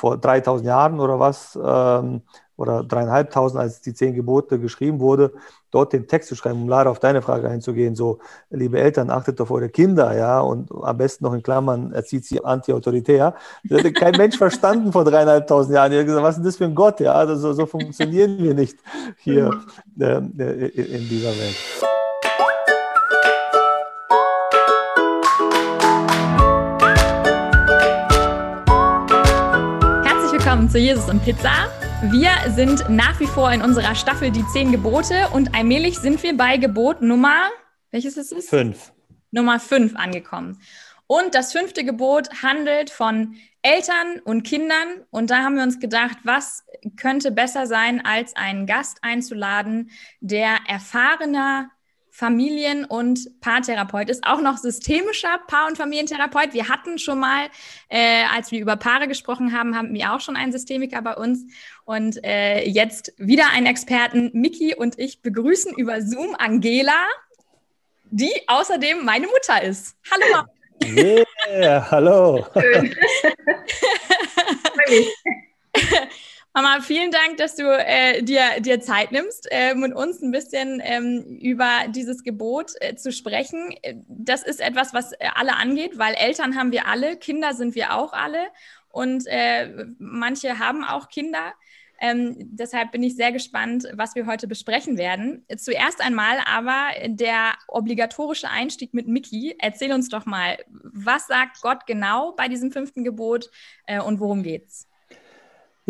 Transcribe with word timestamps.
vor 0.00 0.16
3000 0.16 0.66
Jahren 0.66 0.98
oder 0.98 1.20
was, 1.20 1.58
ähm, 1.62 2.22
oder 2.56 2.84
dreieinhalbtausend, 2.84 3.60
als 3.60 3.80
die 3.80 3.94
zehn 3.94 4.14
Gebote 4.14 4.58
geschrieben 4.58 5.00
wurde, 5.00 5.32
dort 5.70 5.92
den 5.92 6.06
Text 6.06 6.28
zu 6.28 6.36
schreiben, 6.36 6.62
um 6.62 6.68
leider 6.68 6.90
auf 6.90 6.98
deine 6.98 7.22
Frage 7.22 7.48
einzugehen, 7.48 7.94
so, 7.94 8.18
liebe 8.50 8.78
Eltern, 8.78 9.10
achtet 9.10 9.40
auf 9.40 9.50
eure 9.50 9.68
Kinder, 9.68 10.16
ja, 10.16 10.40
und 10.40 10.70
am 10.72 10.96
besten 10.96 11.24
noch 11.24 11.34
in 11.34 11.42
Klammern, 11.42 11.92
erzieht 11.92 12.24
sie 12.24 12.42
anti-autoritär. 12.42 13.34
Das 13.64 13.78
hätte 13.78 13.92
kein 13.92 14.16
Mensch 14.16 14.36
verstanden 14.36 14.92
vor 14.92 15.04
dreieinhalbtausend 15.04 15.74
Jahren. 15.74 15.92
Er 15.92 16.00
hat 16.00 16.06
gesagt, 16.06 16.24
was 16.24 16.36
ist 16.36 16.38
denn 16.38 16.44
das 16.44 16.56
für 16.56 16.64
ein 16.64 16.74
Gott, 16.74 17.00
ja, 17.00 17.12
also, 17.12 17.52
so 17.52 17.66
funktionieren 17.66 18.38
wir 18.38 18.54
nicht 18.54 18.78
hier 19.18 19.50
äh, 19.98 20.16
in 20.16 21.08
dieser 21.08 21.30
Welt. 21.30 21.99
Zu 30.70 30.78
Jesus 30.78 31.08
und 31.08 31.24
Pizza. 31.24 31.68
Wir 32.12 32.30
sind 32.54 32.88
nach 32.88 33.18
wie 33.18 33.26
vor 33.26 33.50
in 33.50 33.60
unserer 33.60 33.96
Staffel 33.96 34.30
Die 34.30 34.46
Zehn 34.52 34.70
Gebote 34.70 35.26
und 35.32 35.52
allmählich 35.52 35.98
sind 35.98 36.22
wir 36.22 36.36
bei 36.36 36.58
Gebot 36.58 37.02
Nummer, 37.02 37.50
welches 37.90 38.16
ist 38.16 38.30
es? 38.30 38.48
Fünf. 38.48 38.92
Nummer 39.32 39.58
fünf 39.58 39.96
angekommen. 39.96 40.60
Und 41.08 41.34
das 41.34 41.50
fünfte 41.50 41.82
Gebot 41.82 42.28
handelt 42.44 42.90
von 42.90 43.34
Eltern 43.62 44.20
und 44.22 44.44
Kindern. 44.44 45.04
Und 45.10 45.30
da 45.30 45.38
haben 45.38 45.56
wir 45.56 45.64
uns 45.64 45.80
gedacht, 45.80 46.18
was 46.22 46.62
könnte 46.96 47.32
besser 47.32 47.66
sein, 47.66 48.04
als 48.04 48.36
einen 48.36 48.66
Gast 48.66 48.98
einzuladen, 49.02 49.90
der 50.20 50.56
erfahrener 50.68 51.70
Familien- 52.20 52.84
und 52.84 53.40
Paartherapeut 53.40 54.10
ist, 54.10 54.26
auch 54.26 54.42
noch 54.42 54.58
systemischer 54.58 55.40
Paar- 55.46 55.66
und 55.68 55.78
Familientherapeut. 55.78 56.52
Wir 56.52 56.68
hatten 56.68 56.98
schon 56.98 57.18
mal, 57.18 57.48
äh, 57.88 58.24
als 58.30 58.52
wir 58.52 58.60
über 58.60 58.76
Paare 58.76 59.08
gesprochen 59.08 59.56
haben, 59.56 59.74
haben 59.74 59.94
wir 59.94 60.12
auch 60.12 60.20
schon 60.20 60.36
einen 60.36 60.52
Systemiker 60.52 61.00
bei 61.00 61.16
uns. 61.16 61.46
Und 61.86 62.22
äh, 62.22 62.62
jetzt 62.68 63.14
wieder 63.16 63.44
einen 63.54 63.64
Experten. 63.64 64.30
Miki 64.34 64.74
und 64.74 64.98
ich 64.98 65.22
begrüßen 65.22 65.72
über 65.76 66.02
Zoom 66.02 66.36
Angela, 66.38 67.06
die 68.10 68.34
außerdem 68.48 69.02
meine 69.02 69.26
Mutter 69.26 69.62
ist. 69.62 69.96
Hallo 70.10 70.24
Mama. 70.30 70.48
Yeah, 70.84 71.90
hallo. 71.90 72.46
Schön. 72.52 72.94
Mama, 76.52 76.80
vielen 76.80 77.12
Dank, 77.12 77.36
dass 77.36 77.54
du 77.54 77.62
äh, 77.62 78.24
dir, 78.24 78.60
dir 78.60 78.80
Zeit 78.80 79.12
nimmst, 79.12 79.46
äh, 79.52 79.72
mit 79.76 79.94
uns 79.94 80.20
ein 80.20 80.32
bisschen 80.32 80.82
ähm, 80.82 81.38
über 81.40 81.86
dieses 81.90 82.24
Gebot 82.24 82.72
äh, 82.80 82.96
zu 82.96 83.12
sprechen. 83.12 83.72
Das 84.08 84.42
ist 84.42 84.60
etwas, 84.60 84.92
was 84.92 85.12
äh, 85.12 85.28
alle 85.36 85.54
angeht, 85.54 85.96
weil 85.96 86.14
Eltern 86.14 86.56
haben 86.56 86.72
wir 86.72 86.88
alle, 86.88 87.16
Kinder 87.16 87.54
sind 87.54 87.76
wir 87.76 87.94
auch 87.94 88.12
alle 88.12 88.48
und 88.88 89.28
äh, 89.28 89.86
manche 90.00 90.58
haben 90.58 90.82
auch 90.82 91.08
Kinder. 91.08 91.54
Ähm, 92.00 92.34
deshalb 92.38 92.90
bin 92.90 93.04
ich 93.04 93.14
sehr 93.14 93.30
gespannt, 93.30 93.86
was 93.92 94.16
wir 94.16 94.26
heute 94.26 94.48
besprechen 94.48 94.98
werden. 94.98 95.46
Zuerst 95.56 96.00
einmal 96.00 96.38
aber 96.46 96.88
der 97.06 97.52
obligatorische 97.68 98.48
Einstieg 98.48 98.92
mit 98.92 99.06
Miki. 99.06 99.54
Erzähl 99.60 99.92
uns 99.92 100.08
doch 100.08 100.26
mal, 100.26 100.58
was 100.68 101.28
sagt 101.28 101.60
Gott 101.60 101.86
genau 101.86 102.32
bei 102.32 102.48
diesem 102.48 102.72
fünften 102.72 103.04
Gebot 103.04 103.50
äh, 103.86 104.00
und 104.00 104.18
worum 104.18 104.42
geht's? 104.42 104.89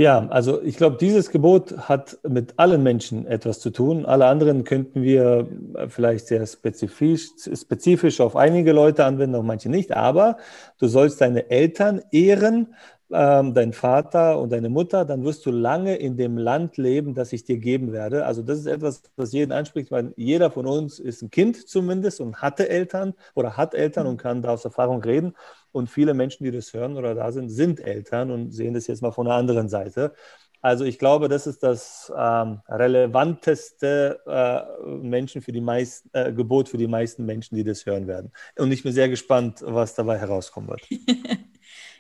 Ja, 0.01 0.27
also 0.31 0.63
ich 0.63 0.79
glaube, 0.79 0.97
dieses 0.97 1.29
Gebot 1.31 1.77
hat 1.91 2.19
mit 2.27 2.55
allen 2.57 2.83
Menschen 2.83 3.27
etwas 3.27 3.61
zu 3.61 3.69
tun. 3.69 4.07
Alle 4.07 4.25
anderen 4.25 4.65
könnten 4.65 5.03
wir 5.03 5.47
vielleicht 5.89 6.27
sehr 6.27 6.47
spezifisch, 6.47 7.29
spezifisch 7.55 8.19
auf 8.23 8.35
einige 8.35 8.73
Leute 8.73 9.05
anwenden, 9.05 9.37
auf 9.37 9.45
manche 9.45 9.69
nicht. 9.69 9.95
Aber 9.95 10.39
du 10.79 10.87
sollst 10.89 11.21
deine 11.21 11.51
Eltern 11.51 12.01
ehren, 12.13 12.75
ähm, 13.13 13.53
deinen 13.53 13.75
Vater 13.75 14.39
und 14.39 14.53
deine 14.53 14.71
Mutter, 14.71 15.05
dann 15.05 15.23
wirst 15.23 15.45
du 15.45 15.51
lange 15.51 15.97
in 15.97 16.17
dem 16.17 16.39
Land 16.39 16.79
leben, 16.79 17.15
das 17.15 17.35
ich 17.35 17.45
dir 17.45 17.59
geben 17.59 17.93
werde. 17.93 18.25
Also 18.25 18.41
das 18.43 18.59
ist 18.61 18.67
etwas, 18.67 19.03
was 19.17 19.33
jeden 19.33 19.53
anspricht, 19.53 19.91
weil 19.91 20.15
jeder 20.17 20.51
von 20.51 20.67
uns 20.67 20.99
ist 20.99 21.21
ein 21.21 21.31
Kind 21.31 21.69
zumindest 21.69 22.21
und 22.23 22.41
hatte 22.41 22.71
Eltern 22.71 23.13
oder 23.35 23.59
hat 23.59 23.75
Eltern 23.75 24.07
und 24.07 24.17
kann 24.17 24.41
da 24.41 24.51
aus 24.55 24.65
Erfahrung 24.65 25.03
reden. 25.03 25.35
Und 25.73 25.89
viele 25.89 26.15
Menschen, 26.15 26.45
die 26.45 26.51
das 26.51 26.73
hören 26.73 26.97
oder 26.97 27.15
da 27.15 27.33
sind, 27.33 27.49
sind 27.49 27.81
Eltern 27.81 28.31
und 28.31 28.53
sehen 28.53 28.75
das 28.75 28.87
jetzt 28.87 29.03
mal 29.03 29.13
von 29.13 29.27
der 29.27 29.35
anderen 29.35 29.69
Seite. 29.69 30.15
Also 30.63 30.85
ich 30.85 30.99
glaube, 30.99 31.29
das 31.29 31.47
ist 31.47 31.63
das 31.63 32.13
ähm, 32.15 32.61
relevanteste 32.69 34.21
äh, 34.27 34.87
Menschen 34.87 35.41
für 35.41 35.53
die 35.53 35.63
meisten, 35.63 36.11
äh, 36.13 36.33
Gebot 36.33 36.69
für 36.69 36.77
die 36.77 36.87
meisten 36.87 37.25
Menschen, 37.25 37.57
die 37.57 37.65
das 37.65 37.87
hören 37.87 38.07
werden. 38.07 38.31
Und 38.59 38.71
ich 38.71 38.83
bin 38.83 38.93
sehr 38.93 39.09
gespannt, 39.09 39.61
was 39.63 39.95
dabei 39.95 40.19
herauskommen 40.19 40.69
wird. 40.69 40.83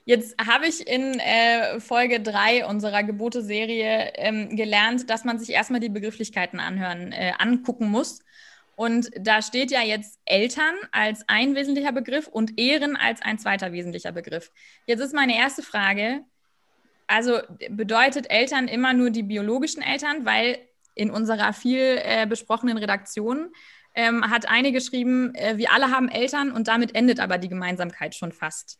Jetzt 0.04 0.36
habe 0.44 0.66
ich 0.66 0.86
in 0.86 1.18
äh, 1.20 1.80
Folge 1.80 2.20
3 2.20 2.66
unserer 2.66 3.02
Gebote-Serie 3.02 4.12
ähm, 4.16 4.56
gelernt, 4.56 5.08
dass 5.08 5.24
man 5.24 5.38
sich 5.38 5.50
erstmal 5.50 5.80
die 5.80 5.88
Begrifflichkeiten 5.88 6.58
anhören, 6.58 7.12
äh, 7.12 7.32
angucken 7.38 7.88
muss. 7.88 8.20
Und 8.80 9.10
da 9.14 9.42
steht 9.42 9.70
ja 9.70 9.82
jetzt 9.82 10.18
Eltern 10.24 10.74
als 10.90 11.22
ein 11.28 11.54
wesentlicher 11.54 11.92
Begriff 11.92 12.26
und 12.28 12.58
Ehren 12.58 12.96
als 12.96 13.20
ein 13.20 13.38
zweiter 13.38 13.72
wesentlicher 13.72 14.10
Begriff. 14.10 14.50
Jetzt 14.86 15.00
ist 15.00 15.12
meine 15.12 15.36
erste 15.36 15.62
Frage, 15.62 16.24
also 17.06 17.40
bedeutet 17.68 18.30
Eltern 18.30 18.68
immer 18.68 18.94
nur 18.94 19.10
die 19.10 19.22
biologischen 19.22 19.82
Eltern, 19.82 20.24
weil 20.24 20.60
in 20.94 21.10
unserer 21.10 21.52
viel 21.52 22.00
äh, 22.02 22.26
besprochenen 22.26 22.78
Redaktion 22.78 23.52
ähm, 23.94 24.30
hat 24.30 24.48
eine 24.48 24.72
geschrieben, 24.72 25.34
äh, 25.34 25.58
wir 25.58 25.72
alle 25.72 25.90
haben 25.90 26.08
Eltern 26.08 26.50
und 26.50 26.66
damit 26.66 26.94
endet 26.94 27.20
aber 27.20 27.36
die 27.36 27.50
Gemeinsamkeit 27.50 28.14
schon 28.14 28.32
fast. 28.32 28.78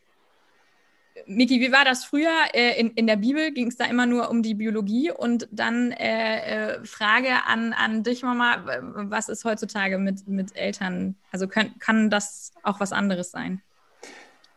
Miki, 1.26 1.60
wie 1.60 1.72
war 1.72 1.84
das 1.84 2.04
früher? 2.04 2.32
Äh, 2.53 2.81
in, 2.81 2.91
in 2.92 3.06
der 3.06 3.16
Bibel 3.16 3.53
ging 3.53 3.69
es 3.69 3.76
da 3.76 3.84
immer 3.84 4.06
nur 4.06 4.31
um 4.31 4.42
die 4.42 4.54
Biologie 4.54 5.10
und 5.10 5.48
dann 5.50 5.92
äh, 5.92 6.76
äh, 6.76 6.84
Frage 6.84 7.44
an, 7.47 7.72
an 7.72 8.03
dich, 8.03 8.22
Mama, 8.22 8.64
was 8.94 9.28
ist 9.28 9.44
heutzutage 9.44 9.98
mit, 9.98 10.26
mit 10.28 10.56
Eltern? 10.56 11.16
Also 11.32 11.48
können, 11.48 11.78
kann 11.78 12.10
das 12.10 12.53
auch 12.62 12.81
was 12.81 12.92
anderes 12.92 13.31
sein? 13.31 13.62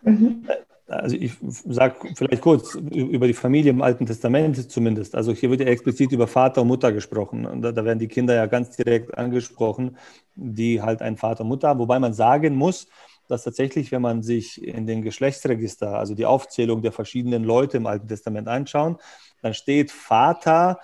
Mhm. 0.01 0.47
Also 0.87 1.15
ich 1.15 1.33
sage 1.41 1.95
vielleicht 2.13 2.41
kurz 2.41 2.75
über 2.75 3.25
die 3.25 3.33
Familie 3.33 3.71
im 3.71 3.81
Alten 3.81 4.05
Testament 4.05 4.69
zumindest. 4.69 5.15
Also 5.15 5.31
hier 5.31 5.49
wird 5.49 5.61
ja 5.61 5.67
explizit 5.67 6.11
über 6.11 6.27
Vater 6.27 6.61
und 6.61 6.67
Mutter 6.67 6.91
gesprochen. 6.91 7.45
Und 7.45 7.61
da, 7.61 7.71
da 7.71 7.85
werden 7.85 7.99
die 7.99 8.07
Kinder 8.07 8.35
ja 8.35 8.45
ganz 8.47 8.75
direkt 8.75 9.17
angesprochen, 9.17 9.97
die 10.35 10.81
halt 10.81 11.01
einen 11.01 11.17
Vater 11.17 11.41
und 11.41 11.47
Mutter 11.47 11.69
haben. 11.69 11.79
Wobei 11.79 11.99
man 11.99 12.13
sagen 12.13 12.55
muss, 12.55 12.87
dass 13.27 13.43
tatsächlich, 13.43 13.91
wenn 13.91 14.01
man 14.01 14.21
sich 14.21 14.63
in 14.63 14.85
den 14.85 15.01
Geschlechtsregister, 15.01 15.97
also 15.97 16.15
die 16.15 16.25
Aufzählung 16.25 16.81
der 16.81 16.91
verschiedenen 16.91 17.43
Leute 17.43 17.77
im 17.77 17.87
Alten 17.87 18.07
Testament 18.07 18.47
anschaut, 18.47 19.01
dann 19.41 19.53
steht 19.53 19.91
Vater 19.91 20.79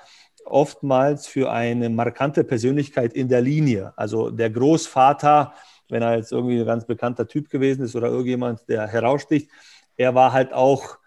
oftmals 0.45 1.28
für 1.28 1.51
eine 1.51 1.89
markante 1.89 2.44
Persönlichkeit 2.44 3.13
in 3.13 3.28
der 3.28 3.41
Linie. 3.41 3.94
Also 3.95 4.29
der 4.29 4.49
Großvater, 4.49 5.53
wenn 5.89 6.01
er 6.01 6.17
jetzt 6.17 6.31
irgendwie 6.31 6.59
ein 6.59 6.66
ganz 6.66 6.85
bekannter 6.85 7.28
Typ 7.28 7.49
gewesen 7.49 7.83
ist 7.83 7.95
oder 7.95 8.07
irgendjemand, 8.07 8.67
der 8.67 8.88
heraussticht, 8.88 9.49
er 9.97 10.16
war 10.16 10.31
halt 10.31 10.53
auch 10.53 10.97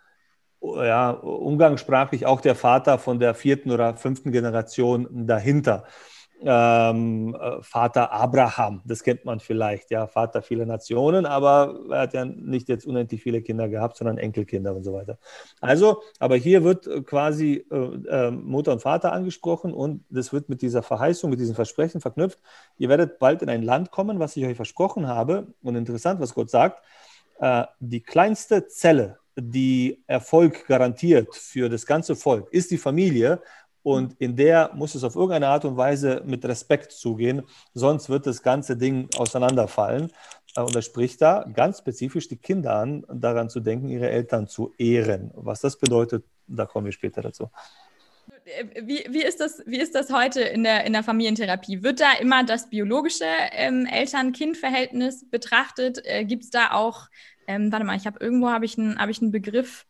ja, 0.61 1.11
umgangssprachlich 1.11 2.27
auch 2.27 2.41
der 2.41 2.55
Vater 2.55 2.99
von 2.99 3.19
der 3.19 3.35
vierten 3.35 3.71
oder 3.71 3.97
fünften 3.97 4.33
Generation 4.33 5.27
dahinter 5.27 5.85
ähm, 6.45 7.35
äh, 7.35 7.63
Vater 7.63 8.13
Abraham, 8.13 8.83
das 8.85 9.03
kennt 9.03 9.25
man 9.25 9.41
vielleicht, 9.41 9.91
ja, 9.91 10.07
Vater 10.07 10.43
vieler 10.43 10.67
Nationen, 10.67 11.27
aber 11.27 11.79
er 11.91 12.01
hat 12.01 12.15
ja 12.15 12.25
nicht 12.25 12.69
jetzt 12.69 12.87
unendlich 12.87 13.23
viele 13.23 13.43
Kinder 13.43 13.69
gehabt, 13.69 13.97
sondern 13.97 14.19
Enkelkinder 14.19 14.75
und 14.75 14.85
so 14.85 14.93
weiter. 14.93 15.19
Also, 15.61 16.03
aber 16.19 16.37
hier 16.37 16.65
wird 16.65 16.87
äh, 16.87 17.03
quasi 17.03 17.65
äh, 17.71 17.77
äh, 17.77 18.31
Mutter 18.31 18.73
und 18.73 18.83
Vater 18.83 19.13
angesprochen 19.13 19.73
und 19.73 20.05
das 20.11 20.33
wird 20.33 20.49
mit 20.49 20.63
dieser 20.63 20.83
Verheißung, 20.83 21.31
mit 21.31 21.41
diesem 21.41 21.55
Versprechen 21.55 22.01
verknüpft. 22.01 22.41
Ihr 22.79 22.89
werdet 22.89 23.19
bald 23.19 23.43
in 23.43 23.49
ein 23.49 23.63
Land 23.63 23.91
kommen, 23.91 24.19
was 24.19 24.37
ich 24.37 24.45
euch 24.45 24.57
versprochen 24.57 25.07
habe. 25.07 25.47
Und 25.63 25.77
interessant, 25.77 26.21
was 26.21 26.35
Gott 26.35 26.51
sagt, 26.51 26.83
äh, 27.41 27.65
die 27.81 28.03
kleinste 28.03 28.67
Zelle, 28.67 29.19
die 29.37 30.03
Erfolg 30.07 30.67
garantiert 30.67 31.35
für 31.35 31.69
das 31.69 31.87
ganze 31.87 32.17
Volk, 32.17 32.53
ist 32.53 32.71
die 32.71 32.79
Familie. 32.79 33.41
Und 33.83 34.15
in 34.21 34.37
der 34.37 34.71
muss 34.75 34.95
es 34.95 35.05
auf 35.05 35.17
irgendeine 35.17 35.49
Art 35.49 35.65
und 35.65 35.77
Weise 35.77 36.23
mit 36.25 36.45
Respekt 36.45 36.93
zugehen, 36.93 37.43
sonst 37.75 38.09
wird 38.09 38.27
das 38.27 38.43
ganze 38.43 38.77
Ding 38.77 39.09
auseinanderfallen. 39.17 40.13
Äh, 40.57 40.61
und 40.61 40.75
er 40.75 40.83
spricht 40.83 41.21
da 41.21 41.45
ganz 41.53 41.79
spezifisch 41.79 42.29
die 42.29 42.37
Kinder 42.37 42.77
an, 42.77 43.05
daran 43.13 43.51
zu 43.51 43.61
denken, 43.61 43.89
ihre 43.89 44.11
Eltern 44.11 44.47
zu 44.47 44.73
ehren. 44.79 45.31
Was 45.35 45.61
das 45.61 45.77
bedeutet, 45.77 46.25
da 46.47 46.67
kommen 46.67 46.87
wir 46.87 46.93
später 46.93 47.23
dazu. 47.23 47.51
Wie, 48.81 49.05
wie, 49.09 49.23
ist 49.23 49.41
das, 49.41 49.63
wie 49.67 49.79
ist 49.79 49.95
das 49.95 50.13
heute 50.13 50.41
in 50.41 50.65
der, 50.65 50.85
in 50.85 50.93
der 50.93 51.03
Familientherapie? 51.03 51.83
Wird 51.83 52.01
da 52.01 52.15
immer 52.21 52.45
das 52.45 52.69
biologische 52.71 53.25
ähm, 53.53 53.87
Eltern-Kind-Verhältnis 53.87 55.29
betrachtet? 55.29 56.01
Äh, 56.05 56.25
Gibt 56.25 56.45
es 56.45 56.51
da 56.51 56.73
auch, 56.73 57.09
ähm, 57.47 57.71
warte 57.73 57.85
mal, 57.85 57.97
ich 57.97 58.07
habe 58.07 58.19
irgendwo 58.21 58.49
habe 58.49 58.65
ich, 58.65 58.77
hab 58.77 59.09
ich 59.09 59.23
einen 59.23 59.33
Begriff, 59.33 59.87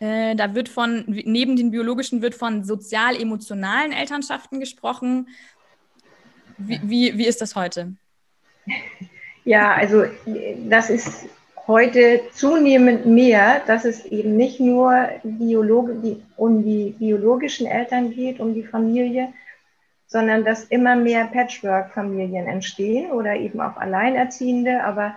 äh, 0.00 0.34
da 0.34 0.54
wird 0.54 0.68
von, 0.68 1.04
neben 1.06 1.56
den 1.56 1.70
biologischen 1.70 2.22
wird 2.22 2.34
von 2.34 2.64
sozial-emotionalen 2.64 3.92
Elternschaften 3.92 4.58
gesprochen. 4.58 5.28
Wie, 6.56 6.80
wie, 6.82 7.18
wie 7.18 7.26
ist 7.26 7.40
das 7.40 7.54
heute? 7.54 7.94
Ja, 9.44 9.74
also 9.74 10.04
das 10.68 10.90
ist 10.90 11.26
heute 11.66 12.22
zunehmend 12.32 13.06
mehr, 13.06 13.60
dass 13.66 13.84
es 13.84 14.04
eben 14.06 14.36
nicht 14.36 14.58
nur 14.58 15.08
Biologe, 15.22 15.94
die, 15.96 16.22
um 16.36 16.64
die 16.64 16.94
biologischen 16.98 17.66
Eltern 17.66 18.10
geht, 18.10 18.40
um 18.40 18.54
die 18.54 18.64
Familie, 18.64 19.32
sondern 20.06 20.44
dass 20.44 20.64
immer 20.64 20.96
mehr 20.96 21.26
Patchwork-Familien 21.26 22.46
entstehen 22.46 23.12
oder 23.12 23.36
eben 23.36 23.60
auch 23.60 23.76
Alleinerziehende, 23.76 24.82
aber 24.82 25.14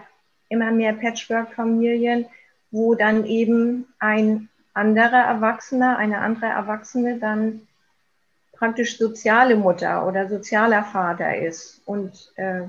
immer 0.50 0.72
mehr 0.72 0.94
Patchwork-Familien, 0.94 2.26
wo 2.70 2.96
dann 2.96 3.26
eben 3.26 3.88
ein 4.00 4.50
anderer 4.74 5.26
Erwachsener, 5.26 5.98
eine 5.98 6.20
andere 6.20 6.48
Erwachsene 6.48 7.20
dann 7.20 7.68
praktisch 8.54 8.98
soziale 8.98 9.56
Mutter 9.56 10.08
oder 10.08 10.30
sozialer 10.30 10.84
Vater 10.84 11.36
ist 11.36 11.82
und 11.86 12.32
äh, 12.36 12.64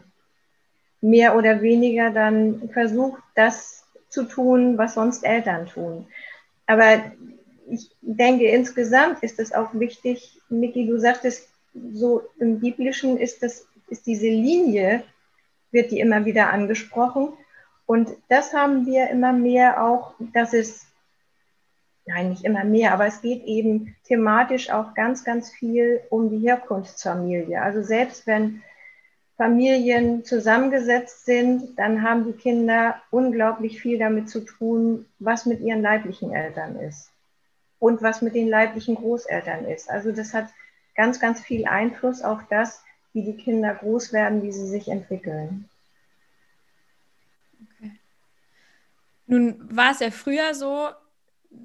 mehr 1.01 1.37
oder 1.37 1.61
weniger 1.63 2.11
dann 2.11 2.69
versucht, 2.73 3.23
das 3.35 3.85
zu 4.09 4.25
tun, 4.25 4.79
was 4.79 4.95
sonst 4.95 5.25
Eltern 5.25 5.67
tun. 5.67 6.07
Aber 6.67 7.03
ich 7.69 7.91
denke, 8.01 8.47
insgesamt 8.47 9.23
ist 9.23 9.39
es 9.39 9.53
auch 9.53 9.75
wichtig, 9.75 10.41
Miki, 10.49 10.87
du 10.87 10.99
sagtest, 10.99 11.49
so 11.93 12.23
im 12.39 12.61
Biblischen 12.61 13.19
ist 13.19 13.43
das, 13.43 13.67
ist 13.89 14.07
diese 14.07 14.29
Linie, 14.29 15.03
wird 15.73 15.91
die 15.91 16.01
immer 16.01 16.25
wieder 16.25 16.51
angesprochen. 16.51 17.33
Und 17.87 18.11
das 18.29 18.55
haben 18.55 18.87
wir 18.87 19.11
immer 19.11 19.33
mehr 19.33 19.85
auch, 19.85 20.15
dass 20.33 20.55
es, 20.55 20.87
nein, 22.07 22.31
nicht 22.31 22.45
immer 22.45 22.65
mehr, 22.65 22.93
aber 22.93 23.07
es 23.07 23.23
geht 23.23 23.45
eben 23.45 23.97
thematisch 24.05 24.71
auch 24.71 24.95
ganz, 24.95 25.25
ganz 25.25 25.51
viel 25.51 26.01
um 26.11 26.31
die 26.31 26.47
Herkunftsfamilie. 26.47 27.61
Also 27.61 27.83
selbst 27.83 28.27
wenn 28.27 28.63
Familien 29.37 30.25
zusammengesetzt 30.25 31.25
sind, 31.25 31.77
dann 31.79 32.03
haben 32.03 32.25
die 32.25 32.39
Kinder 32.39 33.01
unglaublich 33.11 33.81
viel 33.81 33.99
damit 33.99 34.29
zu 34.29 34.41
tun, 34.41 35.07
was 35.19 35.47
mit 35.47 35.61
ihren 35.61 35.83
leiblichen 35.83 36.33
Eltern 36.33 36.79
ist 36.79 37.11
und 37.79 38.03
was 38.03 38.23
mit 38.23 38.35
den 38.35 38.49
leiblichen 38.49 38.95
Großeltern 38.95 39.65
ist. 39.65 39.91
Also 39.91 40.13
das 40.13 40.35
hat 40.35 40.49
ganz, 40.95 41.19
ganz 41.19 41.41
viel 41.41 41.67
Einfluss 41.67 42.23
auf 42.23 42.41
das, 42.49 42.83
wie 43.13 43.23
die 43.23 43.37
Kinder 43.37 43.75
groß 43.75 44.13
werden, 44.13 44.43
wie 44.43 44.53
sie 44.53 44.67
sich 44.67 44.89
entwickeln. 44.89 45.69
Okay. 47.63 47.93
Nun 49.27 49.57
war 49.77 49.91
es 49.91 50.01
ja 50.01 50.11
früher 50.11 50.55
so, 50.55 50.91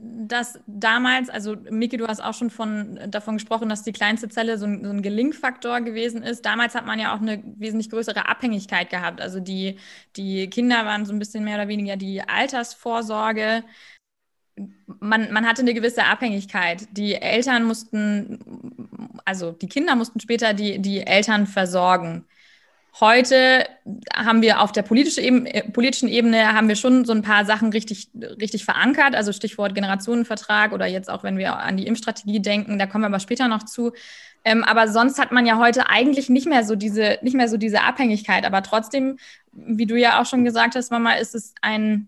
dass 0.02 0.60
damals, 0.68 1.30
also 1.30 1.56
Miki, 1.70 1.98
du 1.98 2.08
hast 2.08 2.24
auch 2.24 2.34
schon 2.34 2.50
von, 2.50 3.00
davon 3.10 3.36
gesprochen, 3.36 3.70
dass 3.70 3.84
die 3.84 3.92
kleinste 3.92 4.30
Zelle 4.30 4.58
so 4.58 4.66
ein, 4.66 4.84
so 4.84 4.90
ein 4.90 5.02
Gelingfaktor 5.02 5.82
gewesen 5.82 6.24
ist. 6.24 6.46
Damals 6.46 6.76
hat 6.76 6.86
man 6.86 7.00
ja 7.00 7.14
auch 7.16 7.22
eine 7.22 7.44
wesentlich 7.58 7.90
größere 7.90 8.28
Abhängigkeit 8.28 8.90
gehabt. 8.90 9.22
Also 9.22 9.40
die, 9.40 9.78
die 10.16 10.50
Kinder 10.50 10.86
waren 10.86 11.06
so 11.06 11.14
ein 11.14 11.20
bisschen 11.20 11.44
mehr 11.44 11.56
oder 11.56 11.68
weniger 11.68 11.98
die 11.98 12.22
Altersvorsorge. 12.22 13.64
Man, 15.00 15.32
man 15.32 15.48
hatte 15.48 15.62
eine 15.62 15.74
gewisse 15.74 16.06
Abhängigkeit. 16.06 16.88
Die 16.92 17.16
Eltern 17.16 17.64
mussten, 17.64 19.20
also 19.26 19.52
die 19.52 19.68
Kinder 19.68 19.96
mussten 19.96 20.20
später 20.20 20.54
die, 20.54 20.80
die 20.80 21.06
Eltern 21.06 21.48
versorgen. 21.48 22.26
Heute 23.00 23.66
haben 24.14 24.42
wir 24.42 24.62
auf 24.62 24.72
der 24.72 24.82
politischen 24.82 25.24
Ebene, 25.24 25.54
äh, 25.54 25.70
politischen 25.70 26.10
Ebene 26.10 26.54
haben 26.54 26.68
wir 26.68 26.76
schon 26.76 27.06
so 27.06 27.14
ein 27.14 27.22
paar 27.22 27.46
Sachen 27.46 27.70
richtig, 27.70 28.10
richtig 28.42 28.66
verankert, 28.66 29.16
also 29.16 29.32
Stichwort 29.32 29.76
Generationenvertrag 29.76 30.72
oder 30.72 30.86
jetzt 30.86 31.10
auch, 31.10 31.24
wenn 31.24 31.38
wir 31.38 31.58
an 31.58 31.78
die 31.78 31.88
Impfstrategie 31.88 32.42
denken, 32.42 32.80
da 32.80 32.88
kommen 32.88 33.04
wir 33.04 33.08
aber 33.08 33.20
später 33.20 33.48
noch 33.48 33.64
zu. 33.64 33.94
Ähm, 34.46 34.64
aber 34.64 34.88
sonst 34.88 35.20
hat 35.20 35.32
man 35.32 35.46
ja 35.46 35.58
heute 35.58 35.90
eigentlich 35.90 36.30
nicht 36.30 36.48
mehr 36.48 36.64
so 36.64 36.76
diese, 36.76 37.20
nicht 37.22 37.36
mehr 37.36 37.50
so 37.50 37.58
diese 37.58 37.82
Abhängigkeit. 37.82 38.46
Aber 38.46 38.64
trotzdem, 38.64 39.18
wie 39.52 39.86
du 39.86 39.96
ja 39.96 40.22
auch 40.22 40.26
schon 40.26 40.46
gesagt 40.46 40.76
hast, 40.76 40.92
Mama, 40.92 41.14
ist 41.14 41.36
es 41.36 41.54
ein, 41.62 42.08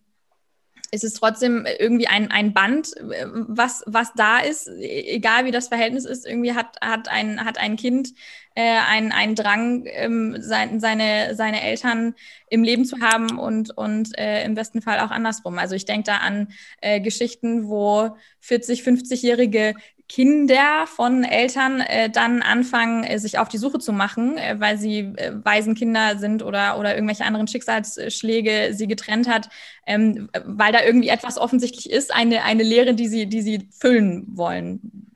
ist 0.92 1.06
es 1.06 1.14
trotzdem 1.14 1.66
irgendwie 1.80 2.08
ein, 2.08 2.30
ein 2.32 2.54
Band, 2.54 2.96
äh, 2.98 3.26
was, 3.32 3.84
was 3.88 4.14
da 4.14 4.40
ist, 4.40 4.68
e-, 4.68 5.16
egal 5.16 5.46
wie 5.46 5.52
das 5.52 5.70
Verhältnis 5.70 6.06
ist, 6.06 6.26
irgendwie 6.28 6.54
hat, 6.54 6.76
hat, 6.82 7.08
ein, 7.08 7.44
hat 7.44 7.58
ein 7.58 7.78
Kind 7.78 8.14
äh, 8.56 8.62
einen, 8.62 9.14
einen 9.14 9.36
Drang, 9.36 9.86
ähm, 9.86 10.36
sein, 10.42 10.82
seine, 10.82 11.36
seine 11.36 11.64
Eltern 11.64 12.16
im 12.50 12.64
Leben 12.64 12.84
zu 12.84 13.00
haben 13.00 13.40
und, 13.40 13.76
und 13.78 14.18
äh, 14.18 14.44
im 14.44 14.56
besten 14.56 14.82
Fall 14.82 15.00
auch 15.00 15.12
andersrum. 15.12 15.58
Also 15.58 15.76
ich 15.76 15.86
denke 15.86 16.08
da 16.08 16.18
an 16.18 16.50
äh, 16.82 17.00
Geschichten, 17.00 17.70
wo 17.70 18.18
40, 18.42 18.82
50-jährige 18.82 19.76
Kinder 20.12 20.88
von 20.88 21.24
Eltern 21.24 21.80
äh, 21.80 22.10
dann 22.10 22.42
anfangen, 22.42 23.06
äh, 23.06 23.18
sich 23.18 23.40
auf 23.40 23.48
die 23.48 23.58
Suche 23.58 23.80
zu 23.80 23.94
machen, 23.94 24.38
äh, 24.38 24.60
weil 24.60 24.78
sie 24.78 25.00
äh, 25.00 25.32
Waisenkinder 25.42 26.18
sind 26.18 26.44
oder, 26.44 26.78
oder 26.78 26.96
irgendwelche 26.96 27.24
anderen 27.24 27.48
Schicksalsschläge 27.48 28.74
sie 28.74 28.88
getrennt 28.88 29.30
hat, 29.30 29.48
ähm, 29.88 30.30
weil 30.44 30.74
da 30.74 30.84
irgendwie 30.84 31.08
etwas 31.08 31.38
offensichtlich 31.38 31.90
ist, 31.90 32.14
eine, 32.14 32.44
eine 32.44 32.64
Lehre, 32.64 32.94
die 32.94 33.08
sie, 33.08 33.28
die 33.28 33.42
sie 33.42 33.70
füllen 33.72 34.26
wollen. 34.36 35.08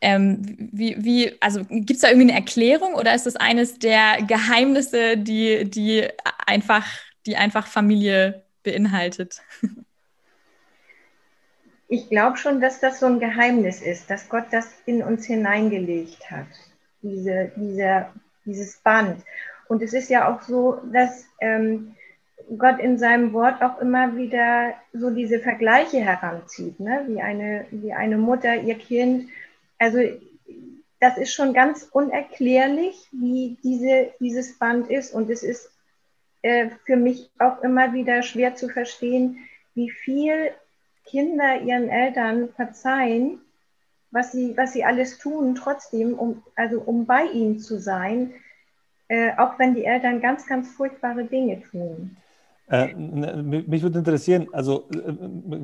Ähm, 0.00 0.70
wie, 0.70 0.94
wie, 0.96 1.32
also 1.40 1.64
gibt 1.64 1.90
es 1.90 2.00
da 2.02 2.08
irgendwie 2.10 2.30
eine 2.30 2.38
Erklärung 2.38 2.94
oder 2.94 3.12
ist 3.12 3.26
das 3.26 3.34
eines 3.34 3.80
der 3.80 4.22
Geheimnisse, 4.22 5.16
die, 5.16 5.68
die, 5.68 6.06
einfach, 6.46 6.86
die 7.26 7.36
einfach 7.36 7.66
Familie 7.66 8.44
beinhaltet? 8.62 9.40
Ich 11.88 12.08
glaube 12.08 12.36
schon, 12.36 12.60
dass 12.60 12.80
das 12.80 13.00
so 13.00 13.06
ein 13.06 13.20
Geheimnis 13.20 13.80
ist, 13.80 14.10
dass 14.10 14.28
Gott 14.28 14.46
das 14.50 14.68
in 14.86 15.02
uns 15.02 15.24
hineingelegt 15.26 16.30
hat, 16.30 16.46
diese, 17.02 17.52
diese, 17.56 18.06
dieses 18.44 18.78
Band. 18.78 19.22
Und 19.68 19.82
es 19.82 19.92
ist 19.92 20.10
ja 20.10 20.28
auch 20.28 20.42
so, 20.42 20.80
dass 20.92 21.24
ähm, 21.40 21.94
Gott 22.58 22.80
in 22.80 22.98
seinem 22.98 23.32
Wort 23.32 23.62
auch 23.62 23.80
immer 23.80 24.16
wieder 24.16 24.74
so 24.92 25.10
diese 25.10 25.38
Vergleiche 25.38 25.98
heranzieht, 25.98 26.78
ne? 26.80 27.04
wie, 27.08 27.20
eine, 27.20 27.66
wie 27.70 27.92
eine 27.92 28.18
Mutter 28.18 28.54
ihr 28.56 28.76
Kind 28.76 29.28
also 29.78 29.98
das 31.00 31.18
ist 31.18 31.34
schon 31.34 31.52
ganz 31.52 31.88
unerklärlich, 31.92 33.06
wie 33.12 33.58
diese, 33.62 34.12
dieses 34.20 34.58
Band 34.58 34.90
ist. 34.90 35.12
Und 35.12 35.28
es 35.30 35.42
ist 35.42 35.70
äh, 36.42 36.70
für 36.86 36.96
mich 36.96 37.30
auch 37.38 37.62
immer 37.62 37.92
wieder 37.92 38.22
schwer 38.22 38.54
zu 38.54 38.68
verstehen, 38.68 39.38
wie 39.74 39.90
viel 39.90 40.52
Kinder 41.06 41.60
ihren 41.62 41.88
Eltern 41.88 42.48
verzeihen, 42.54 43.40
was 44.10 44.32
sie, 44.32 44.56
was 44.56 44.72
sie 44.72 44.84
alles 44.84 45.18
tun, 45.18 45.54
trotzdem, 45.54 46.14
um, 46.14 46.42
also 46.54 46.80
um 46.80 47.06
bei 47.06 47.24
ihnen 47.24 47.58
zu 47.58 47.78
sein, 47.78 48.34
äh, 49.08 49.30
auch 49.36 49.58
wenn 49.58 49.74
die 49.74 49.84
Eltern 49.84 50.20
ganz, 50.20 50.46
ganz 50.46 50.70
furchtbare 50.70 51.24
Dinge 51.24 51.62
tun. 51.62 52.16
Äh, 52.68 52.94
mich 52.94 53.82
würde 53.82 54.00
interessieren, 54.00 54.48
also 54.52 54.88
äh, 54.92 55.12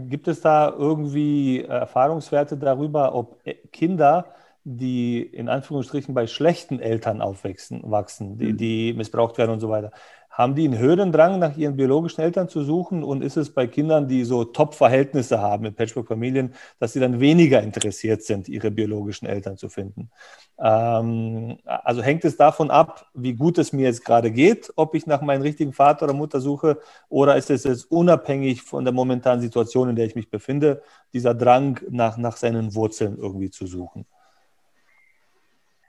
gibt 0.09 0.29
es 0.29 0.41
da 0.41 0.71
irgendwie 0.71 1.65
Erfahrungswerte 1.65 2.56
darüber, 2.56 3.15
ob 3.15 3.41
äh, 3.44 3.55
Kinder, 3.73 4.27
die 4.63 5.20
in 5.20 5.49
Anführungsstrichen 5.49 6.15
bei 6.15 6.29
schlechten 6.29 6.79
Eltern 6.79 7.20
aufwachsen, 7.20 7.82
wachsen, 7.91 8.39
die, 8.39 8.53
mhm. 8.53 8.56
die 8.56 8.93
missbraucht 8.93 9.37
werden 9.39 9.51
und 9.51 9.61
so 9.61 9.69
weiter, 9.69 9.91
haben 10.32 10.55
die 10.55 10.65
einen 10.65 10.79
höheren 10.79 11.12
Drang, 11.12 11.39
nach 11.39 11.58
ihren 11.58 11.77
biologischen 11.77 12.22
Eltern 12.22 12.48
zu 12.48 12.65
suchen? 12.65 13.05
Und 13.05 13.22
ist 13.22 13.36
es 13.36 13.51
bei 13.51 13.67
Kindern, 13.67 14.08
die 14.08 14.24
so 14.24 14.44
Top-Verhältnisse 14.44 15.41
haben 15.41 15.67
in 15.67 15.74
Patchwork-Familien, 15.74 16.55
dass 16.79 16.94
sie 16.94 17.01
dann 17.01 17.20
weniger 17.20 17.62
interessiert 17.62 18.22
sind, 18.22 18.48
ihre 18.48 18.70
biologischen 18.70 19.27
Eltern 19.27 19.58
zu 19.58 19.69
finden? 19.69 20.10
Ähm, 20.58 21.58
also 21.65 22.03
hängt 22.03 22.24
es 22.24 22.39
davon 22.39 22.70
ab, 22.70 23.06
wie 23.12 23.34
gut 23.34 23.58
es 23.58 23.74
mir 23.74 23.82
jetzt 23.82 24.05
gerade 24.06 24.31
geht, 24.31 24.72
ob 24.77 24.94
ich 24.94 25.06
nach 25.06 25.20
meinem 25.20 25.43
richtigen 25.43 25.74
Vater 25.74 26.06
oder 26.06 26.15
Mutter 26.15 26.41
suche, 26.41 26.79
oder 27.10 27.36
ist 27.36 27.51
es 27.51 27.65
jetzt 27.65 27.91
unabhängig 27.91 28.62
von 28.62 28.84
der 28.84 28.94
momentanen 28.94 29.43
Situation, 29.43 29.91
in 29.91 29.96
der 29.96 30.06
ich 30.06 30.15
mich 30.15 30.31
befinde, 30.31 30.82
dieser 31.12 31.34
Drang 31.34 31.79
nach, 31.91 32.17
nach 32.17 32.39
seinen 32.39 32.74
Wurzeln 32.74 33.19
irgendwie 33.19 33.51
zu 33.51 33.67
suchen? 33.67 34.06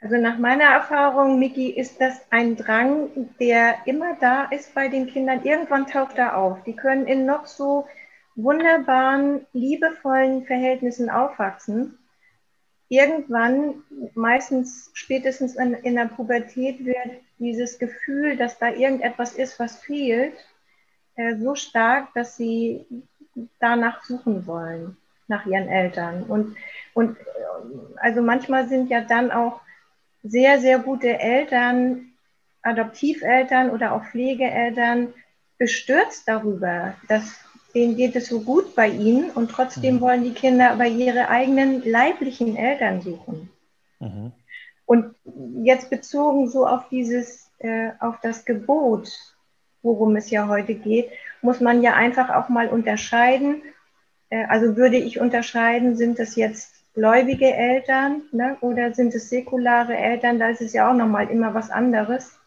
Also 0.04 0.18
nach 0.18 0.38
meiner 0.38 0.66
Erfahrung, 0.66 1.40
Miki, 1.40 1.70
ist 1.70 2.02
das 2.02 2.20
ein 2.30 2.58
Drang, 2.58 3.30
der 3.40 3.78
immer 3.86 4.18
da 4.20 4.44
ist 4.44 4.76
bei 4.76 4.90
den 4.90 5.08
Kindern. 5.08 5.46
Irgendwann 5.46 5.88
taucht 5.88 6.18
er 6.18 6.38
auf. 6.38 6.62
Die 6.64 6.76
können 6.76 7.08
in 7.08 7.26
noch 7.26 7.46
so 7.46 7.88
wunderbaren, 8.36 9.46
liebevollen 9.54 10.44
Verhältnissen 10.44 11.10
aufwachsen. 11.10 11.98
Irgendwann, 12.90 13.76
meistens 14.14 14.92
spätestens 14.94 15.56
in, 15.56 15.74
in 15.74 15.96
der 15.96 16.08
Pubertät, 16.08 16.84
wird 16.84 17.22
dieses 17.40 17.80
Gefühl, 17.80 18.36
dass 18.36 18.60
da 18.60 18.74
irgendetwas 18.74 19.34
ist, 19.36 19.58
was 19.58 19.78
fehlt, 19.78 20.34
äh, 21.16 21.38
so 21.38 21.56
stark, 21.56 22.14
dass 22.14 22.36
sie 22.36 22.86
danach 23.62 24.04
suchen 24.04 24.46
wollen, 24.48 24.98
nach 25.30 25.46
ihren 25.46 25.70
Eltern. 25.70 26.24
Und, 26.24 26.58
und 26.94 27.18
äh, 27.18 27.22
also 28.02 28.22
manchmal 28.22 28.68
sind 28.68 28.90
ja 28.90 29.00
dann 29.00 29.32
auch 29.32 29.63
sehr, 30.24 30.60
sehr 30.60 30.80
gute 30.80 31.20
Eltern, 31.20 32.14
Adoptiveltern 32.62 33.70
oder 33.70 33.94
auch 33.94 34.06
Pflegeeltern 34.06 35.14
bestürzt 35.58 36.28
darüber, 36.28 36.96
dass 37.08 37.40
denen 37.74 37.96
geht 37.96 38.16
es 38.16 38.28
so 38.28 38.42
gut 38.42 38.76
bei 38.76 38.88
ihnen 38.88 39.32
und 39.32 39.52
trotzdem 39.52 39.96
mhm. 39.96 40.02
wollen 40.02 40.24
die 40.24 40.34
Kinder 40.34 40.72
aber 40.72 40.86
ihre 40.86 41.30
eigenen 41.30 41.84
leiblichen 41.84 42.56
Eltern 42.56 43.02
suchen. 43.02 43.50
Mhm. 44.00 44.32
Und 44.86 45.16
jetzt 45.64 45.90
bezogen 45.90 46.50
so 46.50 46.68
auf 46.68 46.90
dieses, 46.90 47.50
äh, 47.60 47.92
auf 48.00 48.20
das 48.22 48.46
Gebot, 48.46 49.10
worum 49.82 50.16
es 50.16 50.30
ja 50.30 50.48
heute 50.48 50.76
geht, 50.76 51.10
muss 51.42 51.60
man 51.62 51.82
ja 51.82 51.94
einfach 51.94 52.30
auch 52.30 52.50
mal 52.50 52.68
unterscheiden. 52.68 53.62
Äh, 54.30 54.46
also 54.46 54.76
würde 54.76 54.98
ich 54.98 55.20
unterscheiden, 55.20 55.96
sind 55.96 56.20
das 56.20 56.36
jetzt 56.36 56.73
gläubige 56.94 57.54
Eltern 57.54 58.24
ne, 58.32 58.58
oder 58.62 58.94
sind 58.94 59.14
es 59.16 59.30
säkulare 59.30 59.96
Eltern? 59.96 60.40
Da 60.40 60.50
ist 60.50 60.62
es 60.62 60.74
ja 60.74 60.90
auch 60.90 60.96
nochmal 60.96 61.30
immer 61.30 61.54
was 61.54 61.70
anderes, 61.70 62.40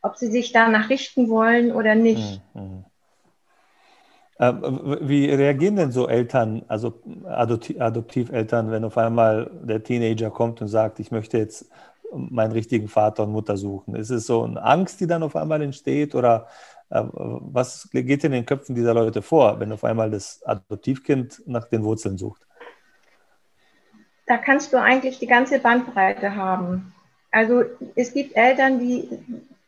ob 0.00 0.16
sie 0.16 0.30
sich 0.30 0.52
danach 0.52 0.88
richten 0.88 1.28
wollen 1.28 1.72
oder 1.72 1.94
nicht. 1.94 2.40
Mhm. 2.54 2.84
Äh, 4.38 4.52
wie 5.02 5.30
reagieren 5.30 5.76
denn 5.76 5.92
so 5.92 6.08
Eltern, 6.08 6.62
also 6.66 7.00
Adoptiveltern, 7.24 8.70
wenn 8.70 8.84
auf 8.84 8.98
einmal 8.98 9.50
der 9.62 9.82
Teenager 9.82 10.30
kommt 10.30 10.60
und 10.62 10.68
sagt, 10.68 10.98
ich 10.98 11.10
möchte 11.10 11.38
jetzt 11.38 11.70
meinen 12.12 12.52
richtigen 12.52 12.88
Vater 12.88 13.24
und 13.24 13.32
Mutter 13.32 13.56
suchen? 13.56 13.94
Ist 13.94 14.10
es 14.10 14.26
so 14.26 14.42
eine 14.42 14.62
Angst, 14.62 15.00
die 15.00 15.06
dann 15.06 15.22
auf 15.22 15.36
einmal 15.36 15.62
entsteht 15.62 16.14
oder 16.14 16.48
äh, 16.90 17.02
was 17.12 17.88
geht 17.92 18.24
in 18.24 18.32
den 18.32 18.46
Köpfen 18.46 18.74
dieser 18.74 18.94
Leute 18.94 19.22
vor, 19.22 19.60
wenn 19.60 19.72
auf 19.72 19.84
einmal 19.84 20.10
das 20.10 20.42
Adoptivkind 20.44 21.42
nach 21.46 21.66
den 21.66 21.84
Wurzeln 21.84 22.18
sucht? 22.18 22.46
Da 24.26 24.36
kannst 24.36 24.72
du 24.72 24.80
eigentlich 24.80 25.18
die 25.18 25.26
ganze 25.26 25.58
Bandbreite 25.58 26.36
haben. 26.36 26.92
Also 27.30 27.64
es 27.96 28.12
gibt 28.12 28.36
Eltern, 28.36 28.78
die 28.78 29.08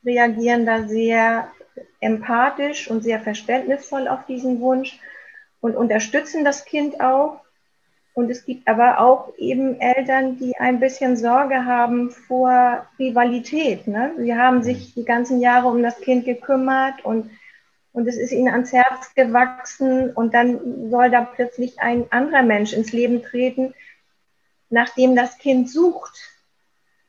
reagieren 0.04 0.66
da 0.66 0.82
sehr 0.86 1.48
empathisch 2.00 2.90
und 2.90 3.02
sehr 3.02 3.20
verständnisvoll 3.20 4.06
auf 4.06 4.26
diesen 4.26 4.60
Wunsch 4.60 4.98
und 5.60 5.76
unterstützen 5.76 6.44
das 6.44 6.64
Kind 6.66 7.00
auch. 7.00 7.40
Und 8.12 8.30
es 8.30 8.44
gibt 8.44 8.68
aber 8.68 9.00
auch 9.00 9.32
eben 9.38 9.80
Eltern, 9.80 10.38
die 10.38 10.56
ein 10.56 10.78
bisschen 10.78 11.16
Sorge 11.16 11.64
haben 11.64 12.10
vor 12.10 12.86
Rivalität. 12.98 13.88
Ne? 13.88 14.12
Sie 14.18 14.36
haben 14.36 14.62
sich 14.62 14.94
die 14.94 15.04
ganzen 15.04 15.40
Jahre 15.40 15.66
um 15.68 15.82
das 15.82 16.00
Kind 16.00 16.24
gekümmert 16.24 17.04
und, 17.04 17.30
und 17.92 18.06
es 18.06 18.16
ist 18.16 18.30
ihnen 18.30 18.52
ans 18.52 18.72
Herz 18.72 19.14
gewachsen 19.14 20.12
und 20.12 20.32
dann 20.32 20.90
soll 20.90 21.10
da 21.10 21.22
plötzlich 21.22 21.80
ein 21.80 22.04
anderer 22.10 22.42
Mensch 22.42 22.72
ins 22.72 22.92
Leben 22.92 23.22
treten, 23.22 23.74
nachdem 24.74 25.14
das 25.14 25.38
Kind 25.38 25.70
sucht, 25.70 26.12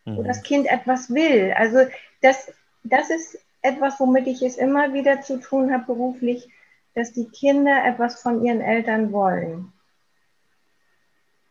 mhm. 0.05 0.17
wo 0.17 0.23
das 0.23 0.43
Kind 0.43 0.67
etwas 0.67 1.09
will. 1.13 1.51
Also 1.57 1.79
das, 2.21 2.51
das 2.83 3.09
ist 3.09 3.39
etwas, 3.61 3.99
womit 3.99 4.27
ich 4.27 4.41
es 4.43 4.55
immer 4.55 4.93
wieder 4.93 5.21
zu 5.21 5.39
tun 5.39 5.73
habe 5.73 5.85
beruflich, 5.85 6.47
dass 6.93 7.11
die 7.11 7.27
Kinder 7.27 7.83
etwas 7.83 8.21
von 8.21 8.45
ihren 8.45 8.61
Eltern 8.61 9.11
wollen. 9.11 9.73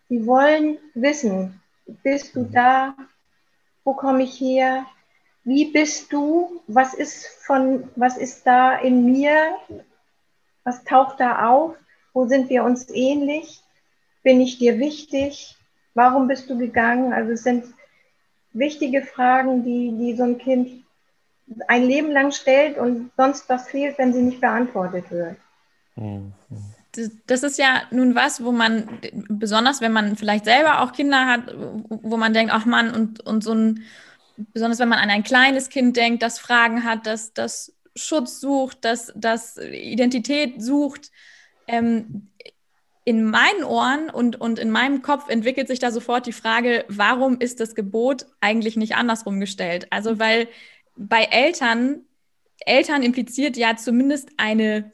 Sie 0.08 0.26
wollen 0.26 0.78
wissen, 0.94 1.60
bist 2.02 2.36
du 2.36 2.44
da? 2.44 2.94
Wo 3.82 3.94
komme 3.94 4.22
ich 4.22 4.40
her? 4.40 4.86
Wie 5.42 5.72
bist 5.72 6.12
du? 6.12 6.62
Was 6.68 6.94
ist 6.94 7.26
von, 7.44 7.90
was 7.96 8.16
ist 8.16 8.46
da 8.46 8.76
in 8.76 9.04
mir? 9.04 9.56
Was 10.62 10.84
taucht 10.84 11.18
da 11.20 11.48
auf? 11.48 11.74
Wo 12.12 12.26
sind 12.26 12.48
wir 12.48 12.62
uns 12.64 12.88
ähnlich? 12.88 13.60
Bin 14.22 14.40
ich 14.40 14.58
dir 14.58 14.78
wichtig? 14.78 15.56
Warum 15.94 16.28
bist 16.28 16.50
du 16.50 16.58
gegangen? 16.58 17.12
Also 17.12 17.32
es 17.32 17.42
sind 17.44 17.64
wichtige 18.52 19.02
Fragen, 19.02 19.64
die, 19.64 19.94
die 19.98 20.16
so 20.16 20.24
ein 20.24 20.38
Kind 20.38 20.84
ein 21.68 21.84
Leben 21.84 22.10
lang 22.10 22.32
stellt 22.32 22.78
und 22.78 23.10
sonst 23.16 23.48
was 23.48 23.68
fehlt, 23.68 23.98
wenn 23.98 24.12
sie 24.12 24.22
nicht 24.22 24.40
beantwortet 24.40 25.10
wird. 25.10 25.36
Das 27.26 27.42
ist 27.42 27.58
ja 27.58 27.82
nun 27.90 28.14
was, 28.14 28.42
wo 28.42 28.52
man, 28.52 29.00
besonders 29.28 29.80
wenn 29.80 29.92
man 29.92 30.16
vielleicht 30.16 30.44
selber 30.44 30.80
auch 30.80 30.92
Kinder 30.92 31.26
hat, 31.26 31.54
wo 31.54 32.16
man 32.16 32.32
denkt, 32.32 32.52
ach 32.54 32.64
Mann, 32.64 32.94
und, 32.94 33.20
und 33.20 33.42
so 33.44 33.52
ein, 33.52 33.82
besonders 34.36 34.78
wenn 34.78 34.88
man 34.88 34.98
an 34.98 35.10
ein 35.10 35.22
kleines 35.22 35.68
Kind 35.68 35.96
denkt, 35.96 36.22
das 36.22 36.38
Fragen 36.38 36.84
hat, 36.84 37.06
das, 37.06 37.32
das 37.32 37.74
Schutz 37.96 38.40
sucht, 38.40 38.78
das, 38.84 39.12
das 39.16 39.58
Identität 39.58 40.62
sucht, 40.62 41.10
ähm, 41.66 42.30
in 43.04 43.24
meinen 43.24 43.64
Ohren 43.64 44.08
und, 44.08 44.40
und 44.40 44.58
in 44.58 44.70
meinem 44.70 45.02
Kopf 45.02 45.28
entwickelt 45.28 45.68
sich 45.68 45.78
da 45.78 45.90
sofort 45.90 46.26
die 46.26 46.32
Frage, 46.32 46.84
warum 46.88 47.38
ist 47.38 47.60
das 47.60 47.74
Gebot 47.74 48.26
eigentlich 48.40 48.76
nicht 48.76 48.96
andersrum 48.96 49.40
gestellt? 49.40 49.86
Also, 49.90 50.18
weil 50.18 50.48
bei 50.96 51.24
Eltern, 51.24 52.00
Eltern 52.60 53.02
impliziert 53.02 53.56
ja 53.58 53.76
zumindest 53.76 54.30
eine 54.38 54.92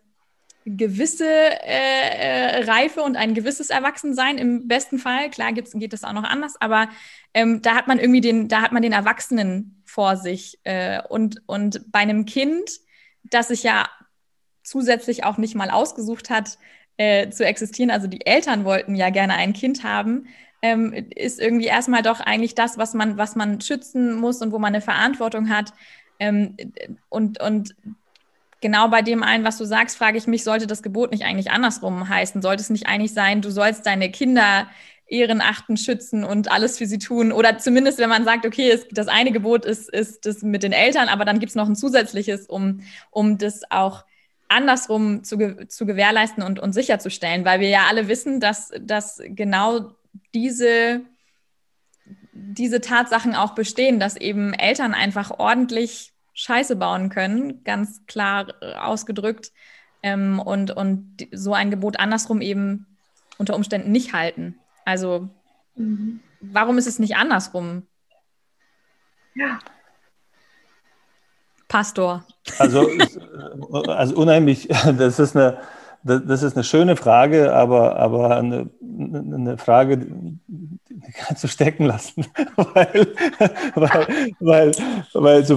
gewisse 0.64 1.24
äh, 1.26 2.58
äh, 2.58 2.64
Reife 2.64 3.02
und 3.02 3.16
ein 3.16 3.34
gewisses 3.34 3.70
Erwachsensein 3.70 4.38
im 4.38 4.68
besten 4.68 4.98
Fall. 4.98 5.30
Klar 5.30 5.52
gibt's, 5.52 5.72
geht 5.72 5.92
das 5.92 6.04
auch 6.04 6.12
noch 6.12 6.24
anders, 6.24 6.60
aber 6.60 6.88
ähm, 7.32 7.62
da 7.62 7.74
hat 7.76 7.86
man 7.86 7.98
irgendwie 7.98 8.20
den, 8.20 8.48
da 8.48 8.60
hat 8.60 8.72
man 8.72 8.82
den 8.82 8.92
Erwachsenen 8.92 9.82
vor 9.84 10.16
sich. 10.16 10.58
Äh, 10.64 11.00
und, 11.08 11.42
und 11.46 11.90
bei 11.90 12.00
einem 12.00 12.26
Kind, 12.26 12.70
das 13.22 13.48
sich 13.48 13.62
ja 13.62 13.88
zusätzlich 14.62 15.24
auch 15.24 15.38
nicht 15.38 15.54
mal 15.54 15.70
ausgesucht 15.70 16.28
hat, 16.28 16.58
äh, 17.00 17.30
zu 17.30 17.46
existieren, 17.46 17.90
also 17.90 18.08
die 18.08 18.26
Eltern 18.26 18.66
wollten 18.66 18.94
ja 18.94 19.08
gerne 19.08 19.32
ein 19.32 19.54
Kind 19.54 19.84
haben, 19.84 20.26
ähm, 20.60 20.92
ist 21.16 21.40
irgendwie 21.40 21.64
erstmal 21.64 22.02
doch 22.02 22.20
eigentlich 22.20 22.54
das, 22.54 22.76
was 22.76 22.92
man, 22.92 23.16
was 23.16 23.36
man 23.36 23.58
schützen 23.62 24.16
muss 24.16 24.42
und 24.42 24.52
wo 24.52 24.58
man 24.58 24.74
eine 24.74 24.82
Verantwortung 24.82 25.48
hat. 25.48 25.72
Ähm, 26.18 26.56
und, 27.08 27.40
und 27.40 27.74
genau 28.60 28.88
bei 28.88 29.00
dem 29.00 29.22
einen, 29.22 29.44
was 29.44 29.56
du 29.56 29.64
sagst, 29.64 29.96
frage 29.96 30.18
ich 30.18 30.26
mich, 30.26 30.44
sollte 30.44 30.66
das 30.66 30.82
Gebot 30.82 31.10
nicht 31.10 31.24
eigentlich 31.24 31.50
andersrum 31.50 32.06
heißen? 32.06 32.42
Sollte 32.42 32.60
es 32.60 32.68
nicht 32.68 32.86
eigentlich 32.86 33.14
sein, 33.14 33.40
du 33.40 33.50
sollst 33.50 33.86
deine 33.86 34.10
Kinder 34.10 34.68
Ehren 35.06 35.40
achten, 35.40 35.78
schützen 35.78 36.22
und 36.22 36.52
alles 36.52 36.76
für 36.76 36.86
sie 36.86 36.98
tun? 36.98 37.32
Oder 37.32 37.56
zumindest, 37.56 37.98
wenn 37.98 38.10
man 38.10 38.26
sagt, 38.26 38.44
okay, 38.44 38.70
es, 38.70 38.86
das 38.90 39.08
eine 39.08 39.32
Gebot 39.32 39.64
ist, 39.64 39.88
ist 39.88 40.26
das 40.26 40.42
mit 40.42 40.62
den 40.62 40.72
Eltern, 40.72 41.08
aber 41.08 41.24
dann 41.24 41.38
gibt 41.38 41.48
es 41.48 41.56
noch 41.56 41.66
ein 41.66 41.76
zusätzliches, 41.76 42.46
um, 42.46 42.82
um 43.10 43.38
das 43.38 43.62
auch 43.70 44.04
andersrum 44.50 45.24
zu, 45.24 45.66
zu 45.68 45.86
gewährleisten 45.86 46.42
und, 46.42 46.58
und 46.58 46.72
sicherzustellen, 46.72 47.44
weil 47.44 47.60
wir 47.60 47.68
ja 47.68 47.86
alle 47.88 48.08
wissen, 48.08 48.40
dass, 48.40 48.70
dass 48.80 49.22
genau 49.24 49.92
diese, 50.34 51.02
diese 52.32 52.80
Tatsachen 52.80 53.34
auch 53.34 53.54
bestehen, 53.54 54.00
dass 54.00 54.16
eben 54.16 54.52
Eltern 54.52 54.92
einfach 54.92 55.38
ordentlich 55.38 56.12
Scheiße 56.34 56.76
bauen 56.76 57.10
können, 57.10 57.64
ganz 57.64 58.06
klar 58.06 58.48
äh, 58.60 58.74
ausgedrückt, 58.74 59.52
ähm, 60.02 60.40
und, 60.40 60.70
und 60.70 61.28
so 61.32 61.54
ein 61.54 61.70
Gebot 61.70 61.98
andersrum 61.98 62.40
eben 62.40 62.86
unter 63.38 63.54
Umständen 63.54 63.92
nicht 63.92 64.12
halten. 64.12 64.58
Also 64.84 65.28
mhm. 65.76 66.20
warum 66.40 66.78
ist 66.78 66.86
es 66.86 66.98
nicht 66.98 67.16
andersrum? 67.16 67.86
Ja. 69.34 69.58
Pastor. 71.70 72.24
Also, 72.58 72.88
also 73.86 74.16
unheimlich, 74.16 74.68
das 74.98 75.18
ist 75.18 75.36
eine, 75.36 75.58
das 76.02 76.42
ist 76.42 76.56
eine 76.56 76.64
schöne 76.64 76.96
Frage, 76.96 77.54
aber, 77.54 77.96
aber 77.96 78.36
eine, 78.36 78.68
eine 78.82 79.56
Frage, 79.56 79.98
die 79.98 81.12
kannst 81.14 81.44
du 81.44 81.48
stecken 81.48 81.84
lassen. 81.84 82.26
weil, 82.56 83.06
weil, 83.76 84.06
weil, 84.40 84.72
weil 85.14 85.48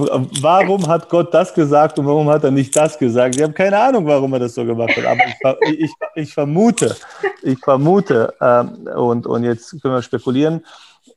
warum 0.41 0.87
hat 0.87 1.09
Gott 1.09 1.33
das 1.33 1.51
gesagt 1.53 1.97
und 1.97 2.05
warum 2.05 2.29
hat 2.29 2.43
er 2.43 2.51
nicht 2.51 2.75
das 2.75 2.97
gesagt? 2.99 3.35
Ich 3.35 3.41
habe 3.41 3.53
keine 3.53 3.79
Ahnung, 3.79 4.05
warum 4.05 4.31
er 4.33 4.39
das 4.39 4.53
so 4.53 4.63
gemacht 4.63 4.95
hat, 4.95 5.05
aber 5.05 5.57
ich, 5.67 5.79
ich, 5.79 5.91
ich 6.13 6.33
vermute, 6.33 6.95
ich 7.41 7.57
vermute, 7.59 8.35
ähm, 8.39 8.87
und, 8.95 9.25
und 9.25 9.43
jetzt 9.43 9.81
können 9.81 9.95
wir 9.95 10.01
spekulieren, 10.03 10.63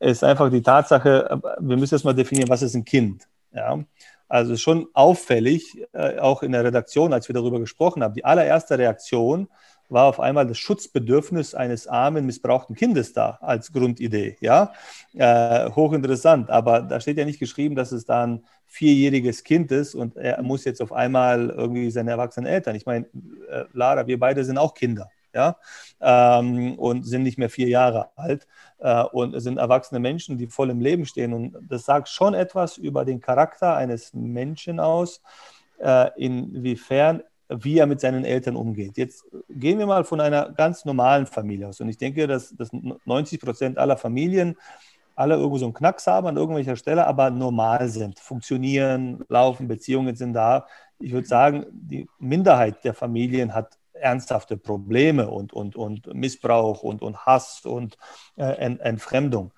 ist 0.01 0.25
einfach 0.25 0.51
die 0.51 0.63
Tatsache, 0.63 1.39
wir 1.61 1.77
müssen 1.77 1.95
jetzt 1.95 2.05
mal 2.05 2.15
definieren, 2.15 2.49
was 2.49 2.63
ist 2.63 2.75
ein 2.75 2.85
Kind. 2.85 3.27
Ja? 3.57 3.85
Also 4.29 4.57
schon 4.57 4.89
auffällig, 4.93 5.83
äh, 5.93 6.19
auch 6.19 6.43
in 6.43 6.53
der 6.53 6.65
Redaktion, 6.65 7.13
als 7.13 7.29
wir 7.29 7.35
darüber 7.35 7.61
gesprochen 7.61 8.03
haben, 8.03 8.15
die 8.15 8.25
allererste 8.25 8.79
Reaktion 8.79 9.49
war 9.89 10.07
auf 10.07 10.19
einmal 10.19 10.47
das 10.47 10.59
Schutzbedürfnis 10.59 11.55
eines 11.55 11.87
armen, 11.87 12.27
missbrauchten 12.27 12.75
Kindes 12.75 13.13
da 13.13 13.39
als 13.41 13.73
Grundidee. 13.73 14.37
Ja, 14.41 14.73
äh, 15.15 15.71
hochinteressant. 15.71 16.51
Aber 16.51 16.81
da 16.83 16.99
steht 17.01 17.19
ja 17.19 17.25
nicht 17.25 17.39
geschrieben, 17.39 17.77
dass 17.77 17.93
es 17.93 18.05
da 18.05 18.27
ein 18.27 18.45
vierjähriges 18.67 19.45
Kind 19.45 19.71
ist 19.71 19.95
und 19.95 20.17
er 20.17 20.43
muss 20.43 20.65
jetzt 20.65 20.83
auf 20.83 20.93
einmal 20.93 21.51
irgendwie 21.51 21.91
seine 21.93 22.11
erwachsenen 22.11 22.47
Eltern. 22.47 22.75
Ich 22.75 22.85
meine, 22.85 23.07
äh, 23.49 23.65
Lara, 23.73 24.09
wir 24.09 24.19
beide 24.19 24.45
sind 24.45 24.59
auch 24.59 24.75
Kinder 24.75 25.09
ja, 25.37 25.57
ähm, 26.01 26.79
und 26.79 27.05
sind 27.05 27.23
nicht 27.23 27.39
mehr 27.39 27.51
vier 27.51 27.69
Jahre 27.69 28.09
alt 28.17 28.47
äh, 28.79 29.03
und 29.03 29.39
sind 29.41 29.59
erwachsene 29.59 30.01
Menschen, 30.01 30.39
die 30.39 30.47
voll 30.47 30.71
im 30.71 30.81
Leben 30.81 31.07
stehen. 31.07 31.33
Und 31.33 31.57
das 31.69 31.85
sagt 31.85 32.09
schon 32.09 32.35
etwas 32.35 32.79
über 32.79 33.05
den 33.05 33.21
Charakter 33.21 33.77
eines 33.77 34.15
Menschen 34.15 34.81
aus, 34.81 35.23
äh, 35.79 36.09
inwiefern 36.17 37.23
wie 37.49 37.79
er 37.79 37.87
mit 37.87 38.01
seinen 38.01 38.25
Eltern 38.25 38.57
umgeht. 38.57 38.97
Jetzt 38.97 39.25
gehen 39.49 39.79
wir 39.79 39.87
mal 39.87 40.03
von 40.03 40.21
einer 40.21 40.51
ganz 40.51 40.85
normalen 40.85 41.27
Familie 41.27 41.69
aus. 41.69 41.81
Und 41.81 41.89
ich 41.89 41.97
denke, 41.97 42.27
dass, 42.27 42.53
dass 42.57 42.71
90 42.73 43.41
Prozent 43.41 43.79
aller 43.79 43.97
Familien 43.97 44.57
alle 45.15 45.35
irgendwo 45.37 45.59
so 45.59 45.67
einen 45.67 45.75
Knacks 45.75 46.09
haben 46.09 46.27
an 46.27 46.37
irgendwelcher 46.37 46.75
Stelle, 46.77 47.07
aber 47.07 47.31
normal 47.31 47.89
sind, 47.89 48.19
funktionieren, 48.19 49.25
laufen, 49.29 49.69
Beziehungen 49.69 50.17
sind 50.17 50.33
da. 50.33 50.67
Ich 50.99 51.13
würde 51.13 51.29
sagen, 51.29 51.67
die 51.71 52.09
Minderheit 52.19 52.85
der 52.85 52.95
Familien 52.95 53.55
hat 53.55 53.79
ernsthafte 54.01 54.57
Probleme 54.57 55.29
und, 55.31 55.53
und, 55.53 55.77
und 55.77 56.13
Missbrauch 56.15 56.83
und, 56.83 57.03
und 57.03 57.27
Hass 57.27 57.65
und 57.65 57.97
äh, 58.37 58.45
Entfremdung. 58.45 59.53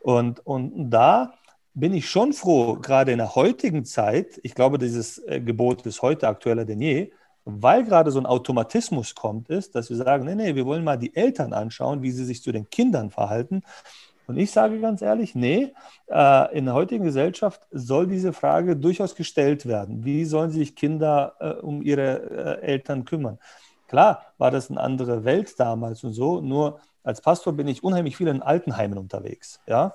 Und, 0.00 0.44
und 0.46 0.90
da 0.90 1.34
bin 1.74 1.92
ich 1.92 2.08
schon 2.08 2.32
froh, 2.32 2.74
gerade 2.74 3.12
in 3.12 3.18
der 3.18 3.34
heutigen 3.34 3.84
Zeit, 3.84 4.38
ich 4.42 4.54
glaube, 4.54 4.78
dieses 4.78 5.18
äh, 5.18 5.40
Gebot 5.40 5.84
ist 5.86 6.02
heute 6.02 6.28
aktueller 6.28 6.64
denn 6.64 6.80
je, 6.80 7.10
weil 7.44 7.84
gerade 7.84 8.10
so 8.10 8.18
ein 8.18 8.26
Automatismus 8.26 9.14
kommt, 9.14 9.50
ist, 9.50 9.74
dass 9.74 9.90
wir 9.90 9.96
sagen, 9.96 10.24
nee, 10.24 10.34
nee, 10.34 10.54
wir 10.54 10.64
wollen 10.64 10.84
mal 10.84 10.96
die 10.96 11.14
Eltern 11.14 11.52
anschauen, 11.52 12.02
wie 12.02 12.10
sie 12.10 12.24
sich 12.24 12.42
zu 12.42 12.52
den 12.52 12.70
Kindern 12.70 13.10
verhalten. 13.10 13.62
Und 14.26 14.38
ich 14.38 14.50
sage 14.50 14.80
ganz 14.80 15.02
ehrlich, 15.02 15.34
nee, 15.34 15.74
äh, 16.08 16.56
in 16.56 16.64
der 16.66 16.74
heutigen 16.74 17.04
Gesellschaft 17.04 17.66
soll 17.70 18.06
diese 18.06 18.32
Frage 18.32 18.76
durchaus 18.76 19.14
gestellt 19.14 19.66
werden. 19.66 20.04
Wie 20.04 20.24
sollen 20.24 20.50
sich 20.50 20.76
Kinder 20.76 21.34
äh, 21.40 21.50
um 21.60 21.82
ihre 21.82 22.62
Eltern 22.62 23.04
kümmern? 23.04 23.38
Klar 23.94 24.22
war 24.38 24.50
das 24.50 24.72
eine 24.72 24.80
andere 24.80 25.22
Welt 25.22 25.54
damals 25.60 26.02
und 26.02 26.14
so, 26.14 26.40
nur 26.40 26.80
als 27.04 27.20
Pastor 27.20 27.52
bin 27.52 27.68
ich 27.68 27.84
unheimlich 27.84 28.16
viel 28.16 28.26
in 28.26 28.42
Altenheimen 28.42 28.98
unterwegs. 28.98 29.60
Ja? 29.68 29.94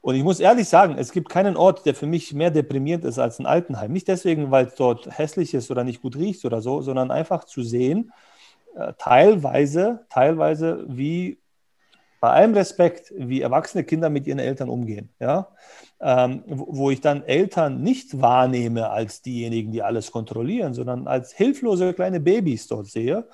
Und 0.00 0.14
ich 0.14 0.22
muss 0.22 0.38
ehrlich 0.38 0.68
sagen, 0.68 0.94
es 0.96 1.10
gibt 1.10 1.28
keinen 1.28 1.56
Ort, 1.56 1.84
der 1.84 1.96
für 1.96 2.06
mich 2.06 2.32
mehr 2.32 2.52
deprimierend 2.52 3.04
ist 3.04 3.18
als 3.18 3.40
ein 3.40 3.46
Altenheim. 3.46 3.90
Nicht 3.90 4.06
deswegen, 4.06 4.52
weil 4.52 4.66
es 4.66 4.76
dort 4.76 5.18
hässlich 5.18 5.52
ist 5.52 5.68
oder 5.68 5.82
nicht 5.82 6.00
gut 6.00 6.14
riecht 6.14 6.44
oder 6.44 6.60
so, 6.60 6.80
sondern 6.80 7.10
einfach 7.10 7.42
zu 7.42 7.64
sehen, 7.64 8.12
äh, 8.76 8.92
teilweise, 8.98 10.06
teilweise, 10.10 10.84
wie 10.86 11.40
bei 12.20 12.30
allem 12.30 12.54
Respekt, 12.54 13.12
wie 13.16 13.42
erwachsene 13.42 13.84
Kinder 13.84 14.10
mit 14.10 14.26
ihren 14.26 14.38
Eltern 14.38 14.68
umgehen. 14.68 15.08
Ja? 15.20 15.48
Ähm, 16.00 16.42
wo 16.46 16.90
ich 16.90 17.00
dann 17.00 17.24
Eltern 17.24 17.82
nicht 17.82 18.20
wahrnehme 18.20 18.90
als 18.90 19.22
diejenigen, 19.22 19.72
die 19.72 19.82
alles 19.82 20.10
kontrollieren, 20.10 20.74
sondern 20.74 21.06
als 21.06 21.32
hilflose 21.32 21.94
kleine 21.94 22.20
Babys 22.20 22.66
dort 22.66 22.86
sehe 22.86 23.26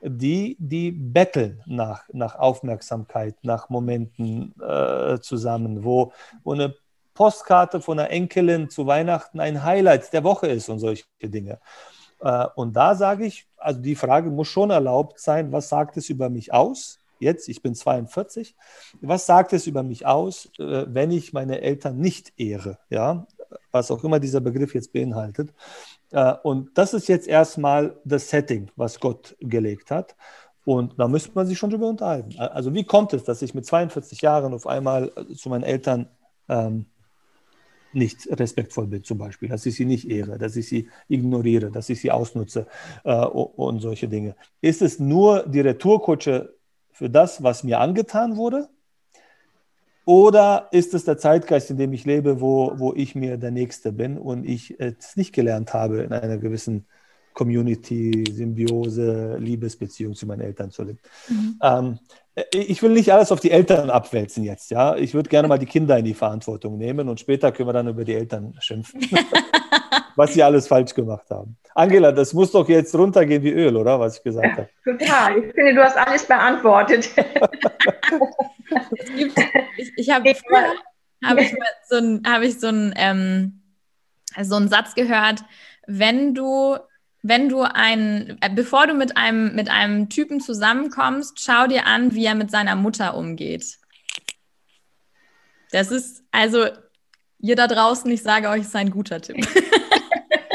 die, 0.00 0.56
die 0.58 0.90
betteln 0.92 1.62
nach, 1.66 2.04
nach 2.12 2.36
Aufmerksamkeit, 2.36 3.36
nach 3.42 3.68
Momenten 3.68 4.54
äh, 4.60 5.18
zusammen, 5.20 5.84
wo, 5.84 6.12
wo 6.44 6.52
eine 6.52 6.74
Postkarte 7.14 7.80
von 7.80 7.98
einer 7.98 8.10
Enkelin 8.10 8.70
zu 8.70 8.86
Weihnachten 8.86 9.40
ein 9.40 9.64
Highlight 9.64 10.12
der 10.12 10.24
Woche 10.24 10.46
ist 10.46 10.68
und 10.68 10.78
solche 10.78 11.04
Dinge. 11.22 11.58
Äh, 12.20 12.46
und 12.54 12.74
da 12.74 12.94
sage 12.94 13.26
ich, 13.26 13.48
also 13.56 13.80
die 13.80 13.96
Frage 13.96 14.30
muss 14.30 14.48
schon 14.48 14.70
erlaubt 14.70 15.18
sein, 15.18 15.50
was 15.52 15.68
sagt 15.68 15.96
es 15.96 16.10
über 16.10 16.30
mich 16.30 16.52
aus? 16.52 16.97
Jetzt, 17.20 17.48
ich 17.48 17.62
bin 17.62 17.74
42. 17.74 18.54
Was 19.00 19.26
sagt 19.26 19.52
es 19.52 19.66
über 19.66 19.82
mich 19.82 20.06
aus, 20.06 20.50
äh, 20.58 20.86
wenn 20.88 21.10
ich 21.10 21.32
meine 21.32 21.60
Eltern 21.60 21.98
nicht 21.98 22.32
ehre? 22.36 22.78
Ja, 22.90 23.26
was 23.70 23.90
auch 23.90 24.04
immer 24.04 24.20
dieser 24.20 24.40
Begriff 24.40 24.74
jetzt 24.74 24.92
beinhaltet. 24.92 25.52
Äh, 26.10 26.34
und 26.42 26.76
das 26.76 26.94
ist 26.94 27.08
jetzt 27.08 27.28
erstmal 27.28 27.96
das 28.04 28.28
Setting, 28.28 28.70
was 28.76 29.00
Gott 29.00 29.36
gelegt 29.40 29.90
hat. 29.90 30.16
Und 30.64 30.98
da 30.98 31.08
müsste 31.08 31.30
man 31.34 31.46
sich 31.46 31.58
schon 31.58 31.70
drüber 31.70 31.88
unterhalten. 31.88 32.38
Also 32.38 32.74
wie 32.74 32.84
kommt 32.84 33.14
es, 33.14 33.24
dass 33.24 33.40
ich 33.40 33.54
mit 33.54 33.64
42 33.64 34.20
Jahren 34.20 34.52
auf 34.52 34.66
einmal 34.66 35.10
zu 35.34 35.48
meinen 35.48 35.62
Eltern 35.62 36.10
ähm, 36.48 36.84
nicht 37.92 38.28
respektvoll 38.30 38.86
bin, 38.86 39.02
zum 39.02 39.16
Beispiel, 39.18 39.48
dass 39.48 39.64
ich 39.64 39.76
sie 39.76 39.86
nicht 39.86 40.10
ehre, 40.10 40.36
dass 40.36 40.56
ich 40.56 40.68
sie 40.68 40.88
ignoriere, 41.08 41.70
dass 41.70 41.88
ich 41.88 42.00
sie 42.00 42.10
ausnutze 42.10 42.66
äh, 43.04 43.14
und 43.14 43.80
solche 43.80 44.08
Dinge. 44.08 44.36
Ist 44.60 44.82
es 44.82 44.98
nur 44.98 45.44
die 45.48 45.60
Retourkutsche 45.60 46.54
für 46.98 47.08
das, 47.08 47.44
was 47.44 47.62
mir 47.62 47.78
angetan 47.78 48.36
wurde? 48.36 48.68
Oder 50.04 50.68
ist 50.72 50.94
es 50.94 51.04
der 51.04 51.16
Zeitgeist, 51.16 51.70
in 51.70 51.76
dem 51.76 51.92
ich 51.92 52.04
lebe, 52.04 52.40
wo, 52.40 52.72
wo 52.76 52.92
ich 52.92 53.14
mir 53.14 53.36
der 53.36 53.52
Nächste 53.52 53.92
bin 53.92 54.18
und 54.18 54.44
ich 54.44 54.74
es 54.80 55.14
nicht 55.14 55.32
gelernt 55.32 55.74
habe, 55.74 56.00
in 56.00 56.12
einer 56.12 56.38
gewissen 56.38 56.86
Community, 57.34 58.24
Symbiose, 58.28 59.36
Liebesbeziehung 59.38 60.14
zu 60.14 60.26
meinen 60.26 60.40
Eltern 60.40 60.72
zu 60.72 60.82
leben? 60.82 60.98
Mhm. 61.28 61.58
Ähm, 61.62 61.98
ich 62.52 62.82
will 62.82 62.90
nicht 62.90 63.12
alles 63.12 63.30
auf 63.30 63.38
die 63.38 63.52
Eltern 63.52 63.90
abwälzen 63.90 64.42
jetzt, 64.42 64.70
ja. 64.72 64.96
Ich 64.96 65.14
würde 65.14 65.28
gerne 65.28 65.46
mal 65.52 65.58
die 65.58 65.66
Kinder 65.66 65.96
in 65.98 66.04
die 66.04 66.14
Verantwortung 66.14 66.78
nehmen 66.78 67.08
und 67.08 67.20
später 67.20 67.52
können 67.52 67.68
wir 67.68 67.74
dann 67.74 67.88
über 67.88 68.04
die 68.04 68.14
Eltern 68.14 68.56
schimpfen, 68.58 69.00
was 70.16 70.34
sie 70.34 70.42
alles 70.42 70.66
falsch 70.66 70.94
gemacht 70.94 71.26
haben. 71.30 71.56
Angela, 71.74 72.10
das 72.12 72.34
muss 72.34 72.50
doch 72.50 72.68
jetzt 72.68 72.94
runtergehen 72.94 73.42
wie 73.42 73.52
Öl, 73.52 73.76
oder? 73.76 74.00
Was 74.00 74.16
ich 74.16 74.22
gesagt 74.24 74.52
habe. 74.52 74.68
Total. 74.84 75.38
Ich 75.38 75.54
finde, 75.54 75.74
du 75.74 75.84
hast 75.84 75.96
alles 75.96 76.24
beantwortet. 76.24 77.08
ich, 79.76 79.92
ich 79.96 80.10
habe 80.10 80.34
früher 80.34 80.74
habe 81.24 81.42
ich 81.42 81.54
so 81.88 81.96
einen 81.96 82.22
hab 82.26 82.42
ich 82.42 82.58
so 82.58 82.68
einen, 82.68 82.92
ähm, 82.96 83.62
so 84.40 84.56
einen 84.56 84.68
Satz 84.68 84.94
gehört, 84.94 85.44
wenn 85.86 86.34
du 86.34 86.78
wenn 87.22 87.48
du 87.48 87.62
ein, 87.62 88.38
äh, 88.40 88.50
bevor 88.50 88.86
du 88.86 88.94
mit 88.94 89.16
einem, 89.16 89.54
mit 89.54 89.68
einem 89.68 90.08
Typen 90.08 90.40
zusammenkommst, 90.40 91.40
schau 91.40 91.66
dir 91.66 91.86
an, 91.86 92.14
wie 92.14 92.24
er 92.24 92.34
mit 92.34 92.50
seiner 92.50 92.76
Mutter 92.76 93.16
umgeht. 93.16 93.78
Das 95.72 95.90
ist, 95.90 96.22
also, 96.30 96.68
ihr 97.40 97.56
da 97.56 97.66
draußen, 97.66 98.10
ich 98.10 98.22
sage 98.22 98.48
euch, 98.48 98.62
ist 98.62 98.76
ein 98.76 98.90
guter 98.90 99.20
Tipp. 99.20 99.46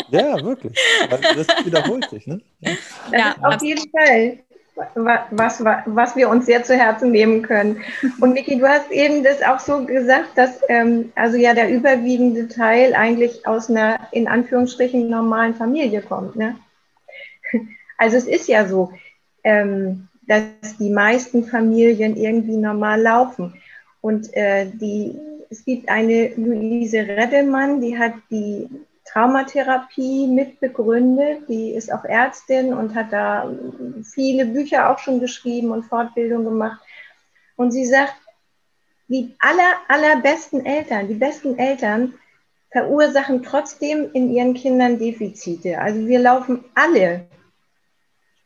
Ja, 0.09 0.43
wirklich. 0.43 0.77
Das 1.09 1.65
wiederholt 1.65 2.07
sich, 2.11 2.27
ne? 2.27 2.39
Ja, 2.59 2.71
ja 3.11 3.35
auf 3.41 3.63
jeden 3.63 3.89
Fall 3.89 4.37
was, 4.95 5.63
was, 5.63 5.85
was 5.85 6.15
wir 6.15 6.29
uns 6.29 6.45
sehr 6.45 6.63
zu 6.63 6.75
Herzen 6.75 7.11
nehmen 7.11 7.41
können. 7.43 7.81
Und 8.19 8.33
Miki, 8.33 8.57
du 8.57 8.67
hast 8.67 8.91
eben 8.91 9.23
das 9.23 9.41
auch 9.41 9.59
so 9.59 9.85
gesagt, 9.85 10.29
dass 10.35 10.61
ähm, 10.69 11.11
also 11.15 11.37
ja 11.37 11.53
der 11.53 11.69
überwiegende 11.69 12.47
Teil 12.47 12.93
eigentlich 12.95 13.45
aus 13.45 13.69
einer 13.69 13.99
in 14.11 14.27
Anführungsstrichen 14.27 15.09
normalen 15.09 15.55
Familie 15.55 16.01
kommt. 16.01 16.35
Ne? 16.35 16.55
Also 17.97 18.17
es 18.17 18.25
ist 18.25 18.47
ja 18.47 18.67
so, 18.67 18.91
ähm, 19.43 20.07
dass 20.27 20.77
die 20.79 20.89
meisten 20.89 21.45
Familien 21.45 22.15
irgendwie 22.15 22.57
normal 22.57 23.01
laufen. 23.01 23.53
Und 24.01 24.33
äh, 24.33 24.65
die, 24.65 25.15
es 25.53 25.63
gibt 25.65 25.87
eine 25.87 26.33
Luise 26.35 26.97
Redemann, 26.97 27.79
die 27.79 27.95
hat 27.95 28.13
die 28.31 28.67
Traumatherapie 29.05 30.25
mitbegründet. 30.25 31.47
Die 31.47 31.73
ist 31.73 31.93
auch 31.93 32.03
Ärztin 32.05 32.73
und 32.73 32.95
hat 32.95 33.13
da 33.13 33.53
viele 34.03 34.47
Bücher 34.47 34.89
auch 34.89 34.97
schon 34.97 35.19
geschrieben 35.19 35.69
und 35.69 35.83
Fortbildung 35.83 36.43
gemacht. 36.43 36.81
Und 37.55 37.69
sie 37.71 37.85
sagt, 37.85 38.15
die 39.09 39.35
aller, 39.37 39.73
allerbesten 39.89 40.65
Eltern, 40.65 41.07
die 41.07 41.13
besten 41.13 41.59
Eltern 41.59 42.15
verursachen 42.71 43.43
trotzdem 43.43 44.09
in 44.13 44.31
ihren 44.31 44.55
Kindern 44.55 44.97
Defizite. 44.97 45.77
Also 45.77 46.07
wir 46.07 46.17
laufen 46.17 46.65
alle 46.73 47.27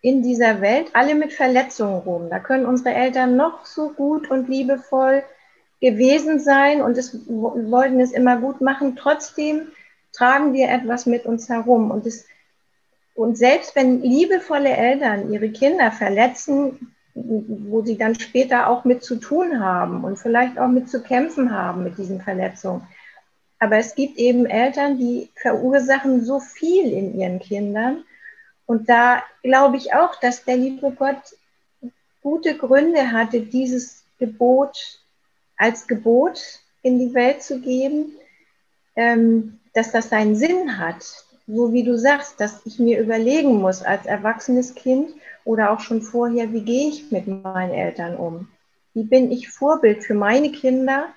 in 0.01 0.23
dieser 0.23 0.59
Welt, 0.59 0.89
alle 0.91 1.15
mit 1.15 1.31
Verletzungen 1.31 1.99
rum. 1.99 2.29
Da 2.29 2.39
können 2.39 2.65
unsere 2.65 2.93
Eltern 2.93 3.37
noch 3.37 3.65
so 3.65 3.91
gut 3.91 4.29
und 4.29 4.49
liebevoll 4.49 5.23
gewesen 5.79 6.39
sein 6.39 6.81
und 6.81 6.97
es, 6.97 7.17
wollten 7.27 7.99
es 7.99 8.11
immer 8.11 8.37
gut 8.37 8.61
machen. 8.61 8.95
Trotzdem 8.95 9.67
tragen 10.11 10.53
wir 10.53 10.69
etwas 10.69 11.05
mit 11.05 11.25
uns 11.25 11.49
herum. 11.49 11.91
Und, 11.91 12.05
es, 12.05 12.25
und 13.13 13.37
selbst 13.37 13.75
wenn 13.75 14.01
liebevolle 14.01 14.69
Eltern 14.69 15.31
ihre 15.31 15.49
Kinder 15.49 15.91
verletzen, 15.91 16.93
wo 17.13 17.83
sie 17.83 17.97
dann 17.97 18.15
später 18.19 18.67
auch 18.67 18.85
mit 18.85 19.03
zu 19.03 19.15
tun 19.15 19.59
haben 19.59 20.03
und 20.03 20.17
vielleicht 20.17 20.59
auch 20.59 20.67
mit 20.67 20.89
zu 20.89 21.01
kämpfen 21.01 21.51
haben 21.51 21.83
mit 21.83 21.97
diesen 21.97 22.21
Verletzungen. 22.21 22.87
Aber 23.59 23.77
es 23.77 23.95
gibt 23.95 24.17
eben 24.17 24.45
Eltern, 24.45 24.99
die 24.99 25.29
verursachen 25.35 26.23
so 26.23 26.39
viel 26.39 26.91
in 26.91 27.19
ihren 27.19 27.39
Kindern. 27.39 28.03
Und 28.67 28.87
da 28.87 29.23
glaube 29.41 29.77
ich 29.77 29.93
auch, 29.93 30.19
dass 30.19 30.45
der 30.45 30.57
liebe 30.57 30.91
Gott 30.91 31.35
gute 32.21 32.55
Gründe 32.55 33.11
hatte, 33.11 33.41
dieses 33.41 34.03
Gebot 34.19 34.99
als 35.57 35.87
Gebot 35.87 36.39
in 36.81 36.99
die 36.99 37.13
Welt 37.13 37.43
zu 37.43 37.59
geben. 37.59 38.13
Ähm, 38.95 39.59
dass 39.77 39.91
das 39.91 40.09
seinen 40.09 40.35
Sinn 40.35 40.79
hat. 40.79 41.05
So 41.45 41.71
wie 41.71 41.83
du 41.83 41.99
sagst, 41.99 42.39
dass 42.39 42.65
ich 42.65 42.79
mir 42.79 42.99
überlegen 42.99 43.61
muss 43.61 43.83
als 43.83 44.07
erwachsenes 44.07 44.73
Kind 44.73 45.11
oder 45.45 45.71
auch 45.71 45.81
schon 45.81 46.01
vorher, 46.01 46.51
wie 46.51 46.61
gehe 46.61 46.89
ich 46.89 47.11
mit 47.11 47.27
meinen 47.27 47.73
Eltern 47.73 48.17
um? 48.17 48.47
Wie 48.95 49.03
bin 49.03 49.31
ich 49.31 49.49
Vorbild 49.49 50.03
für 50.03 50.15
meine 50.15 50.51
Kinder? 50.51 51.09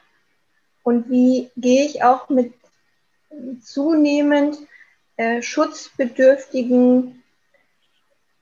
Und 0.82 1.08
wie 1.08 1.50
gehe 1.56 1.86
ich 1.86 2.04
auch 2.04 2.28
mit 2.28 2.52
zunehmend 3.62 4.58
äh, 5.16 5.40
schutzbedürftigen, 5.40 7.22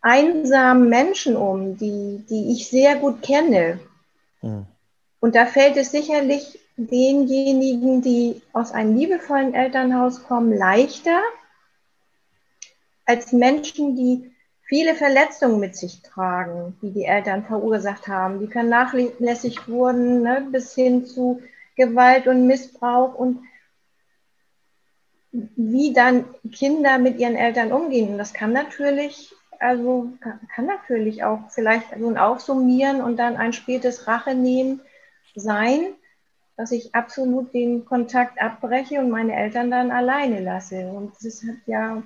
einsamen 0.00 0.88
Menschen 0.88 1.36
um, 1.36 1.76
die, 1.78 2.24
die 2.28 2.52
ich 2.52 2.68
sehr 2.68 2.96
gut 2.96 3.22
kenne? 3.22 3.78
Mhm. 4.42 4.66
Und 5.20 5.34
da 5.34 5.46
fällt 5.46 5.76
es 5.76 5.90
sicherlich 5.90 6.60
denjenigen, 6.76 8.02
die 8.02 8.40
aus 8.52 8.70
einem 8.70 8.96
liebevollen 8.96 9.54
Elternhaus 9.54 10.22
kommen, 10.22 10.56
leichter 10.56 11.20
als 13.04 13.32
Menschen, 13.32 13.96
die 13.96 14.30
viele 14.62 14.94
Verletzungen 14.94 15.58
mit 15.58 15.76
sich 15.76 16.02
tragen, 16.02 16.76
die 16.82 16.92
die 16.92 17.04
Eltern 17.04 17.44
verursacht 17.44 18.06
haben, 18.06 18.38
die 18.38 18.52
vernachlässigt 18.52 19.66
wurden, 19.68 20.22
ne, 20.22 20.46
bis 20.52 20.74
hin 20.74 21.06
zu 21.06 21.42
Gewalt 21.74 22.28
und 22.28 22.46
Missbrauch 22.46 23.14
und 23.14 23.40
wie 25.32 25.92
dann 25.92 26.24
Kinder 26.52 26.98
mit 26.98 27.18
ihren 27.18 27.36
Eltern 27.36 27.72
umgehen. 27.72 28.10
Und 28.10 28.18
das 28.18 28.34
kann 28.34 28.52
natürlich, 28.52 29.34
also 29.58 30.12
kann 30.20 30.66
natürlich 30.66 31.24
auch 31.24 31.50
vielleicht 31.50 31.98
so 31.98 32.08
ein 32.08 32.18
Aufsummieren 32.18 33.00
und 33.00 33.16
dann 33.16 33.36
ein 33.36 33.52
spätes 33.52 34.06
Rache 34.06 34.34
nehmen 34.34 34.80
sein 35.38 35.94
dass 36.58 36.72
ich 36.72 36.92
absolut 36.92 37.54
den 37.54 37.84
Kontakt 37.84 38.42
abbreche 38.42 38.98
und 38.98 39.10
meine 39.10 39.34
Eltern 39.36 39.70
dann 39.70 39.92
alleine 39.92 40.40
lasse. 40.40 40.88
Und 40.88 41.12
das 41.22 41.44
hat 41.44 41.56
ja, 41.66 42.02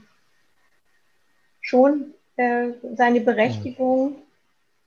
schon 1.62 2.12
äh, 2.37 2.68
seine 2.95 3.23
Berechtigung, 3.23 4.16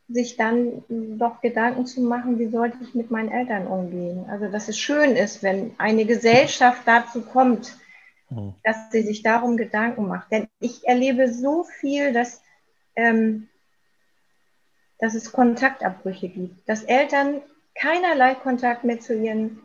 sich 0.08 0.38
dann 0.38 0.84
doch 1.18 1.42
Gedanken 1.42 1.88
zu 1.88 2.02
machen, 2.02 2.38
wie 2.38 2.50
sollte 2.50 2.78
ich 2.84 2.94
mit 2.94 3.10
meinen 3.10 3.32
Eltern 3.32 3.66
umgehen. 3.66 4.26
Also 4.30 4.52
dass 4.52 4.68
es 4.68 4.78
schön 4.78 5.16
ist, 5.16 5.42
wenn 5.42 5.74
eine 5.80 6.06
Gesellschaft 6.06 6.84
dazu 6.86 7.22
kommt, 7.22 7.76
mhm. 8.30 8.54
dass 8.64 8.92
sie 8.92 9.02
sich 9.02 9.24
darum 9.24 9.58
Gedanken 9.58 10.08
macht. 10.08 10.32
Denn 10.32 10.48
ich 10.60 10.88
erlebe 10.88 11.34
so 11.34 11.64
viel, 11.64 12.14
dass, 12.14 12.44
ähm, 12.96 13.48
dass 15.00 15.16
es 15.16 15.32
Kontaktabbrüche 15.32 16.30
gibt, 16.30 16.70
dass 16.70 16.84
Eltern 16.84 17.42
keinerlei 17.76 18.36
Kontakt 18.36 18.84
mehr 18.84 19.00
zu 19.00 19.14
ihren 19.14 19.62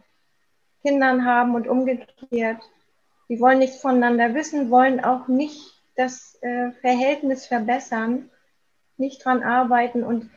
Kindern 0.82 1.24
haben 1.24 1.54
und 1.54 1.68
umgekehrt. 1.68 2.62
Sie 3.28 3.40
wollen 3.40 3.58
nichts 3.58 3.80
voneinander 3.80 4.34
wissen, 4.34 4.70
wollen 4.70 5.02
auch 5.02 5.28
nicht 5.28 5.80
das 5.96 6.38
äh, 6.42 6.72
Verhältnis 6.80 7.46
verbessern, 7.46 8.30
nicht 8.96 9.24
dran 9.24 9.42
arbeiten 9.42 10.02
und 10.02 10.30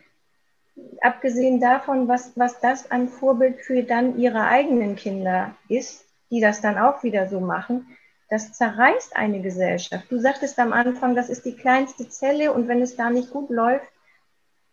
abgesehen 1.01 1.59
davon, 1.59 2.07
was, 2.07 2.33
was 2.35 2.59
das 2.59 2.89
ein 2.91 3.07
Vorbild 3.07 3.61
für 3.61 3.83
dann 3.83 4.17
ihre 4.17 4.45
eigenen 4.45 4.95
Kinder 4.95 5.55
ist, 5.69 6.05
die 6.31 6.41
das 6.41 6.61
dann 6.61 6.77
auch 6.77 7.03
wieder 7.03 7.27
so 7.27 7.39
machen, 7.39 7.95
das 8.29 8.53
zerreißt 8.53 9.15
eine 9.15 9.41
Gesellschaft. 9.41 10.05
Du 10.09 10.19
sagtest 10.19 10.57
am 10.59 10.73
Anfang, 10.73 11.15
das 11.15 11.29
ist 11.29 11.45
die 11.45 11.55
kleinste 11.55 12.09
Zelle 12.09 12.51
und 12.51 12.67
wenn 12.67 12.81
es 12.81 12.95
da 12.95 13.09
nicht 13.09 13.31
gut 13.31 13.49
läuft, 13.49 13.85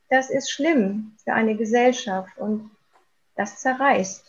das 0.08 0.30
ist 0.30 0.50
schlimm 0.50 1.16
für 1.22 1.34
eine 1.34 1.56
Gesellschaft 1.56 2.38
und 2.38 2.70
das 3.40 3.58
zerreißt. 3.58 4.24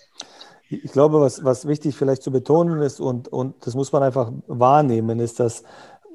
Ich 0.70 0.92
glaube, 0.94 1.20
was, 1.20 1.44
was 1.44 1.68
wichtig 1.68 1.96
vielleicht 1.96 2.24
zu 2.24 2.32
betonen 2.32 2.82
ist 2.82 3.02
und, 3.02 3.28
und 3.28 3.56
das 3.66 3.76
muss 3.76 3.92
man 3.92 4.04
einfach 4.04 4.32
wahrnehmen, 4.48 5.20
ist, 5.20 5.40
dass 5.42 5.64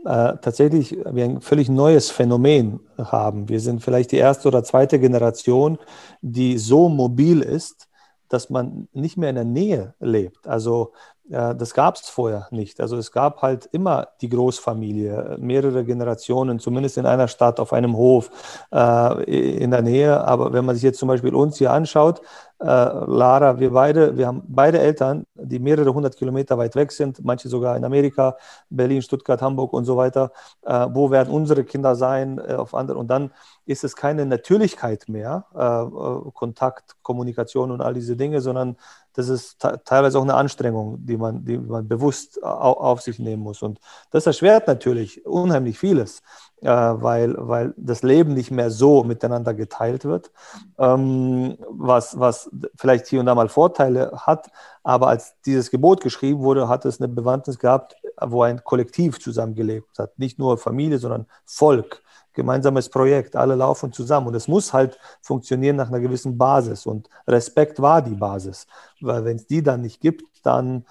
äh, 0.06 0.36
tatsächlich 0.40 0.96
wir 1.10 1.24
ein 1.24 1.40
völlig 1.42 1.68
neues 1.68 2.10
Phänomen 2.10 2.80
haben. 2.96 3.48
Wir 3.50 3.60
sind 3.60 3.82
vielleicht 3.82 4.12
die 4.12 4.16
erste 4.16 4.48
oder 4.48 4.64
zweite 4.64 4.98
Generation, 4.98 5.78
die 6.22 6.56
so 6.56 6.88
mobil 6.88 7.42
ist, 7.42 7.88
dass 8.28 8.48
man 8.48 8.88
nicht 8.92 9.16
mehr 9.16 9.30
in 9.30 9.36
der 9.36 9.44
Nähe 9.44 9.94
lebt. 10.00 10.48
Also 10.48 10.92
äh, 11.30 11.54
das 11.54 11.74
gab 11.74 11.96
es 11.96 12.08
vorher 12.08 12.48
nicht. 12.50 12.80
Also 12.80 12.96
es 12.96 13.12
gab 13.12 13.42
halt 13.42 13.68
immer 13.72 14.08
die 14.20 14.28
Großfamilie, 14.28 15.36
mehrere 15.38 15.84
Generationen, 15.84 16.58
zumindest 16.58 16.98
in 16.98 17.06
einer 17.06 17.28
Stadt, 17.28 17.60
auf 17.60 17.72
einem 17.72 17.96
Hof 17.96 18.30
äh, 18.72 19.62
in 19.62 19.70
der 19.70 19.82
Nähe. 19.82 20.24
Aber 20.24 20.52
wenn 20.52 20.64
man 20.64 20.74
sich 20.74 20.84
jetzt 20.84 20.98
zum 20.98 21.08
Beispiel 21.08 21.34
uns 21.34 21.58
hier 21.58 21.72
anschaut, 21.72 22.20
äh, 22.58 22.64
Lara, 22.64 23.58
wir 23.58 23.70
beide, 23.70 24.16
wir 24.16 24.26
haben 24.26 24.42
beide 24.46 24.78
Eltern, 24.78 25.26
die 25.34 25.58
mehrere 25.58 25.92
hundert 25.92 26.16
Kilometer 26.16 26.56
weit 26.56 26.74
weg 26.74 26.92
sind, 26.92 27.24
manche 27.24 27.48
sogar 27.48 27.76
in 27.76 27.84
Amerika, 27.84 28.36
Berlin, 28.70 29.02
Stuttgart, 29.02 29.42
Hamburg 29.42 29.72
und 29.72 29.84
so 29.84 29.96
weiter. 29.96 30.32
Äh, 30.62 30.86
wo 30.92 31.10
werden 31.10 31.32
unsere 31.32 31.64
Kinder 31.64 31.94
sein? 31.94 32.38
Äh, 32.38 32.54
auf 32.54 32.74
andere 32.74 32.98
und 32.98 33.08
dann 33.08 33.30
ist 33.66 33.84
es 33.84 33.96
keine 33.96 34.24
Natürlichkeit 34.26 35.08
mehr, 35.08 35.44
äh, 35.54 35.58
äh, 35.58 36.30
Kontakt, 36.32 36.96
Kommunikation 37.02 37.70
und 37.70 37.80
all 37.80 37.94
diese 37.94 38.16
Dinge, 38.16 38.40
sondern 38.40 38.76
das 39.12 39.28
ist 39.30 39.58
teilweise 39.84 40.18
auch 40.18 40.24
eine 40.24 40.34
Anstrengung, 40.34 40.98
die 41.06 41.16
man, 41.16 41.42
die 41.42 41.56
man 41.56 41.88
bewusst 41.88 42.42
auf 42.44 43.00
sich 43.00 43.18
nehmen 43.18 43.42
muss. 43.42 43.62
Und 43.62 43.80
das 44.10 44.26
erschwert 44.26 44.66
natürlich 44.66 45.24
unheimlich 45.24 45.78
vieles, 45.78 46.22
äh, 46.62 46.68
weil, 46.68 47.34
weil 47.38 47.74
das 47.76 48.02
Leben 48.02 48.34
nicht 48.34 48.50
mehr 48.50 48.70
so 48.70 49.04
miteinander 49.04 49.54
geteilt 49.54 50.04
wird, 50.04 50.30
ähm, 50.78 51.56
was, 51.68 52.18
was 52.18 52.50
vielleicht 52.76 53.06
hier 53.06 53.20
und 53.20 53.26
da 53.26 53.34
mal 53.34 53.48
Vorteile 53.48 54.12
hat. 54.16 54.50
Aber 54.82 55.08
als 55.08 55.34
dieses 55.44 55.70
Gebot 55.70 56.00
geschrieben 56.00 56.40
wurde, 56.40 56.68
hat 56.68 56.84
es 56.84 57.00
eine 57.00 57.08
Bewandtnis 57.08 57.58
gehabt, 57.58 57.96
wo 58.20 58.42
ein 58.42 58.64
Kollektiv 58.64 59.20
zusammengelebt 59.20 59.98
hat. 59.98 60.18
Nicht 60.18 60.38
nur 60.38 60.58
Familie, 60.58 60.98
sondern 60.98 61.26
Volk. 61.44 62.02
Gemeinsames 62.32 62.90
Projekt, 62.90 63.34
alle 63.34 63.54
laufen 63.54 63.94
zusammen. 63.94 64.26
Und 64.26 64.34
es 64.34 64.46
muss 64.46 64.74
halt 64.74 64.98
funktionieren 65.22 65.76
nach 65.76 65.88
einer 65.88 66.00
gewissen 66.00 66.36
Basis. 66.36 66.84
Und 66.84 67.08
Respekt 67.26 67.80
war 67.80 68.02
die 68.02 68.14
Basis, 68.14 68.66
weil 69.00 69.24
wenn 69.24 69.36
es 69.36 69.46
die 69.46 69.62
dann 69.62 69.80
nicht 69.80 70.02
gibt, 70.02 70.22
dann 70.42 70.84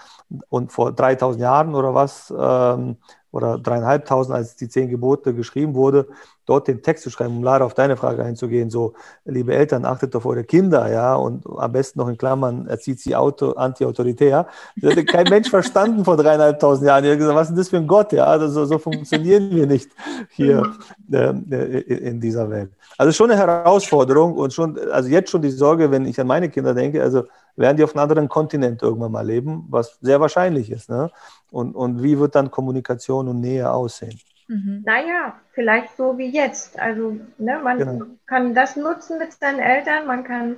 und 0.49 0.71
vor 0.71 0.91
3000 0.91 1.41
Jahren 1.41 1.75
oder 1.75 1.93
was 1.93 2.33
ähm, 2.37 2.97
oder 3.35 3.59
dreieinhalbtausend, 3.59 4.33
als 4.33 4.55
die 4.55 4.69
zehn 4.69 4.87
Gebote 4.89 5.33
geschrieben 5.33 5.75
wurde, 5.75 6.07
dort 6.45 6.69
den 6.69 6.81
Text 6.81 7.03
zu 7.03 7.09
schreiben, 7.09 7.35
um 7.35 7.43
leider 7.43 7.65
auf 7.65 7.73
deine 7.73 7.97
Frage 7.97 8.23
einzugehen, 8.23 8.69
so, 8.69 8.93
liebe 9.25 9.53
Eltern, 9.53 9.83
achtet 9.83 10.15
auf 10.15 10.25
eure 10.25 10.45
Kinder, 10.45 10.89
ja, 10.89 11.15
und 11.15 11.43
am 11.45 11.71
besten 11.73 11.99
noch 11.99 12.07
in 12.07 12.17
Klammern, 12.17 12.67
erzieht 12.67 13.01
sie 13.01 13.13
auto, 13.13 13.51
anti-autoritär. 13.51 14.47
Das 14.77 14.91
hätte 14.91 15.03
kein 15.03 15.27
Mensch 15.27 15.49
verstanden 15.49 16.05
vor 16.05 16.15
dreieinhalbtausend 16.15 16.87
Jahren. 16.87 17.03
Er 17.03 17.11
hat 17.11 17.17
gesagt, 17.17 17.35
was 17.35 17.47
ist 17.47 17.49
denn 17.49 17.57
das 17.57 17.69
für 17.69 17.77
ein 17.77 17.87
Gott, 17.87 18.13
ja, 18.13 18.23
also 18.23 18.65
so, 18.65 18.77
funktionieren 18.77 19.49
wir 19.51 19.67
nicht 19.67 19.91
hier 20.29 20.71
äh, 21.11 21.31
in 21.31 22.21
dieser 22.21 22.49
Welt. 22.49 22.71
Also 22.97 23.11
schon 23.11 23.31
eine 23.31 23.39
Herausforderung 23.39 24.35
und 24.35 24.53
schon, 24.53 24.79
also 24.89 25.09
jetzt 25.09 25.29
schon 25.29 25.41
die 25.41 25.49
Sorge, 25.49 25.91
wenn 25.91 26.05
ich 26.05 26.17
an 26.21 26.27
meine 26.27 26.47
Kinder 26.47 26.73
denke, 26.73 27.03
also 27.03 27.23
werden 27.55 27.77
die 27.77 27.83
auf 27.83 27.95
einem 27.95 28.03
anderen 28.03 28.29
Kontinent 28.29 28.81
irgendwann 28.81 29.11
mal 29.11 29.25
leben, 29.25 29.65
was 29.69 29.97
sehr 30.01 30.19
wahrscheinlich 30.19 30.71
ist. 30.71 30.89
Ne? 30.89 31.09
Und, 31.51 31.75
und 31.75 32.03
wie 32.03 32.19
wird 32.19 32.35
dann 32.35 32.51
Kommunikation 32.51 33.27
und 33.27 33.39
Nähe 33.39 33.71
aussehen? 33.71 34.19
Mhm. 34.47 34.83
Naja, 34.85 35.39
vielleicht 35.53 35.95
so 35.97 36.17
wie 36.17 36.29
jetzt. 36.29 36.77
Also 36.79 37.17
ne, 37.37 37.59
man 37.63 37.77
genau. 37.77 38.05
kann 38.27 38.53
das 38.53 38.75
nutzen 38.75 39.17
mit 39.17 39.33
seinen 39.33 39.59
Eltern, 39.59 40.05
man 40.05 40.23
kann 40.23 40.57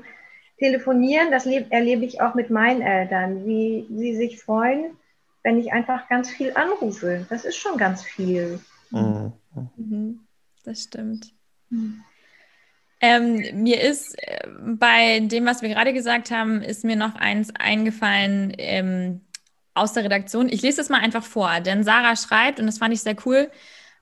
telefonieren, 0.57 1.31
das 1.31 1.45
erlebe 1.45 2.03
ich 2.03 2.19
auch 2.21 2.33
mit 2.33 2.49
meinen 2.49 2.81
Eltern, 2.81 3.45
wie 3.45 3.87
sie 3.89 4.15
sich 4.15 4.41
freuen, 4.41 4.97
wenn 5.43 5.59
ich 5.59 5.71
einfach 5.71 6.09
ganz 6.09 6.29
viel 6.29 6.51
anrufe. 6.55 7.25
Das 7.29 7.45
ist 7.45 7.57
schon 7.57 7.77
ganz 7.77 8.03
viel. 8.03 8.59
Mhm. 8.89 9.33
Mhm. 9.77 10.19
Das 10.65 10.83
stimmt. 10.83 11.33
Ähm, 12.99 13.43
mir 13.61 13.81
ist 13.81 14.15
äh, 14.17 14.47
bei 14.59 15.19
dem, 15.19 15.45
was 15.45 15.61
wir 15.61 15.69
gerade 15.69 15.93
gesagt 15.93 16.31
haben, 16.31 16.61
ist 16.61 16.83
mir 16.83 16.95
noch 16.95 17.15
eins 17.15 17.53
eingefallen 17.55 18.53
ähm, 18.57 19.21
aus 19.75 19.93
der 19.93 20.03
Redaktion. 20.03 20.49
Ich 20.49 20.61
lese 20.61 20.77
das 20.77 20.89
mal 20.89 20.99
einfach 21.01 21.23
vor, 21.23 21.59
denn 21.59 21.83
Sarah 21.83 22.15
schreibt, 22.15 22.59
und 22.59 22.65
das 22.65 22.79
fand 22.79 22.93
ich 22.93 23.01
sehr 23.01 23.15
cool, 23.25 23.51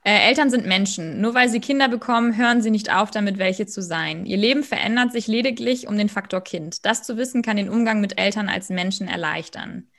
äh, 0.03 0.27
Eltern 0.27 0.49
sind 0.49 0.65
Menschen. 0.65 1.19
Nur 1.19 1.33
weil 1.33 1.49
sie 1.49 1.59
Kinder 1.59 1.89
bekommen, 1.89 2.37
hören 2.37 2.61
sie 2.61 2.71
nicht 2.71 2.93
auf, 2.93 3.11
damit 3.11 3.37
welche 3.37 3.65
zu 3.65 3.81
sein. 3.81 4.25
Ihr 4.25 4.37
Leben 4.37 4.63
verändert 4.63 5.11
sich 5.11 5.27
lediglich 5.27 5.87
um 5.87 5.97
den 5.97 6.09
Faktor 6.09 6.41
Kind. 6.41 6.85
Das 6.85 7.03
zu 7.03 7.17
wissen, 7.17 7.41
kann 7.41 7.57
den 7.57 7.69
Umgang 7.69 8.01
mit 8.01 8.19
Eltern 8.19 8.47
als 8.49 8.69
Menschen 8.69 9.07
erleichtern 9.07 9.89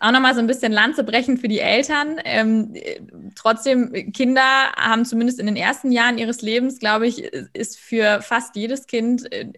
auch 0.00 0.12
nochmal 0.12 0.34
so 0.34 0.40
ein 0.40 0.46
bisschen 0.46 0.72
Lanze 0.72 1.04
brechen 1.04 1.38
für 1.38 1.48
die 1.48 1.60
Eltern. 1.60 2.20
Ähm, 2.24 2.74
trotzdem, 3.34 4.12
Kinder 4.12 4.72
haben 4.76 5.04
zumindest 5.04 5.40
in 5.40 5.46
den 5.46 5.56
ersten 5.56 5.92
Jahren 5.92 6.18
ihres 6.18 6.42
Lebens, 6.42 6.78
glaube 6.78 7.06
ich, 7.06 7.22
ist 7.22 7.78
für 7.78 8.20
fast 8.22 8.56
jedes 8.56 8.86
Kind 8.86 9.30
äh, 9.32 9.52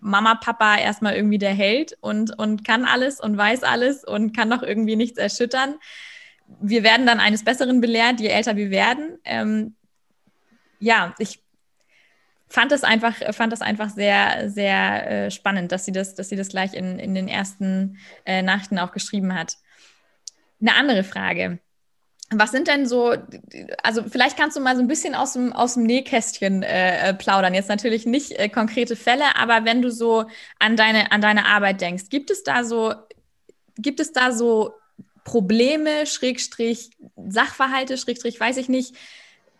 Mama, 0.00 0.36
Papa 0.36 0.76
erstmal 0.76 1.14
irgendwie 1.14 1.38
der 1.38 1.54
Held 1.54 1.96
und, 2.00 2.38
und 2.38 2.64
kann 2.64 2.84
alles 2.84 3.20
und 3.20 3.36
weiß 3.36 3.62
alles 3.62 4.04
und 4.04 4.36
kann 4.36 4.50
doch 4.50 4.62
irgendwie 4.62 4.96
nichts 4.96 5.18
erschüttern. 5.18 5.74
Wir 6.60 6.82
werden 6.82 7.06
dann 7.06 7.20
eines 7.20 7.44
Besseren 7.44 7.80
belehrt, 7.80 8.20
je 8.20 8.28
älter 8.28 8.56
wir 8.56 8.70
werden. 8.70 9.18
Ähm, 9.24 9.74
ja, 10.80 11.14
ich 11.18 11.40
fand 12.48 12.72
das 12.72 12.84
einfach, 12.84 13.14
fand 13.34 13.52
das 13.52 13.60
einfach 13.60 13.90
sehr, 13.90 14.48
sehr 14.50 15.26
äh, 15.26 15.30
spannend, 15.30 15.72
dass 15.72 15.84
sie 15.84 15.92
das, 15.92 16.14
dass 16.14 16.28
sie 16.28 16.36
das 16.36 16.48
gleich 16.48 16.74
in, 16.74 16.98
in 16.98 17.14
den 17.14 17.28
ersten 17.28 17.98
äh, 18.24 18.42
Nachrichten 18.42 18.78
auch 18.78 18.92
geschrieben 18.92 19.34
hat. 19.34 19.56
Eine 20.60 20.74
andere 20.74 21.04
Frage. 21.04 21.58
Was 22.30 22.50
sind 22.50 22.68
denn 22.68 22.86
so, 22.86 23.14
also 23.82 24.02
vielleicht 24.02 24.36
kannst 24.36 24.54
du 24.56 24.60
mal 24.60 24.76
so 24.76 24.82
ein 24.82 24.88
bisschen 24.88 25.14
aus 25.14 25.32
dem, 25.32 25.52
aus 25.54 25.74
dem 25.74 25.84
Nähkästchen 25.84 26.62
äh, 26.62 27.08
äh, 27.08 27.14
plaudern. 27.14 27.54
Jetzt 27.54 27.70
natürlich 27.70 28.04
nicht 28.04 28.32
äh, 28.32 28.50
konkrete 28.50 28.96
Fälle, 28.96 29.36
aber 29.36 29.64
wenn 29.64 29.80
du 29.80 29.90
so 29.90 30.26
an 30.58 30.76
deine, 30.76 31.10
an 31.10 31.22
deine 31.22 31.46
Arbeit 31.46 31.80
denkst, 31.80 32.10
gibt 32.10 32.30
es 32.30 32.42
da 32.42 32.64
so, 32.64 32.94
gibt 33.78 33.98
es 33.98 34.12
da 34.12 34.32
so 34.32 34.74
Probleme, 35.24 36.06
Schrägstrich, 36.06 36.90
Sachverhalte, 37.16 37.96
Schrägstrich, 37.96 38.38
weiß 38.38 38.58
ich 38.58 38.68
nicht, 38.68 38.94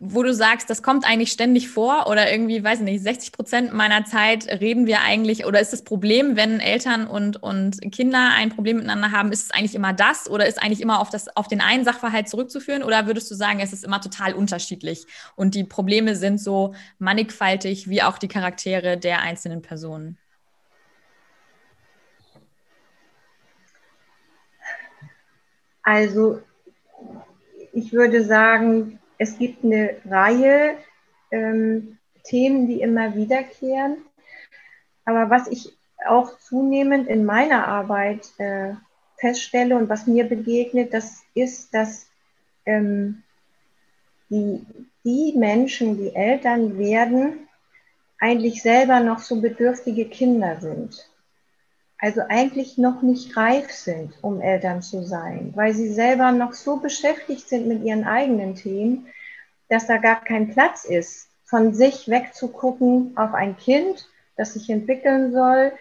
wo 0.00 0.22
du 0.22 0.32
sagst, 0.32 0.70
das 0.70 0.82
kommt 0.82 1.04
eigentlich 1.04 1.32
ständig 1.32 1.68
vor 1.68 2.06
oder 2.08 2.30
irgendwie, 2.30 2.62
weiß 2.62 2.78
ich 2.78 2.84
nicht, 2.84 3.02
60 3.02 3.32
Prozent 3.32 3.72
meiner 3.72 4.04
Zeit 4.04 4.46
reden 4.60 4.86
wir 4.86 5.00
eigentlich 5.00 5.44
oder 5.44 5.60
ist 5.60 5.72
das 5.72 5.82
Problem, 5.82 6.36
wenn 6.36 6.60
Eltern 6.60 7.08
und, 7.08 7.42
und 7.42 7.80
Kinder 7.90 8.30
ein 8.36 8.50
Problem 8.50 8.76
miteinander 8.76 9.10
haben, 9.10 9.32
ist 9.32 9.44
es 9.44 9.50
eigentlich 9.50 9.74
immer 9.74 9.92
das 9.92 10.30
oder 10.30 10.46
ist 10.46 10.62
eigentlich 10.62 10.80
immer 10.80 11.00
auf, 11.00 11.10
das, 11.10 11.34
auf 11.36 11.48
den 11.48 11.60
einen 11.60 11.84
Sachverhalt 11.84 12.28
zurückzuführen 12.28 12.84
oder 12.84 13.06
würdest 13.06 13.28
du 13.30 13.34
sagen, 13.34 13.58
es 13.58 13.72
ist 13.72 13.84
immer 13.84 14.00
total 14.00 14.34
unterschiedlich 14.34 15.04
und 15.34 15.56
die 15.56 15.64
Probleme 15.64 16.14
sind 16.14 16.40
so 16.40 16.74
mannigfaltig 17.00 17.88
wie 17.88 18.02
auch 18.02 18.18
die 18.18 18.28
Charaktere 18.28 18.98
der 18.98 19.20
einzelnen 19.20 19.62
Personen? 19.62 20.16
Also 25.82 26.40
ich 27.72 27.92
würde 27.92 28.22
sagen, 28.24 29.00
es 29.18 29.38
gibt 29.38 29.64
eine 29.64 29.96
Reihe 30.08 30.76
ähm, 31.30 31.98
Themen, 32.24 32.66
die 32.66 32.80
immer 32.80 33.14
wiederkehren. 33.14 33.98
Aber 35.04 35.30
was 35.30 35.48
ich 35.48 35.76
auch 36.06 36.38
zunehmend 36.38 37.08
in 37.08 37.24
meiner 37.24 37.66
Arbeit 37.66 38.28
äh, 38.38 38.74
feststelle 39.16 39.76
und 39.76 39.88
was 39.88 40.06
mir 40.06 40.24
begegnet, 40.24 40.94
das 40.94 41.22
ist, 41.34 41.74
dass 41.74 42.08
ähm, 42.66 43.22
die, 44.30 44.64
die 45.04 45.34
Menschen, 45.36 45.96
die 45.96 46.14
Eltern 46.14 46.78
werden, 46.78 47.48
eigentlich 48.20 48.62
selber 48.62 49.00
noch 49.00 49.20
so 49.20 49.40
bedürftige 49.40 50.06
Kinder 50.06 50.60
sind. 50.60 51.08
Also 52.00 52.22
eigentlich 52.28 52.78
noch 52.78 53.02
nicht 53.02 53.36
reif 53.36 53.72
sind, 53.72 54.12
um 54.22 54.40
Eltern 54.40 54.82
zu 54.82 55.02
sein, 55.02 55.52
weil 55.56 55.74
sie 55.74 55.92
selber 55.92 56.30
noch 56.30 56.52
so 56.52 56.76
beschäftigt 56.76 57.48
sind 57.48 57.66
mit 57.66 57.82
ihren 57.82 58.04
eigenen 58.04 58.54
Themen, 58.54 59.08
dass 59.68 59.88
da 59.88 59.96
gar 59.96 60.22
kein 60.22 60.50
Platz 60.50 60.84
ist, 60.84 61.28
von 61.44 61.74
sich 61.74 62.08
wegzugucken 62.08 63.16
auf 63.16 63.34
ein 63.34 63.56
Kind, 63.56 64.08
das 64.36 64.54
sich 64.54 64.70
entwickeln 64.70 65.32
soll, 65.32 65.72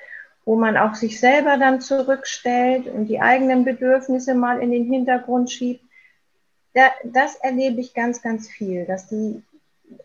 wo 0.43 0.55
man 0.55 0.75
auch 0.75 0.95
sich 0.95 1.19
selber 1.19 1.57
dann 1.57 1.81
zurückstellt 1.81 2.87
und 2.87 3.07
die 3.07 3.19
eigenen 3.19 3.63
Bedürfnisse 3.63 4.33
mal 4.33 4.59
in 4.59 4.71
den 4.71 4.85
Hintergrund 4.85 5.51
schiebt. 5.51 5.83
das 7.03 7.35
erlebe 7.35 7.79
ich 7.79 7.93
ganz, 7.93 8.21
ganz 8.23 8.47
viel, 8.47 8.85
dass 8.85 9.07
die 9.07 9.43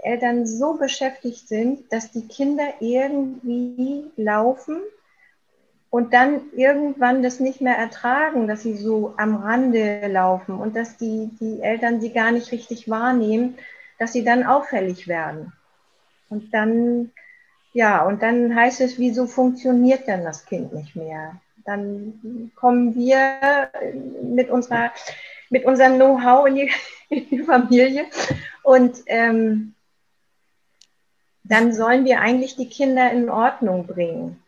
Eltern 0.01 0.47
so 0.47 0.75
beschäftigt 0.75 1.49
sind, 1.49 1.91
dass 1.91 2.11
die 2.11 2.29
Kinder 2.29 2.75
irgendwie 2.81 4.11
laufen 4.17 4.79
und 5.93 6.15
dann 6.15 6.41
irgendwann 6.57 7.23
das 7.23 7.39
nicht 7.39 7.61
mehr 7.61 7.77
ertragen, 7.77 8.49
dass 8.49 8.63
sie 8.63 8.79
so 8.79 9.13
am 9.19 9.37
Rande 9.37 10.09
laufen 10.09 10.55
und 10.55 10.75
dass 10.75 10.97
die, 10.97 11.29
die 11.39 11.61
Eltern 11.61 12.01
sie 12.01 12.15
gar 12.15 12.33
nicht 12.33 12.51
richtig 12.51 12.89
wahrnehmen, 12.89 13.59
dass 13.99 14.15
sie 14.15 14.25
dann 14.25 14.47
auffällig 14.47 15.07
werden. 15.07 15.53
Und 16.31 16.55
dann, 16.55 17.13
ja, 17.75 18.07
und 18.07 18.23
dann 18.23 18.57
heißt 18.57 18.81
es, 18.81 18.99
wieso 18.99 19.27
funktioniert 19.27 20.07
denn 20.09 20.25
das 20.25 20.47
Kind 20.47 20.73
nicht 20.73 20.97
mehr? 20.97 21.43
Dann 21.67 22.51
kommen 22.55 22.95
wir 22.95 23.69
mit 24.23 24.49
unserer, 24.49 24.93
mit 25.51 25.67
unserem 25.67 25.97
Know-how 25.97 26.47
in 26.49 26.55
die, 26.55 26.73
in 27.11 27.29
die 27.29 27.43
Familie 27.43 28.07
und 28.63 28.97
ähm, 29.09 29.75
dann 31.45 31.75
sollen 31.75 32.07
wir 32.07 32.23
eigentlich 32.23 32.57
die 32.57 32.71
Kinder 32.71 33.13
in 33.13 33.29
Ordnung 33.29 33.87
bringen. 33.87 34.42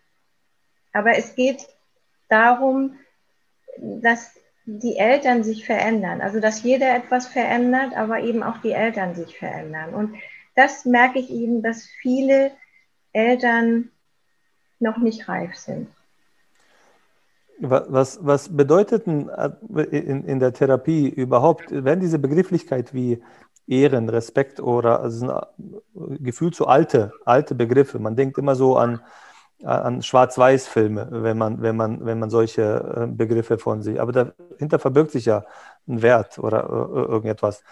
Aber 0.95 1.19
es 1.19 1.35
geht 1.35 1.69
darum, 2.31 2.97
dass 3.79 4.35
die 4.65 4.97
Eltern 4.97 5.45
sich 5.45 5.67
verändern. 5.67 6.23
Also 6.23 6.41
dass 6.41 6.63
jeder 6.63 6.97
etwas 6.97 7.27
verändert, 7.27 7.95
aber 7.95 8.21
eben 8.21 8.43
auch 8.43 8.59
die 8.59 8.73
Eltern 8.73 9.15
sich 9.15 9.39
verändern. 9.39 9.93
Und 9.93 10.15
das 10.55 10.87
merke 10.87 11.19
ich 11.19 11.31
eben, 11.31 11.63
dass 11.63 11.85
viele 11.85 12.53
Eltern 13.13 13.91
noch 14.81 14.97
nicht 14.97 15.29
reif 15.29 15.55
sind. 15.55 15.89
Was, 17.59 18.19
was 18.25 18.57
bedeutet 18.57 19.07
in, 19.07 19.29
in 19.29 20.41
der 20.41 20.53
Therapie 20.53 21.09
überhaupt, 21.09 21.67
wenn 21.71 22.01
diese 22.01 22.19
Begrifflichkeit 22.19 22.93
wie 22.95 23.23
Ehren, 23.67 24.09
Respekt 24.09 24.61
oder 24.61 25.01
also 25.01 25.41
Gefühl 25.95 26.53
zu 26.53 26.67
alte, 26.67 27.13
alte 27.25 27.55
Begriffe. 27.55 27.99
Man 27.99 28.17
denkt 28.17 28.39
immer 28.39 28.57
so 28.57 28.77
an, 28.77 29.01
an 29.63 30.03
Schwarz-Weiß-Filme, 30.03 31.09
wenn 31.11 31.39
man, 31.39 31.63
wenn, 31.63 31.77
man, 31.77 32.05
wenn 32.05 32.19
man 32.19 32.31
solche 32.31 32.63
äh, 32.63 33.07
Begriffe 33.07 33.59
von 33.59 33.83
sich. 33.83 34.01
Aber 34.01 34.13
dahinter 34.13 34.79
verbirgt 34.79 35.13
sich 35.13 35.27
ja 35.27 35.45
ein 35.87 36.03
Wert 36.03 36.39
oder 36.39 36.65
äh, 36.65 37.13
irgendetwas. 37.13 37.63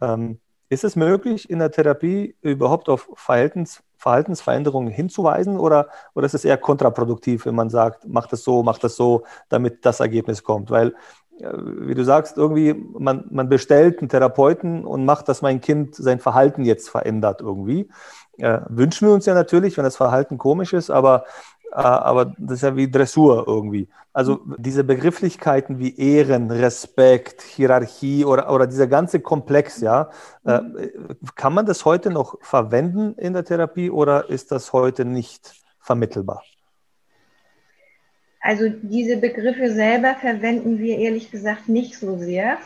Ähm, 0.00 0.40
ist 0.68 0.84
es 0.84 0.96
möglich, 0.96 1.50
in 1.50 1.58
der 1.58 1.70
Therapie 1.70 2.34
überhaupt 2.40 2.88
auf 2.88 3.10
Verhaltens, 3.14 3.82
Verhaltensveränderungen 3.98 4.90
hinzuweisen 4.90 5.58
oder, 5.58 5.88
oder 6.14 6.24
ist 6.24 6.34
es 6.34 6.46
eher 6.46 6.56
kontraproduktiv, 6.56 7.44
wenn 7.44 7.54
man 7.54 7.68
sagt, 7.68 8.06
mach 8.08 8.26
das 8.26 8.42
so, 8.42 8.62
mach 8.62 8.78
das 8.78 8.96
so, 8.96 9.24
damit 9.50 9.84
das 9.84 10.00
Ergebnis 10.00 10.42
kommt? 10.42 10.70
Weil 10.70 10.94
wie 11.38 11.94
du 11.94 12.04
sagst, 12.04 12.36
irgendwie, 12.36 12.74
man, 12.74 13.24
man 13.30 13.48
bestellt 13.48 13.98
einen 13.98 14.08
Therapeuten 14.08 14.84
und 14.84 15.04
macht, 15.04 15.28
dass 15.28 15.42
mein 15.42 15.60
Kind 15.60 15.94
sein 15.94 16.20
Verhalten 16.20 16.64
jetzt 16.64 16.88
verändert 16.88 17.40
irgendwie. 17.40 17.88
Äh, 18.38 18.60
wünschen 18.68 19.08
wir 19.08 19.14
uns 19.14 19.26
ja 19.26 19.34
natürlich, 19.34 19.76
wenn 19.76 19.84
das 19.84 19.96
Verhalten 19.96 20.38
komisch 20.38 20.72
ist, 20.72 20.90
aber, 20.90 21.24
äh, 21.72 21.76
aber 21.76 22.34
das 22.38 22.56
ist 22.56 22.62
ja 22.62 22.76
wie 22.76 22.90
Dressur 22.90 23.44
irgendwie. 23.46 23.88
Also 24.14 24.40
diese 24.58 24.84
Begrifflichkeiten 24.84 25.78
wie 25.78 25.96
Ehren, 25.96 26.50
Respekt, 26.50 27.42
Hierarchie 27.42 28.24
oder, 28.24 28.52
oder 28.52 28.66
dieser 28.66 28.86
ganze 28.86 29.20
Komplex, 29.20 29.80
ja, 29.80 30.10
äh, 30.44 30.60
kann 31.34 31.54
man 31.54 31.66
das 31.66 31.84
heute 31.84 32.10
noch 32.10 32.36
verwenden 32.42 33.14
in 33.14 33.32
der 33.32 33.44
Therapie 33.44 33.90
oder 33.90 34.28
ist 34.28 34.52
das 34.52 34.72
heute 34.72 35.04
nicht 35.04 35.54
vermittelbar? 35.78 36.42
Also 38.40 38.68
diese 38.68 39.18
Begriffe 39.18 39.70
selber 39.72 40.16
verwenden 40.20 40.78
wir 40.78 40.98
ehrlich 40.98 41.30
gesagt 41.30 41.68
nicht 41.68 41.96
so 41.96 42.18
sehr. 42.18 42.58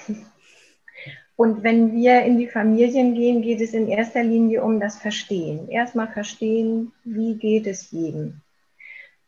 Und 1.37 1.63
wenn 1.63 1.93
wir 1.93 2.23
in 2.23 2.39
die 2.39 2.49
Familien 2.49 3.15
gehen, 3.15 3.43
geht 3.43 3.61
es 3.61 3.75
in 3.75 3.89
erster 3.89 4.23
Linie 4.23 4.63
um 4.63 4.81
das 4.81 4.97
Verstehen. 4.97 5.69
Erstmal 5.69 6.09
verstehen, 6.09 6.93
wie 7.05 7.35
geht 7.35 7.67
es 7.67 7.91
jedem. 7.91 8.41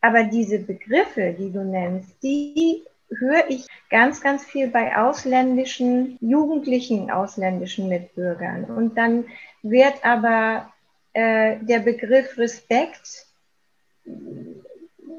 Aber 0.01 0.25
diese 0.25 0.59
Begriffe, 0.59 1.35
die 1.38 1.53
du 1.53 1.64
nennst, 1.64 2.23
die 2.23 2.83
höre 3.11 3.49
ich 3.49 3.66
ganz, 3.90 4.21
ganz 4.21 4.44
viel 4.44 4.68
bei 4.68 4.97
ausländischen, 4.97 6.18
jugendlichen 6.21 7.11
ausländischen 7.11 7.88
Mitbürgern. 7.88 8.64
Und 8.64 8.97
dann 8.97 9.25
wird 9.62 10.05
aber 10.05 10.73
äh, 11.12 11.57
der 11.61 11.81
Begriff 11.81 12.38
Respekt 12.38 13.27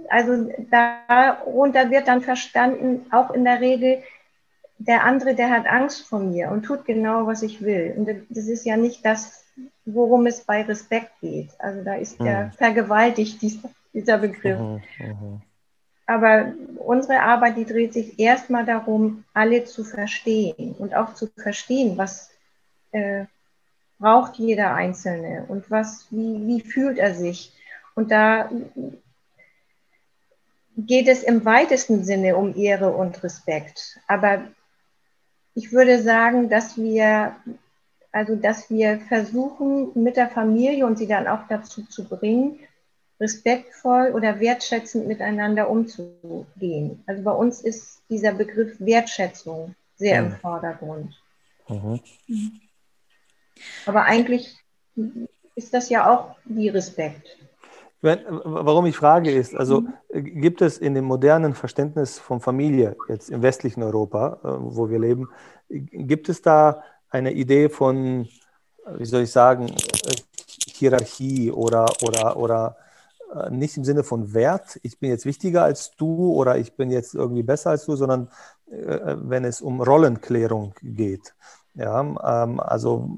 also 0.09 0.51
darunter 0.71 1.89
wird 1.91 2.07
dann 2.07 2.21
verstanden, 2.21 3.05
auch 3.11 3.31
in 3.31 3.43
der 3.43 3.61
Regel, 3.61 4.03
der 4.79 5.03
andere, 5.03 5.35
der 5.35 5.49
hat 5.49 5.67
Angst 5.67 6.07
vor 6.07 6.19
mir 6.19 6.49
und 6.49 6.63
tut 6.63 6.85
genau, 6.85 7.27
was 7.27 7.43
ich 7.43 7.61
will. 7.61 7.93
Und 7.97 8.09
das 8.29 8.47
ist 8.47 8.65
ja 8.65 8.77
nicht 8.77 9.05
das, 9.05 9.43
worum 9.85 10.25
es 10.25 10.41
bei 10.41 10.61
Respekt 10.63 11.11
geht. 11.21 11.49
Also 11.59 11.83
da 11.83 11.95
ist 11.95 12.17
ja 12.19 12.45
mhm. 12.45 12.51
vergewaltigt 12.53 13.41
dieser, 13.41 13.69
dieser 13.93 14.17
Begriff. 14.17 14.57
Mhm, 14.57 14.81
mhm. 14.99 15.41
Aber 16.07 16.53
unsere 16.77 17.21
Arbeit, 17.21 17.57
die 17.57 17.65
dreht 17.65 17.93
sich 17.93 18.17
erstmal 18.19 18.65
darum, 18.65 19.25
alle 19.33 19.65
zu 19.65 19.83
verstehen 19.83 20.73
und 20.79 20.95
auch 20.95 21.13
zu 21.13 21.27
verstehen, 21.27 21.97
was 21.97 22.31
äh, 22.91 23.25
braucht 23.99 24.37
jeder 24.37 24.73
Einzelne 24.73 25.45
und 25.49 25.69
was, 25.69 26.07
wie, 26.09 26.47
wie 26.47 26.61
fühlt 26.61 26.97
er 26.97 27.13
sich. 27.13 27.51
Und 27.95 28.11
da 28.11 28.49
geht 30.77 31.09
es 31.09 31.21
im 31.21 31.43
weitesten 31.43 32.05
Sinne 32.05 32.37
um 32.37 32.55
Ehre 32.55 32.91
und 32.91 33.21
Respekt. 33.23 33.99
Aber 34.07 34.45
ich 35.59 35.73
würde 35.73 36.01
sagen, 36.01 36.47
dass 36.47 36.77
wir, 36.77 37.35
also 38.13 38.37
dass 38.37 38.69
wir 38.69 39.01
versuchen, 39.09 39.91
mit 39.93 40.15
der 40.15 40.29
Familie 40.29 40.85
und 40.85 40.97
sie 40.97 41.05
dann 41.05 41.27
auch 41.27 41.47
dazu 41.49 41.83
zu 41.83 42.05
bringen, 42.05 42.59
respektvoll 43.19 44.13
oder 44.15 44.39
wertschätzend 44.39 45.05
miteinander 45.05 45.69
umzugehen. 45.69 47.03
Also 47.07 47.23
bei 47.23 47.33
uns 47.33 47.59
ist 47.59 48.01
dieser 48.09 48.31
Begriff 48.31 48.79
Wertschätzung 48.79 49.75
sehr 49.97 50.21
mhm. 50.21 50.27
im 50.27 50.37
Vordergrund. 50.37 51.21
Mhm. 51.67 51.99
Aber 53.85 54.03
eigentlich 54.03 54.57
ist 55.55 55.73
das 55.73 55.89
ja 55.89 56.09
auch 56.09 56.37
wie 56.45 56.69
Respekt. 56.69 57.37
Warum 58.01 58.85
ich 58.85 58.95
frage 58.95 59.29
ist, 59.29 59.55
also 59.55 59.81
mhm. 59.81 59.93
äh, 60.09 60.21
gibt 60.21 60.61
es 60.61 60.77
in 60.77 60.93
dem 60.93 61.05
modernen 61.05 61.53
Verständnis 61.53 62.17
von 62.17 62.39
Familie, 62.39 62.95
jetzt 63.09 63.29
im 63.29 63.41
westlichen 63.41 63.83
Europa, 63.83 64.39
äh, 64.43 64.47
wo 64.59 64.89
wir 64.89 64.99
leben, 64.99 65.27
gibt 65.69 66.29
es 66.29 66.41
da 66.41 66.81
eine 67.09 67.33
Idee 67.33 67.67
von, 67.67 68.27
wie 68.97 69.05
soll 69.05 69.23
ich 69.23 69.31
sagen, 69.31 69.75
Hierarchie 70.71 71.51
oder, 71.51 71.87
oder, 72.01 72.37
oder 72.37 72.77
äh, 73.35 73.49
nicht 73.49 73.75
im 73.75 73.83
Sinne 73.83 74.05
von 74.05 74.33
Wert, 74.33 74.79
ich 74.83 74.97
bin 74.99 75.09
jetzt 75.09 75.25
wichtiger 75.25 75.63
als 75.63 75.91
du 75.97 76.31
oder 76.31 76.57
ich 76.57 76.77
bin 76.77 76.91
jetzt 76.91 77.15
irgendwie 77.15 77.43
besser 77.43 77.71
als 77.71 77.85
du, 77.85 77.95
sondern 77.95 78.29
wenn 78.71 79.45
es 79.45 79.61
um 79.61 79.81
Rollenklärung 79.81 80.75
geht. 80.83 81.33
Ja, 81.73 82.01
ähm, 82.01 82.59
also 82.59 83.17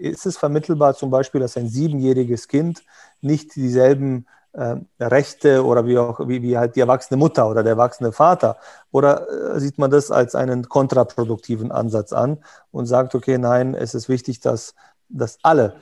ist 0.00 0.26
es 0.26 0.36
vermittelbar 0.36 0.94
zum 0.94 1.10
Beispiel, 1.10 1.40
dass 1.40 1.56
ein 1.56 1.68
siebenjähriges 1.68 2.48
Kind 2.48 2.82
nicht 3.22 3.54
dieselben 3.56 4.26
äh, 4.52 4.76
Rechte 5.00 5.64
oder 5.64 5.86
wie 5.86 5.98
auch 5.98 6.28
wie, 6.28 6.42
wie 6.42 6.58
halt 6.58 6.76
die 6.76 6.80
erwachsene 6.80 7.18
Mutter 7.18 7.48
oder 7.48 7.62
der 7.62 7.72
erwachsene 7.72 8.12
Vater? 8.12 8.58
Oder 8.90 9.28
äh, 9.54 9.60
sieht 9.60 9.78
man 9.78 9.90
das 9.90 10.10
als 10.10 10.34
einen 10.34 10.68
kontraproduktiven 10.68 11.72
Ansatz 11.72 12.12
an 12.12 12.38
und 12.70 12.86
sagt, 12.86 13.14
okay, 13.14 13.38
nein, 13.38 13.74
es 13.74 13.94
ist 13.94 14.08
wichtig, 14.08 14.40
dass, 14.40 14.74
dass 15.08 15.38
alle 15.42 15.76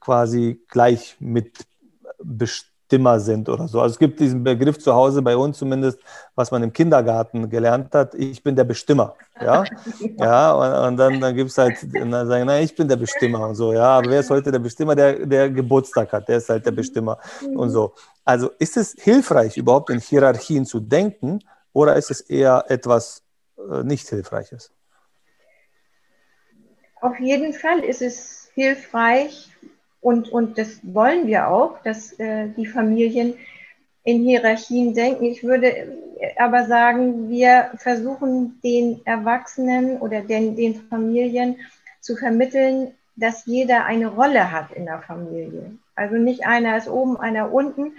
quasi 0.00 0.62
gleich 0.68 1.16
mitbestimmen 1.20 2.73
Bestimmer 2.84 3.18
sind 3.18 3.48
oder 3.48 3.66
so. 3.66 3.80
Also 3.80 3.94
es 3.94 3.98
gibt 3.98 4.20
diesen 4.20 4.44
Begriff 4.44 4.78
zu 4.78 4.94
Hause 4.94 5.22
bei 5.22 5.34
uns 5.34 5.58
zumindest, 5.58 5.98
was 6.34 6.50
man 6.50 6.62
im 6.62 6.72
Kindergarten 6.72 7.48
gelernt 7.48 7.94
hat, 7.94 8.14
ich 8.14 8.42
bin 8.42 8.54
der 8.54 8.64
Bestimmer. 8.64 9.16
Ja, 9.40 9.64
ja 10.18 10.52
und, 10.52 10.88
und 10.88 10.96
dann, 10.98 11.20
dann 11.20 11.34
gibt 11.34 11.50
es 11.50 11.58
halt, 11.58 11.76
dann 11.94 12.10
sagen, 12.26 12.44
na, 12.46 12.60
ich 12.60 12.74
bin 12.74 12.86
der 12.86 12.96
Bestimmer 12.96 13.48
und 13.48 13.54
so, 13.54 13.72
ja, 13.72 13.98
aber 13.98 14.10
wer 14.10 14.20
ist 14.20 14.28
heute 14.28 14.52
der 14.52 14.58
Bestimmer, 14.58 14.94
der, 14.94 15.24
der 15.24 15.48
Geburtstag 15.50 16.12
hat, 16.12 16.28
der 16.28 16.36
ist 16.36 16.48
halt 16.50 16.66
der 16.66 16.72
Bestimmer 16.72 17.18
und 17.54 17.70
so. 17.70 17.94
Also 18.24 18.50
ist 18.58 18.76
es 18.76 18.94
hilfreich, 18.98 19.56
überhaupt 19.56 19.88
in 19.88 19.98
Hierarchien 19.98 20.66
zu 20.66 20.78
denken 20.78 21.40
oder 21.72 21.96
ist 21.96 22.10
es 22.10 22.20
eher 22.20 22.66
etwas 22.68 23.22
äh, 23.56 23.82
nicht 23.82 24.08
Hilfreiches? 24.08 24.72
Auf 27.00 27.18
jeden 27.18 27.54
Fall 27.54 27.80
ist 27.80 28.02
es 28.02 28.50
hilfreich 28.54 29.50
und, 30.04 30.28
und 30.28 30.58
das 30.58 30.80
wollen 30.82 31.26
wir 31.26 31.48
auch, 31.48 31.82
dass 31.82 32.12
äh, 32.20 32.48
die 32.58 32.66
Familien 32.66 33.38
in 34.04 34.22
Hierarchien 34.22 34.92
denken. 34.92 35.24
Ich 35.24 35.42
würde 35.42 35.98
aber 36.36 36.66
sagen, 36.66 37.30
wir 37.30 37.70
versuchen 37.78 38.60
den 38.62 39.00
Erwachsenen 39.06 39.96
oder 39.96 40.20
den, 40.20 40.56
den 40.56 40.74
Familien 40.74 41.56
zu 42.02 42.16
vermitteln, 42.16 42.92
dass 43.16 43.46
jeder 43.46 43.86
eine 43.86 44.08
Rolle 44.08 44.52
hat 44.52 44.72
in 44.72 44.84
der 44.84 45.00
Familie. 45.00 45.78
Also 45.94 46.16
nicht 46.16 46.44
einer 46.44 46.76
ist 46.76 46.88
oben, 46.88 47.16
einer 47.16 47.50
unten, 47.50 47.94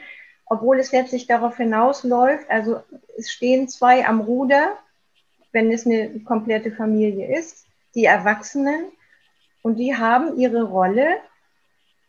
obwohl 0.45 0.79
es 0.79 0.91
letztlich 0.91 1.25
darauf 1.25 1.57
hinausläuft. 1.57 2.47
Also 2.51 2.81
es 3.17 3.31
stehen 3.31 3.67
zwei 3.67 4.05
am 4.05 4.21
Ruder, 4.21 4.73
wenn 5.53 5.71
es 5.71 5.87
eine 5.87 6.19
komplette 6.19 6.71
Familie 6.71 7.35
ist, 7.35 7.65
die 7.95 8.05
Erwachsenen, 8.05 8.91
und 9.63 9.77
die 9.77 9.95
haben 9.95 10.37
ihre 10.37 10.61
Rolle 10.61 11.07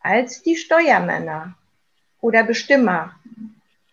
als 0.07 0.43
die 0.43 0.57
Steuermänner 0.57 1.55
oder 2.21 2.45
Bestimmer. 2.45 3.17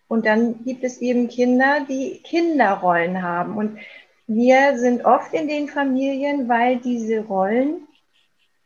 Und 0.06 0.26
dann 0.26 0.64
gibt 0.64 0.84
es 0.84 0.98
eben 0.98 1.28
Kinder, 1.28 1.84
die 1.88 2.20
Kinderrollen 2.22 3.22
haben. 3.22 3.56
Und 3.56 3.78
wir 4.26 4.78
sind 4.78 5.04
oft 5.04 5.34
in 5.34 5.48
den 5.48 5.68
Familien, 5.68 6.48
weil 6.48 6.76
diese 6.76 7.20
Rollen 7.20 7.88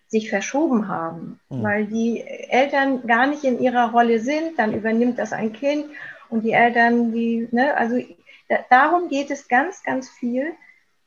sich 0.09 0.31
verschoben 0.31 0.89
haben, 0.89 1.41
mhm. 1.49 1.63
weil 1.63 1.87
die 1.87 2.21
Eltern 2.23 3.07
gar 3.07 3.27
nicht 3.27 3.45
in 3.45 3.61
ihrer 3.61 3.93
Rolle 3.93 4.21
sind, 4.21 4.59
dann 4.59 4.75
übernimmt 4.75 5.19
das 5.19 5.33
ein 5.33 5.53
Kind 5.53 5.87
und 6.31 6.45
die 6.45 6.53
Eltern, 6.53 7.13
die, 7.13 7.49
ne, 7.51 7.77
also 7.77 7.99
da, 8.49 8.59
darum 8.71 9.09
geht 9.09 9.31
es 9.31 9.49
ganz, 9.49 9.83
ganz 9.83 10.09
viel, 10.09 10.53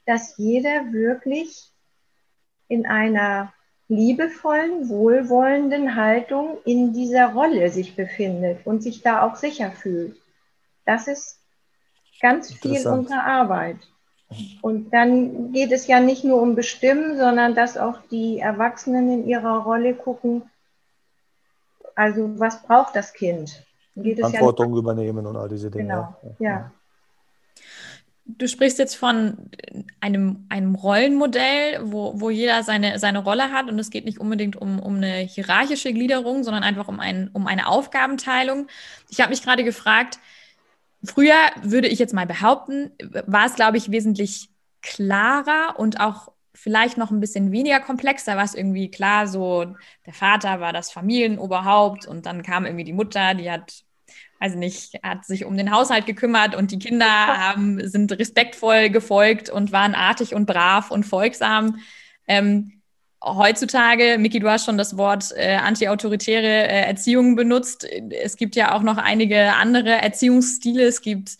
dass 0.05 0.37
jeder 0.37 0.91
wirklich 0.91 1.71
in 2.67 2.85
einer 2.85 3.53
liebevollen, 3.91 4.87
wohlwollenden 4.87 5.97
Haltung 5.97 6.59
in 6.63 6.93
dieser 6.93 7.33
Rolle 7.33 7.69
sich 7.69 7.97
befindet 7.97 8.65
und 8.65 8.81
sich 8.81 9.01
da 9.01 9.21
auch 9.21 9.35
sicher 9.35 9.69
fühlt. 9.69 10.15
Das 10.85 11.09
ist 11.09 11.39
ganz 12.21 12.53
viel 12.53 12.87
unserer 12.87 13.25
Arbeit. 13.25 13.75
Und 14.61 14.93
dann 14.93 15.51
geht 15.51 15.73
es 15.73 15.87
ja 15.87 15.99
nicht 15.99 16.23
nur 16.23 16.41
um 16.41 16.55
Bestimmen, 16.55 17.17
sondern 17.17 17.53
dass 17.53 17.77
auch 17.77 17.99
die 18.09 18.39
Erwachsenen 18.39 19.11
in 19.11 19.27
ihrer 19.27 19.57
Rolle 19.57 19.93
gucken, 19.93 20.43
also 21.93 22.39
was 22.39 22.63
braucht 22.63 22.95
das 22.95 23.11
Kind? 23.11 23.65
Verantwortung 23.93 24.73
ja 24.73 24.79
übernehmen 24.79 25.27
und 25.27 25.35
all 25.35 25.49
diese 25.49 25.69
Dinge. 25.69 25.83
Genau, 25.83 26.15
ja. 26.39 26.71
Du 28.37 28.47
sprichst 28.47 28.79
jetzt 28.79 28.95
von 28.95 29.49
einem, 29.99 30.45
einem 30.49 30.75
Rollenmodell, 30.75 31.79
wo, 31.83 32.19
wo 32.19 32.29
jeder 32.29 32.63
seine, 32.63 32.99
seine 32.99 33.19
Rolle 33.19 33.51
hat 33.51 33.69
und 33.69 33.79
es 33.79 33.89
geht 33.89 34.05
nicht 34.05 34.19
unbedingt 34.19 34.55
um, 34.55 34.79
um 34.79 34.95
eine 34.95 35.17
hierarchische 35.17 35.93
Gliederung, 35.93 36.43
sondern 36.43 36.63
einfach 36.63 36.87
um, 36.87 36.99
ein, 36.99 37.29
um 37.33 37.47
eine 37.47 37.67
Aufgabenteilung. 37.67 38.67
Ich 39.09 39.21
habe 39.21 39.31
mich 39.31 39.43
gerade 39.43 39.63
gefragt, 39.63 40.19
Früher 41.03 41.35
würde 41.63 41.87
ich 41.87 41.97
jetzt 41.99 42.13
mal 42.13 42.27
behaupten, 42.27 42.91
war 43.25 43.45
es, 43.45 43.55
glaube 43.55 43.77
ich, 43.77 43.91
wesentlich 43.91 44.49
klarer 44.81 45.79
und 45.79 45.99
auch 45.99 46.31
vielleicht 46.53 46.97
noch 46.97 47.09
ein 47.11 47.19
bisschen 47.19 47.51
weniger 47.51 47.79
komplex. 47.79 48.25
Da 48.25 48.37
war 48.37 48.43
es 48.43 48.53
irgendwie 48.53 48.91
klar, 48.91 49.27
so 49.27 49.65
der 50.05 50.13
Vater 50.13 50.59
war 50.59 50.73
das 50.73 50.91
Familienoberhaupt 50.91 52.05
und 52.05 52.25
dann 52.27 52.43
kam 52.43 52.65
irgendwie 52.65 52.83
die 52.83 52.93
Mutter, 52.93 53.33
die 53.33 53.49
hat, 53.49 53.83
weiß 54.41 54.55
nicht, 54.55 54.95
hat 55.03 55.25
sich 55.25 55.45
um 55.45 55.55
den 55.55 55.71
Haushalt 55.71 56.05
gekümmert 56.05 56.55
und 56.55 56.71
die 56.71 56.79
Kinder 56.79 57.05
haben, 57.05 57.87
sind 57.87 58.11
respektvoll 58.11 58.89
gefolgt 58.89 59.49
und 59.49 59.71
waren 59.71 59.93
artig 59.93 60.33
und 60.33 60.47
brav 60.47 60.89
und 60.89 61.03
folgsam. 61.03 61.77
Ähm, 62.27 62.81
heutzutage, 63.23 64.17
Miki, 64.17 64.39
du 64.39 64.49
hast 64.49 64.65
schon 64.65 64.79
das 64.79 64.97
Wort 64.97 65.31
äh, 65.35 65.55
antiautoritäre 65.55 66.67
äh, 66.67 66.87
Erziehung 66.87 67.35
benutzt. 67.35 67.87
Es 68.09 68.35
gibt 68.35 68.55
ja 68.55 68.75
auch 68.75 68.81
noch 68.81 68.97
einige 68.97 69.53
andere 69.53 69.91
Erziehungsstile. 69.91 70.83
Es 70.83 71.01
gibt 71.01 71.37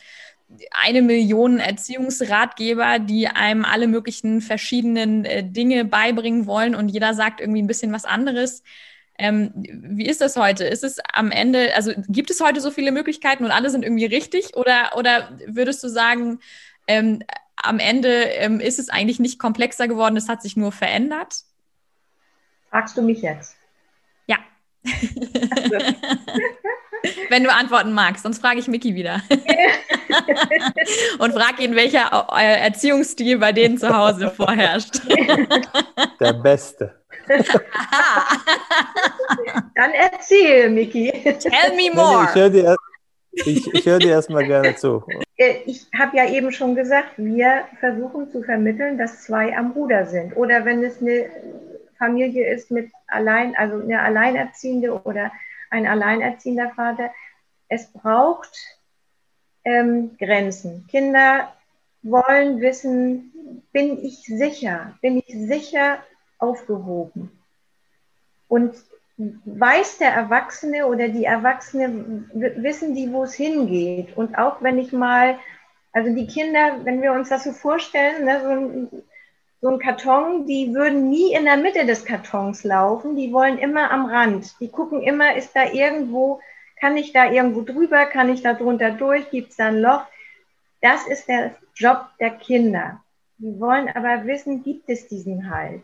eine 0.72 1.02
Million 1.02 1.60
Erziehungsratgeber, 1.60 3.00
die 3.00 3.28
einem 3.28 3.66
alle 3.66 3.88
möglichen 3.88 4.42
verschiedenen 4.42 5.26
äh, 5.26 5.44
Dinge 5.44 5.86
beibringen 5.86 6.46
wollen 6.46 6.76
und 6.76 6.90
jeder 6.90 7.16
sagt 7.16 7.42
irgendwie 7.42 7.64
ein 7.64 7.68
bisschen 7.68 7.94
was 7.94 8.06
anderes. 8.06 8.62
Ähm, 9.22 9.52
wie 9.56 10.08
ist 10.08 10.20
das 10.20 10.36
heute? 10.36 10.64
Ist 10.64 10.84
es 10.84 10.98
am 11.14 11.30
Ende, 11.30 11.76
also 11.76 11.92
gibt 12.08 12.32
es 12.32 12.42
heute 12.42 12.60
so 12.60 12.72
viele 12.72 12.92
Möglichkeiten 12.92 13.46
und 13.46 13.52
alle 13.52 13.70
sind 13.70 13.84
irgendwie 13.84 14.08
richtig? 14.08 14.56
Oder, 14.56 14.98
oder 14.98 15.30
würdest 15.46 15.84
du 15.84 15.90
sagen, 15.90 16.40
ähm, 16.88 17.22
am 17.56 17.78
Ende 17.78 18.10
ähm, 18.10 18.60
ist 18.60 18.80
es 18.80 18.90
eigentlich 18.90 19.20
nicht 19.20 19.38
komplexer 19.38 19.88
geworden, 19.88 20.18
es 20.18 20.28
hat 20.28 20.42
sich 20.42 20.58
nur 20.58 20.72
verändert? 20.72 21.44
Fragst 22.72 22.98
du 22.98 23.04
mich 23.04 23.22
jetzt? 23.22 23.58
Ja. 24.26 24.38
Wenn 27.30 27.44
du 27.44 27.54
antworten 27.54 27.94
magst, 27.94 28.24
sonst 28.24 28.40
frage 28.40 28.60
ich 28.60 28.68
Miki 28.68 28.96
wieder. 28.96 29.22
Und 31.20 31.34
frage 31.34 31.64
ihn, 31.64 31.76
welcher 31.76 32.28
äh, 32.36 32.60
Erziehungsstil 32.62 33.38
bei 33.38 33.52
denen 33.52 33.78
zu 33.78 33.96
Hause 33.96 34.32
vorherrscht. 34.32 35.02
Der 36.20 36.34
beste. 36.34 37.01
Dann 39.76 39.92
erzähl, 39.92 40.70
Miki. 40.70 41.12
Tell 41.12 41.76
me 41.76 41.94
more. 41.94 42.26
Ich 42.30 42.36
höre 42.36 42.50
dir, 42.50 42.76
ich, 43.32 43.74
ich 43.74 43.86
hör 43.86 44.00
dir 44.00 44.12
erstmal 44.12 44.46
gerne 44.46 44.76
zu. 44.76 45.04
Äh, 45.38 45.62
ich 45.66 45.88
habe 45.98 46.18
ja 46.18 46.30
eben 46.30 46.52
schon 46.52 46.76
gesagt, 46.76 47.14
wir 47.18 47.66
versuchen 47.80 48.30
zu 48.30 48.44
vermitteln, 48.44 48.98
dass 48.98 49.24
zwei 49.24 49.56
am 49.58 49.72
Ruder 49.72 50.06
sind. 50.06 50.36
Oder 50.36 50.66
wenn 50.66 50.84
es 50.84 51.02
eine 51.02 51.30
Familie 51.98 52.52
ist 52.54 52.72
mit 52.72 52.92
allein, 53.08 53.56
also 53.56 53.82
eine 53.82 54.02
Alleinerziehende 54.02 55.02
oder 55.04 55.32
ein 55.70 55.88
alleinerziehender 55.88 56.72
Vater. 56.76 57.12
Es 57.70 57.88
braucht 57.88 58.52
ähm, 59.64 60.18
Grenzen. 60.18 60.86
Kinder 60.90 61.54
wollen 62.04 62.60
wissen, 62.62 63.64
bin 63.72 64.04
ich 64.04 64.24
sicher, 64.26 64.98
bin 65.02 65.24
ich 65.26 65.34
sicher 65.34 66.00
aufgehoben. 66.42 67.32
Und 68.48 68.76
weiß 69.18 70.00
der 70.00 70.14
Erwachsene 70.14 70.88
oder 70.88 71.08
die 71.08 71.26
Erwachsene, 71.26 72.26
wissen 72.34 72.96
die, 72.96 73.12
wo 73.12 73.24
es 73.24 73.34
hingeht. 73.34 74.18
Und 74.18 74.38
auch 74.38 74.62
wenn 74.62 74.78
ich 74.78 74.92
mal, 74.92 75.38
also 75.94 76.14
die 76.14 76.28
Kinder, 76.28 76.80
wenn 76.84 77.02
wir 77.02 77.14
uns 77.14 77.30
das 77.30 77.44
so 77.44 77.52
vorstellen, 77.52 78.26
ne, 78.26 78.42
so 78.42 78.50
ein 78.50 79.04
so 79.62 79.70
ein 79.70 79.78
Karton, 79.78 80.48
die 80.48 80.74
würden 80.74 81.10
nie 81.12 81.34
in 81.34 81.46
der 81.46 81.58
Mitte 81.58 81.86
des 81.86 82.04
Kartons 82.04 82.64
laufen, 82.64 83.16
die 83.16 83.32
wollen 83.32 83.60
immer 83.60 83.92
am 83.92 84.08
Rand. 84.08 84.60
Die 84.60 84.70
gucken 84.70 85.04
immer, 85.04 85.36
ist 85.36 85.56
da 85.56 85.72
irgendwo, 85.72 86.42
kann 86.80 86.98
ich 86.98 87.14
da 87.14 87.32
irgendwo 87.32 87.62
drüber, 87.62 88.08
kann 88.08 88.30
ich 88.30 88.42
da 88.42 88.56
drunter 88.56 88.90
durch, 88.90 89.30
gibt 89.30 89.52
es 89.52 89.58
da 89.58 89.68
ein 89.68 89.78
Loch? 89.78 90.04
Das 90.82 91.06
ist 91.06 91.28
der 91.28 91.56
Job 91.76 92.08
der 92.20 92.32
Kinder. 92.32 93.04
Die 93.38 93.60
wollen 93.60 93.88
aber 93.88 94.26
wissen, 94.26 94.64
gibt 94.64 94.90
es 94.90 95.08
diesen 95.08 95.52
Halt? 95.52 95.84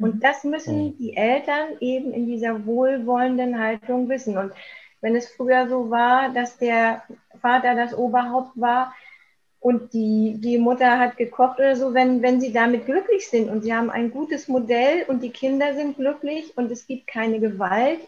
Und 0.00 0.24
das 0.24 0.44
müssen 0.44 0.84
mhm. 0.84 0.98
die 0.98 1.16
Eltern 1.16 1.76
eben 1.80 2.12
in 2.12 2.26
dieser 2.26 2.66
wohlwollenden 2.66 3.58
Haltung 3.58 4.08
wissen. 4.08 4.36
Und 4.36 4.52
wenn 5.00 5.14
es 5.14 5.28
früher 5.28 5.68
so 5.68 5.90
war, 5.90 6.30
dass 6.30 6.58
der 6.58 7.02
Vater 7.40 7.74
das 7.74 7.94
Oberhaupt 7.94 8.58
war, 8.60 8.94
und 9.60 9.92
die, 9.92 10.36
die 10.38 10.56
Mutter 10.56 10.98
hat 10.98 11.18
gekocht 11.18 11.58
oder 11.58 11.76
so, 11.76 11.92
wenn, 11.92 12.22
wenn 12.22 12.40
sie 12.40 12.50
damit 12.52 12.86
glücklich 12.86 13.28
sind 13.28 13.50
und 13.50 13.62
sie 13.62 13.74
haben 13.74 13.90
ein 13.90 14.10
gutes 14.10 14.48
Modell 14.48 15.04
und 15.06 15.22
die 15.22 15.30
Kinder 15.30 15.74
sind 15.74 15.96
glücklich 15.96 16.56
und 16.56 16.70
es 16.72 16.86
gibt 16.86 17.06
keine 17.06 17.40
Gewalt, 17.40 18.00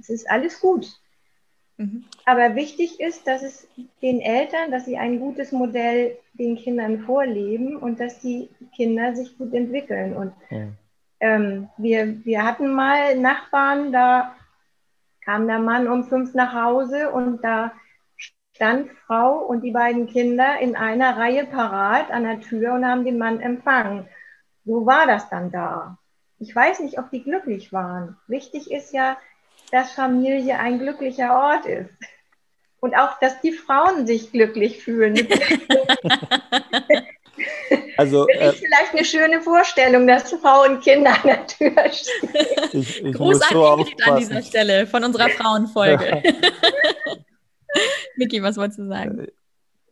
es 0.00 0.08
ist 0.08 0.30
alles 0.30 0.58
gut. 0.58 0.88
Mhm. 1.78 2.04
Aber 2.24 2.56
wichtig 2.56 3.00
ist, 3.00 3.26
dass 3.26 3.42
es 3.42 3.66
den 4.02 4.20
Eltern, 4.20 4.70
dass 4.70 4.84
sie 4.84 4.98
ein 4.98 5.20
gutes 5.20 5.52
Modell 5.52 6.18
den 6.34 6.56
Kindern 6.56 7.00
vorleben 7.00 7.76
und 7.76 8.00
dass 8.00 8.20
die 8.20 8.50
Kinder 8.74 9.14
sich 9.14 9.38
gut 9.38 9.54
entwickeln. 9.54 10.14
Und 10.14 10.32
mhm. 10.50 10.74
ähm, 11.20 11.68
wir, 11.78 12.24
wir 12.24 12.44
hatten 12.44 12.74
mal 12.74 13.16
Nachbarn, 13.16 13.92
da 13.92 14.34
kam 15.24 15.46
der 15.46 15.60
Mann 15.60 15.88
um 15.88 16.04
fünf 16.04 16.34
nach 16.34 16.52
Hause 16.52 17.10
und 17.10 17.42
da 17.42 17.72
stand 18.58 18.90
Frau 19.06 19.38
und 19.38 19.62
die 19.62 19.70
beiden 19.70 20.08
Kinder 20.08 20.58
in 20.58 20.74
einer 20.74 21.16
Reihe 21.16 21.46
parat 21.46 22.10
an 22.10 22.24
der 22.24 22.40
Tür 22.40 22.74
und 22.74 22.84
haben 22.84 23.04
den 23.04 23.18
Mann 23.18 23.40
empfangen. 23.40 24.08
So 24.64 24.84
war 24.84 25.06
das 25.06 25.28
dann 25.30 25.52
da. 25.52 25.96
Ich 26.40 26.54
weiß 26.54 26.80
nicht, 26.80 26.98
ob 26.98 27.10
die 27.10 27.22
glücklich 27.22 27.72
waren. 27.72 28.16
Wichtig 28.26 28.70
ist 28.70 28.92
ja, 28.92 29.16
dass 29.70 29.92
Familie 29.92 30.58
ein 30.58 30.78
glücklicher 30.78 31.34
Ort 31.38 31.66
ist. 31.66 31.90
Und 32.80 32.94
auch, 32.94 33.18
dass 33.18 33.40
die 33.40 33.52
Frauen 33.52 34.06
sich 34.06 34.30
glücklich 34.30 34.82
fühlen. 34.82 35.16
Also, 37.96 38.26
Bin 38.26 38.36
ich 38.36 38.42
äh, 38.42 38.52
vielleicht 38.52 38.92
eine 38.92 39.04
schöne 39.04 39.40
Vorstellung, 39.40 40.06
dass 40.06 40.30
Frau 40.30 40.64
und 40.64 40.80
Kinder 40.82 41.10
an 41.10 41.20
der 41.24 41.46
Tür 41.46 41.72
stehen. 41.92 42.30
Ich, 42.72 43.04
ich 43.04 43.14
Gruß 43.14 43.42
an 43.42 43.48
so 43.52 43.66
an 43.66 44.16
dieser 44.18 44.42
Stelle 44.42 44.86
von 44.86 45.04
unserer 45.04 45.28
Frauenfolge. 45.30 46.22
Ja. 47.74 47.84
Niki, 48.16 48.42
was 48.42 48.56
wolltest 48.56 48.78
du 48.78 48.88
sagen? 48.88 49.28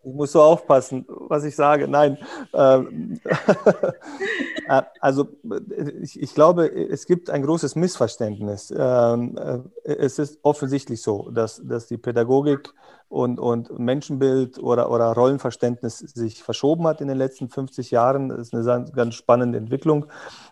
Ich 0.06 0.14
muss 0.14 0.30
so 0.30 0.40
aufpassen, 0.40 1.04
was 1.08 1.42
ich 1.42 1.56
sage. 1.56 1.88
Nein. 1.88 2.16
Ähm, 2.54 3.18
äh, 4.68 4.82
also 5.00 5.26
ich, 6.00 6.32
glaube, 6.32 6.68
es 6.68 7.06
gibt 7.06 7.28
ein 7.28 7.42
großes 7.42 7.74
Missverständnis. 7.74 8.72
Ähm, 8.76 9.36
äh, 9.36 9.58
es 9.82 10.20
ist 10.20 10.38
offensichtlich 10.42 11.02
so, 11.02 11.30
dass, 11.32 11.60
dass 11.64 11.88
die 11.88 11.96
Pädagogik 11.96 12.72
und, 13.08 13.40
und 13.40 13.76
Menschenbild 13.80 14.60
oder, 14.60 14.92
oder 14.92 15.06
Rollenverständnis 15.06 15.98
sich 15.98 16.40
verschoben 16.40 16.86
hat 16.86 17.00
in 17.00 17.08
den 17.08 17.18
letzten 17.18 17.48
50 17.48 17.90
Jahren. 17.90 18.28
Das 18.28 18.52
ist 18.52 18.54
eine 18.54 18.84
ganz 18.92 19.16
spannende 19.16 19.58
Entwicklung, 19.58 20.06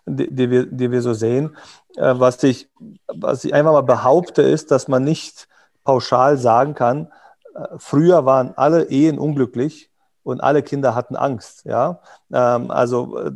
die, 0.05 0.35
die 0.35 0.51
wir, 0.51 0.67
die 0.67 0.91
wir 0.91 1.01
so 1.01 1.13
sehen. 1.13 1.57
Äh, 1.95 2.15
was, 2.17 2.43
ich, 2.43 2.69
was 3.07 3.45
ich 3.45 3.55
einfach 3.55 3.73
mal 3.73 3.83
behaupte, 3.83 4.43
ist, 4.43 4.73
dass 4.73 4.89
man 4.89 5.05
nicht 5.05 5.47
pauschal 5.85 6.39
sagen 6.39 6.75
kann, 6.75 7.13
früher 7.79 8.25
waren 8.25 8.53
alle 8.57 8.85
Ehen 8.91 9.19
unglücklich 9.19 9.91
und 10.23 10.41
alle 10.41 10.63
Kinder 10.63 10.95
hatten 10.95 11.17
Angst. 11.17 11.65
Ja? 11.65 12.01
Ähm, 12.33 12.71
also 12.71 13.19
äh, 13.19 13.33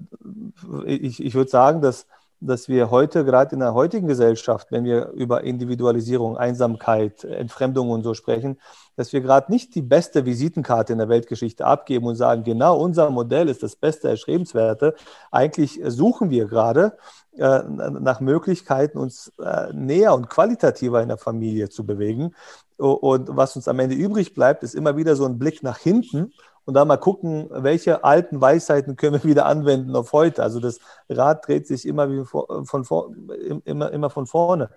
ich, 0.86 1.22
ich 1.22 1.34
würde 1.34 1.50
sagen, 1.50 1.80
dass, 1.82 2.06
dass 2.40 2.68
wir 2.68 2.90
heute, 2.90 3.24
gerade 3.24 3.54
in 3.54 3.60
der 3.60 3.74
heutigen 3.74 4.06
Gesellschaft, 4.06 4.68
wenn 4.70 4.84
wir 4.84 5.08
über 5.10 5.44
Individualisierung, 5.44 6.36
Einsamkeit, 6.36 7.24
Entfremdung 7.24 7.90
und 7.90 8.02
so 8.02 8.14
sprechen, 8.14 8.58
dass 8.96 9.12
wir 9.12 9.20
gerade 9.20 9.52
nicht 9.52 9.74
die 9.74 9.82
beste 9.82 10.24
Visitenkarte 10.24 10.92
in 10.92 10.98
der 10.98 11.08
Weltgeschichte 11.08 11.64
abgeben 11.64 12.06
und 12.06 12.16
sagen, 12.16 12.42
genau 12.44 12.78
unser 12.78 13.10
Modell 13.10 13.48
ist 13.48 13.62
das 13.62 13.76
beste, 13.76 14.08
erstrebenswerte. 14.08 14.94
Eigentlich 15.30 15.80
suchen 15.84 16.30
wir 16.30 16.46
gerade 16.46 16.96
äh, 17.38 17.62
nach 17.68 18.20
Möglichkeiten, 18.20 18.98
uns 18.98 19.32
äh, 19.42 19.72
näher 19.72 20.14
und 20.14 20.28
qualitativer 20.28 21.02
in 21.02 21.08
der 21.08 21.18
Familie 21.18 21.68
zu 21.68 21.86
bewegen. 21.86 22.34
Und 22.76 23.36
was 23.36 23.56
uns 23.56 23.66
am 23.66 23.78
Ende 23.80 23.96
übrig 23.96 24.34
bleibt, 24.34 24.62
ist 24.62 24.74
immer 24.74 24.96
wieder 24.96 25.16
so 25.16 25.24
ein 25.24 25.38
Blick 25.38 25.62
nach 25.62 25.78
hinten 25.78 26.32
und 26.64 26.74
da 26.74 26.84
mal 26.84 26.98
gucken, 26.98 27.48
welche 27.50 28.04
alten 28.04 28.40
Weisheiten 28.40 28.96
können 28.96 29.22
wir 29.22 29.24
wieder 29.24 29.46
anwenden 29.46 29.96
auf 29.96 30.12
heute. 30.12 30.42
Also 30.42 30.60
das 30.60 30.80
Rad 31.08 31.48
dreht 31.48 31.66
sich 31.66 31.86
immer, 31.86 32.26
von, 32.26 32.84
von, 32.84 33.30
immer, 33.64 33.90
immer 33.90 34.10
von 34.10 34.26
vorne. 34.26 34.70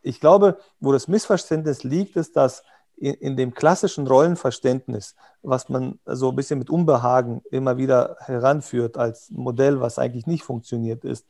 Ich 0.00 0.18
glaube, 0.18 0.56
wo 0.80 0.92
das 0.92 1.08
Missverständnis 1.08 1.84
liegt, 1.84 2.16
ist, 2.16 2.36
dass 2.36 2.62
in, 2.96 3.14
in, 3.14 3.36
dem 3.36 3.54
klassischen 3.54 4.06
Rollenverständnis, 4.06 5.14
was 5.42 5.68
man 5.68 5.98
so 6.06 6.30
ein 6.30 6.36
bisschen 6.36 6.58
mit 6.58 6.70
Unbehagen 6.70 7.42
immer 7.50 7.76
wieder 7.76 8.16
heranführt 8.20 8.96
als 8.96 9.30
Modell, 9.30 9.80
was 9.80 9.98
eigentlich 9.98 10.26
nicht 10.26 10.44
funktioniert 10.44 11.04
ist, 11.04 11.26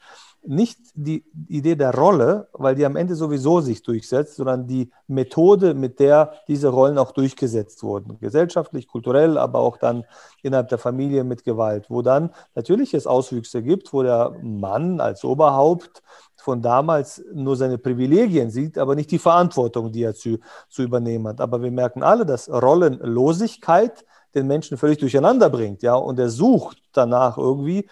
nicht 0.46 0.78
die 0.94 1.24
Idee 1.48 1.74
der 1.74 1.94
Rolle, 1.94 2.48
weil 2.52 2.74
die 2.74 2.86
am 2.86 2.96
Ende 2.96 3.14
sowieso 3.14 3.60
sich 3.60 3.82
durchsetzt, 3.82 4.36
sondern 4.36 4.66
die 4.66 4.90
Methode, 5.08 5.74
mit 5.74 5.98
der 5.98 6.34
diese 6.46 6.68
Rollen 6.68 6.98
auch 6.98 7.12
durchgesetzt 7.12 7.82
wurden. 7.82 8.18
Gesellschaftlich, 8.20 8.86
kulturell, 8.86 9.38
aber 9.38 9.58
auch 9.58 9.76
dann 9.76 10.04
innerhalb 10.42 10.68
der 10.68 10.78
Familie 10.78 11.24
mit 11.24 11.44
Gewalt, 11.44 11.86
wo 11.88 12.02
dann 12.02 12.30
natürlich 12.54 12.94
es 12.94 13.06
Auswüchse 13.06 13.62
gibt, 13.62 13.92
wo 13.92 14.02
der 14.02 14.36
Mann 14.42 15.00
als 15.00 15.24
Oberhaupt 15.24 16.02
von 16.46 16.62
damals 16.62 17.20
nur 17.34 17.56
seine 17.56 17.76
Privilegien 17.76 18.50
sieht, 18.50 18.78
aber 18.78 18.94
nicht 18.94 19.10
die 19.10 19.18
Verantwortung, 19.18 19.90
die 19.90 20.04
er 20.04 20.14
zu, 20.14 20.38
zu 20.68 20.84
übernehmen 20.84 21.26
hat. 21.26 21.40
Aber 21.40 21.60
wir 21.60 21.72
merken 21.72 22.04
alle, 22.04 22.24
dass 22.24 22.48
Rollenlosigkeit 22.48 24.04
den 24.32 24.46
Menschen 24.46 24.78
völlig 24.78 24.98
durcheinander 24.98 25.50
bringt, 25.50 25.82
ja, 25.82 25.96
und 25.96 26.20
er 26.20 26.30
sucht 26.30 26.78
danach 26.92 27.36
irgendwie, 27.36 27.88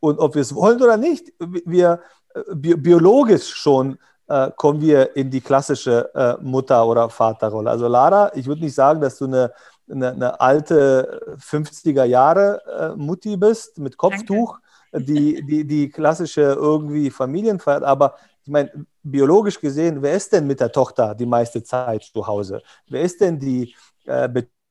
und 0.00 0.18
ob 0.20 0.34
wir 0.36 0.40
es 0.40 0.54
wollen 0.54 0.82
oder 0.82 0.96
nicht, 0.96 1.34
wir 1.38 2.00
äh, 2.34 2.54
bi 2.54 2.74
biologisch 2.76 3.48
schon 3.54 3.98
äh, 4.28 4.50
kommen 4.56 4.80
wir 4.80 5.14
in 5.14 5.30
die 5.30 5.42
klassische 5.42 6.08
äh, 6.14 6.42
Mutter- 6.42 6.86
oder 6.86 7.10
Vaterrolle. 7.10 7.68
Also 7.68 7.88
Lara, 7.88 8.30
ich 8.34 8.46
würde 8.46 8.62
nicht 8.62 8.74
sagen, 8.74 9.02
dass 9.02 9.18
du 9.18 9.26
eine, 9.26 9.52
eine, 9.90 10.12
eine 10.12 10.40
alte 10.40 11.36
50er 11.38 12.04
Jahre 12.04 12.62
äh, 12.80 12.96
Mutti 12.96 13.36
bist 13.36 13.76
mit 13.76 13.98
Kopftuch, 13.98 14.60
die, 14.92 15.44
die, 15.44 15.66
die 15.66 15.88
klassische 15.88 16.42
irgendwie 16.42 17.10
Familienfeier, 17.10 17.82
aber 17.82 18.16
ich 18.42 18.48
meine, 18.48 18.70
biologisch 19.02 19.60
gesehen, 19.60 20.00
wer 20.00 20.14
ist 20.14 20.32
denn 20.32 20.46
mit 20.46 20.60
der 20.60 20.72
Tochter 20.72 21.14
die 21.14 21.26
meiste 21.26 21.62
Zeit 21.62 22.04
zu 22.04 22.26
Hause? 22.26 22.62
Wer 22.88 23.02
ist 23.02 23.20
denn 23.20 23.38
die 23.38 23.74
äh, 24.06 24.28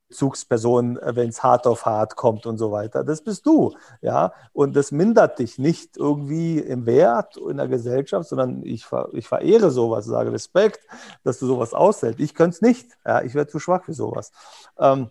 Bezugsperson, 0.09 0.99
wenn 1.03 1.30
es 1.30 1.43
hart 1.43 1.68
auf 1.68 1.86
hart 1.86 2.15
kommt 2.15 2.45
und 2.45 2.57
so 2.57 2.72
weiter. 2.72 3.03
Das 3.03 3.22
bist 3.24 3.45
du, 3.45 3.76
ja. 4.01 4.34
Und 4.53 4.76
das 4.76 4.91
mindert 4.91 5.39
dich 5.39 5.57
nicht 5.57 5.97
irgendwie 5.97 6.59
im 6.59 6.86
Wert 6.86 7.38
in 7.38 7.57
der 7.57 7.68
Gesellschaft, 7.68 8.30
sondern 8.30 8.63
ich, 8.63 8.86
ich 9.11 9.28
verehre 9.28 9.70
sowas, 9.70 10.05
sage 10.05 10.32
Respekt, 10.32 10.80
dass 11.24 11.39
du 11.39 11.45
sowas 11.45 11.74
aushältst. 11.74 12.20
Ich 12.22 12.34
könnte 12.34 12.55
es 12.55 12.61
nicht, 12.61 12.91
ja. 13.05 13.22
Ich 13.22 13.36
wäre 13.36 13.47
zu 13.47 13.59
schwach 13.59 13.84
für 13.84 13.93
sowas. 13.93 14.32
Ähm, 14.80 15.09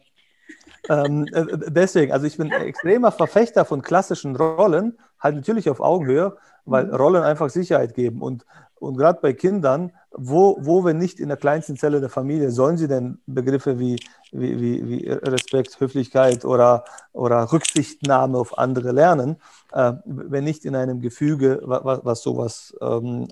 ähm, 0.89 1.27
äh, 1.33 1.45
deswegen, 1.69 2.13
also 2.13 2.27
ich 2.27 2.37
bin 2.37 2.51
extremer 2.51 3.13
Verfechter 3.13 3.65
von 3.65 3.83
klassischen 3.83 4.37
Rollen, 4.37 4.99
halt 5.21 5.37
natürlich 5.37 5.69
auf 5.71 5.81
Augenhöhe, 5.81 6.37
weil 6.65 6.87
mhm. 6.87 6.95
Rollen 6.95 7.23
einfach 7.23 7.51
Sicherheit 7.51 7.95
geben. 7.95 8.23
Und, 8.23 8.45
und 8.79 8.97
gerade 8.97 9.21
bei 9.21 9.33
Kindern 9.33 9.93
wo, 10.19 10.57
wo, 10.61 10.85
wenn 10.85 10.99
nicht 10.99 11.21
in 11.21 11.29
der 11.29 11.37
kleinsten 11.37 11.77
Zelle 11.77 12.01
der 12.01 12.09
Familie, 12.09 12.51
sollen 12.51 12.79
sie 12.79 12.89
denn 12.89 13.19
Begriffe 13.27 13.79
wie, 13.79 13.97
wie, 14.33 14.61
wie, 14.61 14.89
wie 14.89 15.11
Respekt, 15.11 15.79
Höflichkeit 15.79 16.45
oder, 16.45 16.85
oder 17.13 17.53
Rücksichtnahme 17.53 18.39
auf 18.39 18.57
andere 18.57 18.93
lernen, 18.93 19.37
äh, 19.73 19.93
wenn 20.05 20.45
nicht 20.45 20.65
in 20.65 20.75
einem 20.75 21.01
Gefüge, 21.01 21.61
was, 21.65 22.01
was 22.05 22.23
sowas 22.23 22.75
ähm, 22.81 23.29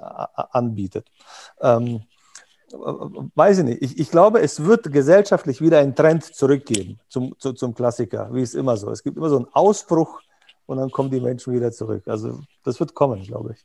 anbietet? 0.50 1.10
Ähm, 1.60 2.02
weiß 3.34 3.58
ich 3.58 3.64
nicht. 3.64 3.82
Ich, 3.82 3.98
ich, 3.98 4.10
glaube, 4.10 4.40
es 4.40 4.64
wird 4.64 4.92
gesellschaftlich 4.92 5.60
wieder 5.60 5.78
einen 5.78 5.94
Trend 5.94 6.24
zurückgeben 6.24 6.98
zum, 7.08 7.38
zu, 7.38 7.52
zum 7.52 7.74
Klassiker, 7.74 8.28
wie 8.32 8.42
es 8.42 8.54
immer 8.54 8.76
so. 8.76 8.90
Es 8.90 9.02
gibt 9.02 9.16
immer 9.16 9.28
so 9.28 9.36
einen 9.36 9.48
Ausbruch 9.52 10.20
und 10.66 10.78
dann 10.78 10.90
kommen 10.90 11.10
die 11.10 11.20
Menschen 11.20 11.54
wieder 11.54 11.72
zurück. 11.72 12.02
Also 12.06 12.40
das 12.64 12.80
wird 12.80 12.94
kommen, 12.94 13.22
glaube 13.22 13.54
ich. 13.54 13.64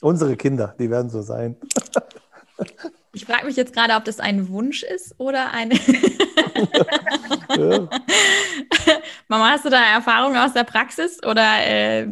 Unsere 0.00 0.36
Kinder, 0.36 0.74
die 0.78 0.90
werden 0.90 1.10
so 1.10 1.22
sein. 1.22 1.56
Ich 3.12 3.24
frage 3.24 3.46
mich 3.46 3.56
jetzt 3.56 3.72
gerade, 3.72 3.94
ob 3.94 4.04
das 4.04 4.20
ein 4.20 4.50
Wunsch 4.50 4.84
ist 4.84 5.18
oder 5.18 5.50
eine. 5.50 5.74
Mama, 9.26 9.50
hast 9.50 9.64
du 9.64 9.70
da 9.70 9.82
Erfahrungen 9.82 10.36
aus 10.36 10.52
der 10.52 10.62
Praxis 10.62 11.20
oder 11.24 11.66
äh, 11.66 12.06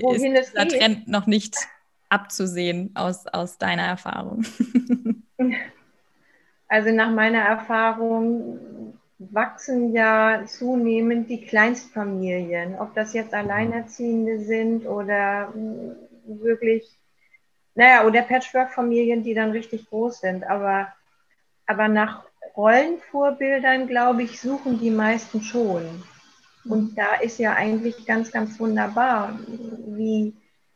Wohin 0.00 0.34
ist 0.34 0.52
dieser 0.52 0.68
Trend 0.68 1.08
noch 1.08 1.26
nicht 1.26 1.56
abzusehen 2.12 2.90
aus, 2.94 3.26
aus 3.26 3.58
deiner 3.58 3.84
Erfahrung? 3.84 4.44
Also 6.68 6.90
nach 6.90 7.10
meiner 7.10 7.40
Erfahrung 7.40 8.94
wachsen 9.18 9.92
ja 9.92 10.42
zunehmend 10.46 11.28
die 11.28 11.44
Kleinstfamilien, 11.44 12.78
ob 12.78 12.94
das 12.94 13.12
jetzt 13.12 13.34
Alleinerziehende 13.34 14.40
sind 14.40 14.86
oder 14.86 15.52
wirklich, 16.24 16.88
naja, 17.74 18.06
oder 18.06 18.22
Patchwork-Familien, 18.22 19.22
die 19.22 19.34
dann 19.34 19.50
richtig 19.50 19.86
groß 19.90 20.20
sind. 20.20 20.44
Aber, 20.44 20.90
aber 21.66 21.88
nach 21.88 22.24
Rollenvorbildern, 22.56 23.86
glaube 23.86 24.22
ich, 24.22 24.40
suchen 24.40 24.80
die 24.80 24.90
meisten 24.90 25.42
schon. 25.42 26.02
Und 26.64 26.96
da 26.96 27.16
ist 27.16 27.38
ja 27.38 27.52
eigentlich 27.52 28.06
ganz, 28.06 28.30
ganz 28.30 28.58
wunderbar, 28.58 29.38
wie, 29.88 30.32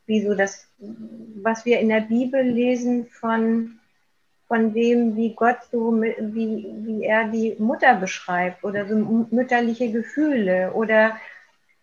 wie 0.06 0.26
so 0.26 0.34
das, 0.34 0.65
was 0.78 1.64
wir 1.64 1.80
in 1.80 1.88
der 1.88 2.02
Bibel 2.02 2.42
lesen 2.42 3.06
von, 3.06 3.78
von 4.46 4.72
dem, 4.74 5.16
wie 5.16 5.34
Gott 5.34 5.58
so, 5.70 6.00
wie, 6.00 6.66
wie 6.78 7.04
er 7.04 7.28
die 7.28 7.56
Mutter 7.58 7.94
beschreibt 7.94 8.62
oder 8.64 8.86
so 8.86 9.26
mütterliche 9.30 9.90
Gefühle 9.90 10.72
oder 10.74 11.16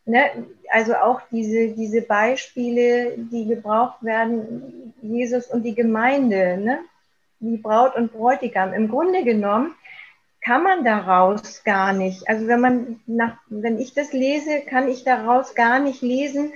ne, 0.06 0.46
also 0.72 0.96
auch 0.96 1.22
diese, 1.32 1.70
diese 1.70 2.02
Beispiele, 2.02 3.18
die 3.18 3.48
gebraucht 3.48 4.04
werden, 4.04 4.94
Jesus 5.02 5.48
und 5.48 5.64
die 5.64 5.76
Gemeinde, 5.76 6.58
ne, 6.58 6.80
wie 7.40 7.58
Braut 7.58 7.96
und 7.96 8.14
Bräutigam. 8.14 8.74
Im 8.74 8.90
Grunde 8.90 9.24
genommen 9.24 9.76
kann 10.42 10.64
man 10.64 10.84
daraus 10.84 11.64
gar 11.64 11.94
nicht, 11.94 12.28
also 12.28 12.48
wenn 12.48 12.60
man 12.60 13.00
nach, 13.06 13.38
wenn 13.48 13.80
ich 13.80 13.94
das 13.94 14.12
lese, 14.12 14.62
kann 14.62 14.90
ich 14.90 15.04
daraus 15.04 15.56
gar 15.56 15.80
nicht 15.80 16.02
lesen, 16.02 16.52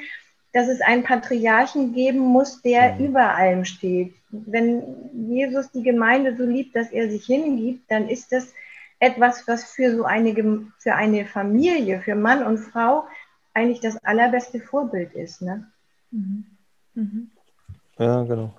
dass 0.54 0.68
es 0.68 0.82
einen 0.82 1.04
Patriarchen 1.04 1.94
geben 1.94 2.20
muss, 2.20 2.62
der 2.62 2.96
mhm. 2.96 3.06
über 3.06 3.36
allem 3.36 3.66
steht. 3.66 4.14
Wenn 4.30 4.84
Jesus 5.30 5.72
die 5.72 5.84
Gemeinde 5.84 6.36
so 6.36 6.44
liebt, 6.44 6.76
dass 6.76 6.92
er 6.92 7.10
sich 7.10 7.26
hingibt, 7.26 7.90
dann 7.90 8.10
ist 8.10 8.32
das 8.32 8.54
etwas, 9.00 9.48
was 9.48 9.72
für 9.72 9.96
so 9.96 10.04
eine, 10.04 10.34
für 10.80 10.96
eine 10.96 11.26
Familie, 11.26 12.02
für 12.02 12.16
Mann 12.16 12.44
und 12.44 12.58
Frau 12.58 13.08
eigentlich 13.54 13.80
das 13.80 14.04
allerbeste 14.04 14.60
Vorbild 14.60 15.14
ist. 15.14 15.42
Ne? 15.42 15.72
Mhm. 16.12 16.46
Mhm. 16.94 17.32
Ja, 17.98 18.24
genau. 18.24 18.54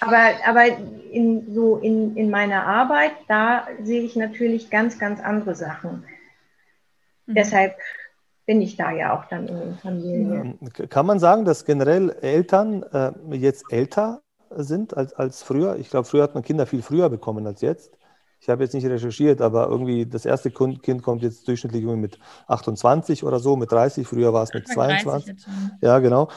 Aber, 0.00 0.32
aber 0.44 0.66
in, 1.10 1.54
so 1.54 1.78
in, 1.78 2.16
in 2.16 2.30
meiner 2.30 2.66
Arbeit, 2.66 3.12
da 3.28 3.66
sehe 3.82 4.02
ich 4.02 4.16
natürlich 4.16 4.70
ganz, 4.70 4.98
ganz 4.98 5.20
andere 5.20 5.54
Sachen. 5.54 6.04
Mhm. 7.26 7.34
Deshalb 7.34 7.76
bin 8.46 8.60
ich 8.60 8.76
da 8.76 8.90
ja 8.90 9.18
auch 9.18 9.24
dann 9.26 9.48
in 9.48 9.58
den 9.58 9.74
Familien. 9.78 10.58
Kann 10.88 11.06
man 11.06 11.18
sagen, 11.18 11.44
dass 11.44 11.64
generell 11.64 12.10
Eltern 12.20 12.82
äh, 12.82 13.12
jetzt 13.36 13.64
älter 13.70 14.22
sind 14.50 14.96
als, 14.96 15.14
als 15.14 15.42
früher? 15.42 15.76
Ich 15.76 15.90
glaube, 15.90 16.06
früher 16.06 16.22
hat 16.22 16.34
man 16.34 16.42
Kinder 16.42 16.66
viel 16.66 16.82
früher 16.82 17.08
bekommen 17.08 17.46
als 17.46 17.60
jetzt. 17.62 17.96
ich 18.40 18.48
habe 18.48 18.62
jetzt 18.62 18.74
nicht 18.74 18.86
recherchiert, 18.86 19.40
aber 19.40 19.68
irgendwie 19.68 20.06
das 20.06 20.26
erste 20.26 20.50
Kind 20.50 21.02
kommt 21.02 21.22
jetzt 21.22 21.48
durchschnittlich 21.48 21.84
mit 21.84 22.18
28 22.46 23.24
oder 23.24 23.38
so, 23.38 23.56
mit 23.56 23.72
30. 23.72 24.06
Früher 24.06 24.32
war 24.32 24.42
es 24.42 24.52
mit 24.52 24.68
22. 24.68 25.46
Ja, 25.80 25.98
genau. 25.98 26.28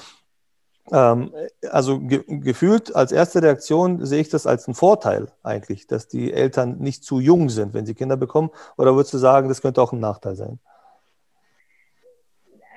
Ähm, 0.89 1.33
also 1.69 1.99
ge 1.99 2.23
gefühlt 2.27 2.95
als 2.95 3.11
erste 3.11 3.41
Reaktion 3.41 4.05
sehe 4.05 4.21
ich 4.21 4.29
das 4.29 4.47
als 4.47 4.67
einen 4.67 4.75
Vorteil 4.75 5.27
eigentlich, 5.43 5.87
dass 5.87 6.07
die 6.07 6.31
Eltern 6.31 6.77
nicht 6.77 7.03
zu 7.03 7.19
jung 7.19 7.49
sind, 7.49 7.73
wenn 7.73 7.85
sie 7.85 7.93
Kinder 7.93 8.15
bekommen. 8.15 8.51
Oder 8.77 8.95
würdest 8.95 9.13
du 9.13 9.17
sagen, 9.17 9.49
das 9.49 9.61
könnte 9.61 9.81
auch 9.81 9.91
ein 9.91 9.99
Nachteil 9.99 10.37
sein? 10.37 10.59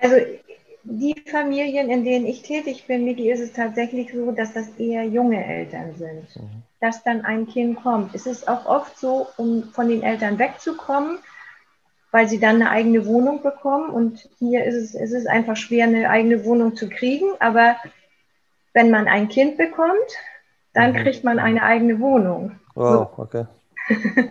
Also 0.01 0.17
die 0.83 1.15
Familien, 1.31 1.91
in 1.91 2.05
denen 2.05 2.27
ich 2.27 2.43
tätig 2.43 2.87
bin, 2.87 3.05
Miki, 3.05 3.31
ist 3.31 3.41
es 3.41 3.53
tatsächlich 3.53 4.13
so, 4.13 4.33
dass 4.33 4.53
das 4.53 4.69
eher 4.79 5.05
junge 5.05 5.45
Eltern 5.45 5.95
sind, 5.97 6.37
mhm. 6.37 6.63
dass 6.81 7.03
dann 7.05 7.25
ein 7.25 7.47
Kind 7.47 7.83
kommt. 7.83 8.15
Es 8.15 8.27
ist 8.27 8.49
auch 8.49 8.67
oft 8.67 8.99
so, 8.99 9.29
um 9.37 9.65
von 9.73 9.89
den 9.89 10.03
Eltern 10.03 10.39
wegzukommen, 10.39 11.19
weil 12.11 12.29
sie 12.29 12.41
dann 12.41 12.57
eine 12.57 12.71
eigene 12.71 13.07
Wohnung 13.07 13.43
bekommen. 13.43 13.91
Und 13.91 14.29
hier 14.39 14.65
ist 14.65 14.75
es, 14.75 14.95
es 14.95 15.13
ist 15.13 15.29
einfach 15.29 15.57
schwer, 15.57 15.85
eine 15.85 16.09
eigene 16.09 16.45
Wohnung 16.45 16.77
zu 16.77 16.89
kriegen. 16.89 17.29
Aber 17.41 17.77
wenn 18.73 18.91
man 18.91 19.07
ein 19.07 19.29
Kind 19.29 19.59
bekommt, 19.59 20.17
dann 20.73 20.93
mhm. 20.93 20.97
kriegt 20.97 21.25
man 21.25 21.39
eine 21.39 21.63
eigene 21.63 22.01
Wohnung. 22.01 22.59
Wow, 22.75 23.11
okay. 23.19 23.45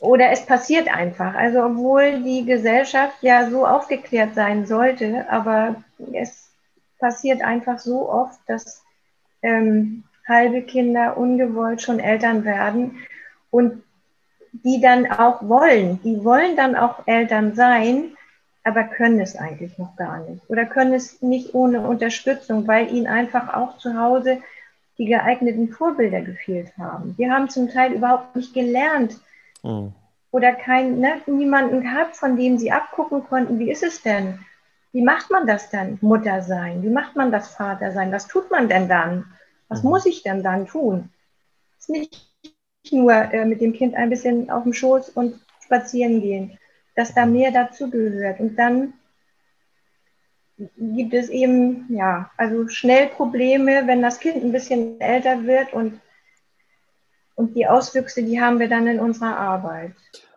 oder 0.00 0.30
es 0.30 0.44
passiert 0.44 0.88
einfach. 0.94 1.34
Also 1.34 1.64
obwohl 1.64 2.22
die 2.22 2.44
Gesellschaft 2.44 3.16
ja 3.22 3.48
so 3.50 3.66
aufgeklärt 3.66 4.34
sein 4.34 4.66
sollte, 4.66 5.26
aber 5.30 5.76
es 6.12 6.50
passiert 6.98 7.42
einfach 7.42 7.78
so 7.78 8.08
oft, 8.08 8.38
dass 8.46 8.82
ähm, 9.42 10.04
halbe 10.28 10.62
Kinder 10.62 11.16
ungewollt 11.16 11.82
schon 11.82 12.00
Eltern 12.00 12.44
werden 12.44 12.98
und 13.50 13.82
die 14.52 14.80
dann 14.80 15.10
auch 15.10 15.42
wollen, 15.48 16.00
die 16.02 16.24
wollen 16.24 16.56
dann 16.56 16.76
auch 16.76 17.06
Eltern 17.06 17.54
sein, 17.54 18.16
aber 18.64 18.84
können 18.84 19.20
es 19.20 19.36
eigentlich 19.36 19.78
noch 19.78 19.94
gar 19.96 20.26
nicht 20.26 20.48
oder 20.48 20.64
können 20.64 20.94
es 20.94 21.22
nicht 21.22 21.54
ohne 21.54 21.82
Unterstützung, 21.82 22.66
weil 22.66 22.92
ihnen 22.92 23.06
einfach 23.06 23.54
auch 23.54 23.78
zu 23.78 23.98
Hause 23.98 24.38
die 24.98 25.04
geeigneten 25.04 25.68
Vorbilder 25.68 26.22
gefehlt 26.22 26.72
haben. 26.78 27.14
Wir 27.18 27.30
haben 27.30 27.50
zum 27.50 27.70
Teil 27.70 27.92
überhaupt 27.92 28.34
nicht 28.34 28.54
gelernt, 28.54 29.20
Mhm. 29.66 29.92
Oder 30.30 30.52
kein, 30.52 30.98
ne, 31.00 31.20
niemanden 31.26 31.80
gehabt, 31.80 32.16
von 32.16 32.36
dem 32.36 32.58
sie 32.58 32.70
abgucken 32.70 33.24
konnten, 33.24 33.58
wie 33.58 33.70
ist 33.70 33.82
es 33.82 34.02
denn? 34.02 34.38
Wie 34.92 35.02
macht 35.02 35.30
man 35.30 35.46
das 35.46 35.70
dann, 35.70 35.98
Mutter 36.00 36.42
sein? 36.42 36.82
Wie 36.82 36.90
macht 36.90 37.16
man 37.16 37.32
das 37.32 37.54
Vater 37.54 37.92
sein? 37.92 38.12
Was 38.12 38.28
tut 38.28 38.50
man 38.50 38.68
denn 38.68 38.88
dann? 38.88 39.24
Was 39.68 39.82
mhm. 39.82 39.90
muss 39.90 40.06
ich 40.06 40.22
denn 40.22 40.42
dann 40.42 40.66
tun? 40.66 41.10
Es 41.78 41.88
ist 41.88 41.88
nicht 41.88 42.92
nur 42.92 43.12
äh, 43.12 43.44
mit 43.44 43.60
dem 43.60 43.72
Kind 43.72 43.94
ein 43.94 44.10
bisschen 44.10 44.50
auf 44.50 44.62
dem 44.62 44.72
Schoß 44.72 45.10
und 45.10 45.40
spazieren 45.64 46.20
gehen, 46.20 46.58
dass 46.94 47.14
da 47.14 47.26
mehr 47.26 47.50
dazu 47.50 47.90
gehört. 47.90 48.40
Und 48.40 48.56
dann 48.56 48.94
gibt 50.78 51.12
es 51.12 51.28
eben, 51.28 51.86
ja, 51.90 52.30
also 52.36 52.68
schnell 52.68 53.08
Probleme, 53.08 53.86
wenn 53.86 54.02
das 54.02 54.20
Kind 54.20 54.42
ein 54.42 54.52
bisschen 54.52 55.00
älter 55.00 55.44
wird 55.44 55.72
und 55.72 56.00
und 57.36 57.54
die 57.54 57.66
Auswüchse, 57.66 58.22
die 58.22 58.40
haben 58.40 58.58
wir 58.58 58.68
dann 58.68 58.86
in 58.86 58.98
unserer 58.98 59.36
Arbeit. 59.36 59.92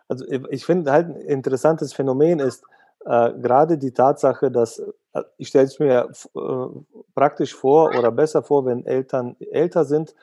Also 0.08 0.24
ich 0.50 0.64
finde 0.64 0.92
halt 0.92 1.08
ein 1.08 1.16
interessantes 1.16 1.92
Phänomen 1.92 2.38
ist 2.40 2.64
äh, 3.06 3.32
gerade 3.32 3.78
die 3.78 3.92
Tatsache, 3.92 4.50
dass 4.50 4.78
äh, 4.78 5.22
ich 5.38 5.48
stelle 5.48 5.66
es 5.66 5.78
mir 5.78 6.10
äh, 6.34 6.40
praktisch 7.14 7.54
vor 7.54 7.96
oder 7.98 8.10
besser 8.10 8.42
vor, 8.42 8.66
wenn 8.66 8.84
Eltern 8.84 9.36
älter 9.50 9.84
sind, 9.84 10.14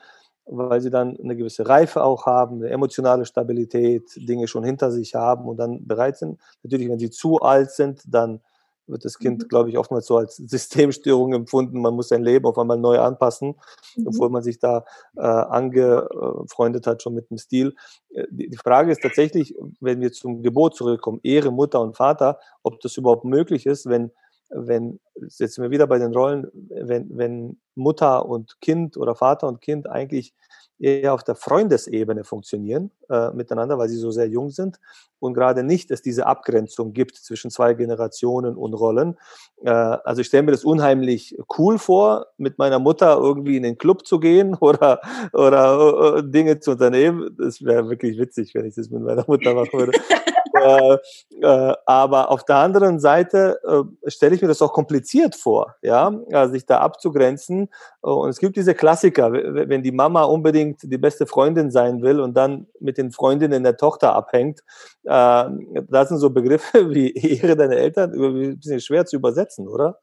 weil 0.46 0.80
sie 0.80 0.90
dann 0.90 1.16
eine 1.18 1.36
gewisse 1.36 1.68
Reife 1.68 2.02
auch 2.02 2.26
haben, 2.26 2.56
eine 2.56 2.70
emotionale 2.70 3.26
Stabilität, 3.26 4.04
Dinge 4.16 4.46
schon 4.46 4.64
hinter 4.64 4.90
sich 4.92 5.14
haben 5.14 5.46
und 5.46 5.56
dann 5.56 5.86
bereit 5.86 6.16
sind. 6.18 6.40
Natürlich, 6.62 6.88
wenn 6.88 6.98
sie 6.98 7.10
zu 7.10 7.38
alt 7.40 7.70
sind, 7.72 8.02
dann 8.06 8.40
wird 8.88 9.04
das 9.04 9.18
Kind, 9.18 9.42
mhm. 9.42 9.48
glaube 9.48 9.70
ich, 9.70 9.78
oftmals 9.78 10.06
so 10.06 10.16
als 10.16 10.36
Systemstörung 10.36 11.32
empfunden. 11.32 11.80
Man 11.80 11.94
muss 11.94 12.08
sein 12.08 12.22
Leben 12.22 12.46
auf 12.46 12.58
einmal 12.58 12.78
neu 12.78 12.98
anpassen, 12.98 13.54
mhm. 13.96 14.06
obwohl 14.06 14.30
man 14.30 14.42
sich 14.42 14.58
da 14.58 14.84
äh, 15.16 15.20
angefreundet 15.20 16.86
hat 16.86 17.02
schon 17.02 17.14
mit 17.14 17.30
dem 17.30 17.38
Stil. 17.38 17.74
Äh, 18.10 18.24
die, 18.30 18.48
die, 18.48 18.56
Frage 18.56 18.92
ist 18.92 19.02
tatsächlich, 19.02 19.54
wenn 19.80 20.00
wir 20.00 20.12
zum 20.12 20.42
Gebot 20.42 20.76
zurückkommen, 20.76 21.20
Ehre, 21.22 21.50
Mutter 21.50 21.80
und 21.80 21.96
Vater, 21.96 22.38
ob 22.62 22.80
das 22.80 22.96
überhaupt 22.96 23.24
möglich 23.24 23.66
ist, 23.66 23.86
wenn, 23.86 24.10
wenn, 24.50 24.98
jetzt 25.14 25.54
sind 25.54 25.62
wir 25.62 25.70
wieder 25.70 25.86
bei 25.86 25.98
den 25.98 26.14
Rollen, 26.14 26.48
wenn, 26.52 27.16
wenn 27.16 27.60
Mutter 27.74 28.26
und 28.26 28.60
Kind 28.60 28.96
oder 28.96 29.14
Vater 29.14 29.48
und 29.48 29.60
Kind 29.60 29.88
eigentlich 29.88 30.34
eher 30.78 31.14
auf 31.14 31.24
der 31.24 31.34
Freundesebene 31.34 32.24
funktionieren 32.24 32.90
äh, 33.10 33.30
miteinander, 33.32 33.78
weil 33.78 33.88
sie 33.88 33.96
so 33.96 34.10
sehr 34.10 34.28
jung 34.28 34.50
sind 34.50 34.78
und 35.20 35.34
gerade 35.34 35.62
nicht 35.62 35.90
es 35.90 36.02
diese 36.02 36.26
Abgrenzung 36.26 36.92
gibt 36.92 37.16
zwischen 37.16 37.50
zwei 37.50 37.74
Generationen 37.74 38.56
und 38.56 38.74
Rollen. 38.74 39.16
Äh, 39.62 39.70
also 39.70 40.20
ich 40.20 40.28
stelle 40.28 40.44
mir 40.44 40.52
das 40.52 40.64
unheimlich 40.64 41.36
cool 41.58 41.78
vor, 41.78 42.26
mit 42.36 42.58
meiner 42.58 42.78
Mutter 42.78 43.16
irgendwie 43.16 43.56
in 43.56 43.62
den 43.62 43.78
Club 43.78 44.06
zu 44.06 44.20
gehen 44.20 44.54
oder, 44.60 45.00
oder 45.32 46.16
uh, 46.16 46.22
Dinge 46.22 46.60
zu 46.60 46.72
unternehmen. 46.72 47.34
Das 47.38 47.64
wäre 47.64 47.88
wirklich 47.88 48.18
witzig, 48.18 48.54
wenn 48.54 48.66
ich 48.66 48.74
das 48.74 48.90
mit 48.90 49.02
meiner 49.02 49.24
Mutter 49.26 49.54
machen 49.54 49.78
würde. 49.78 49.92
äh, 50.60 50.98
äh, 51.40 51.74
aber 51.86 52.30
auf 52.30 52.44
der 52.44 52.56
anderen 52.56 53.00
Seite 53.00 53.60
äh, 53.64 54.10
stelle 54.10 54.34
ich 54.34 54.42
mir 54.42 54.48
das 54.48 54.62
auch 54.62 54.72
kompliziert 54.72 55.34
vor, 55.36 55.76
ja, 55.82 56.12
also 56.32 56.52
sich 56.52 56.66
da 56.66 56.78
abzugrenzen. 56.78 57.68
Und 58.00 58.28
es 58.28 58.38
gibt 58.38 58.56
diese 58.56 58.74
Klassiker, 58.74 59.32
wenn 59.32 59.82
die 59.82 59.92
Mama 59.92 60.24
unbedingt 60.24 60.80
die 60.82 60.98
beste 60.98 61.26
Freundin 61.26 61.70
sein 61.70 62.02
will 62.02 62.20
und 62.20 62.34
dann 62.34 62.66
mit 62.80 62.98
den 62.98 63.12
Freundinnen 63.12 63.62
der 63.62 63.76
Tochter 63.76 64.14
abhängt, 64.14 64.60
äh, 65.04 65.44
das 65.88 66.08
sind 66.08 66.18
so 66.18 66.30
Begriffe 66.30 66.90
wie 66.94 67.12
Ehre 67.12 67.56
deiner 67.56 67.76
Eltern, 67.76 68.12
ein 68.12 68.58
bisschen 68.58 68.80
schwer 68.80 69.06
zu 69.06 69.16
übersetzen, 69.16 69.68
oder? 69.68 69.98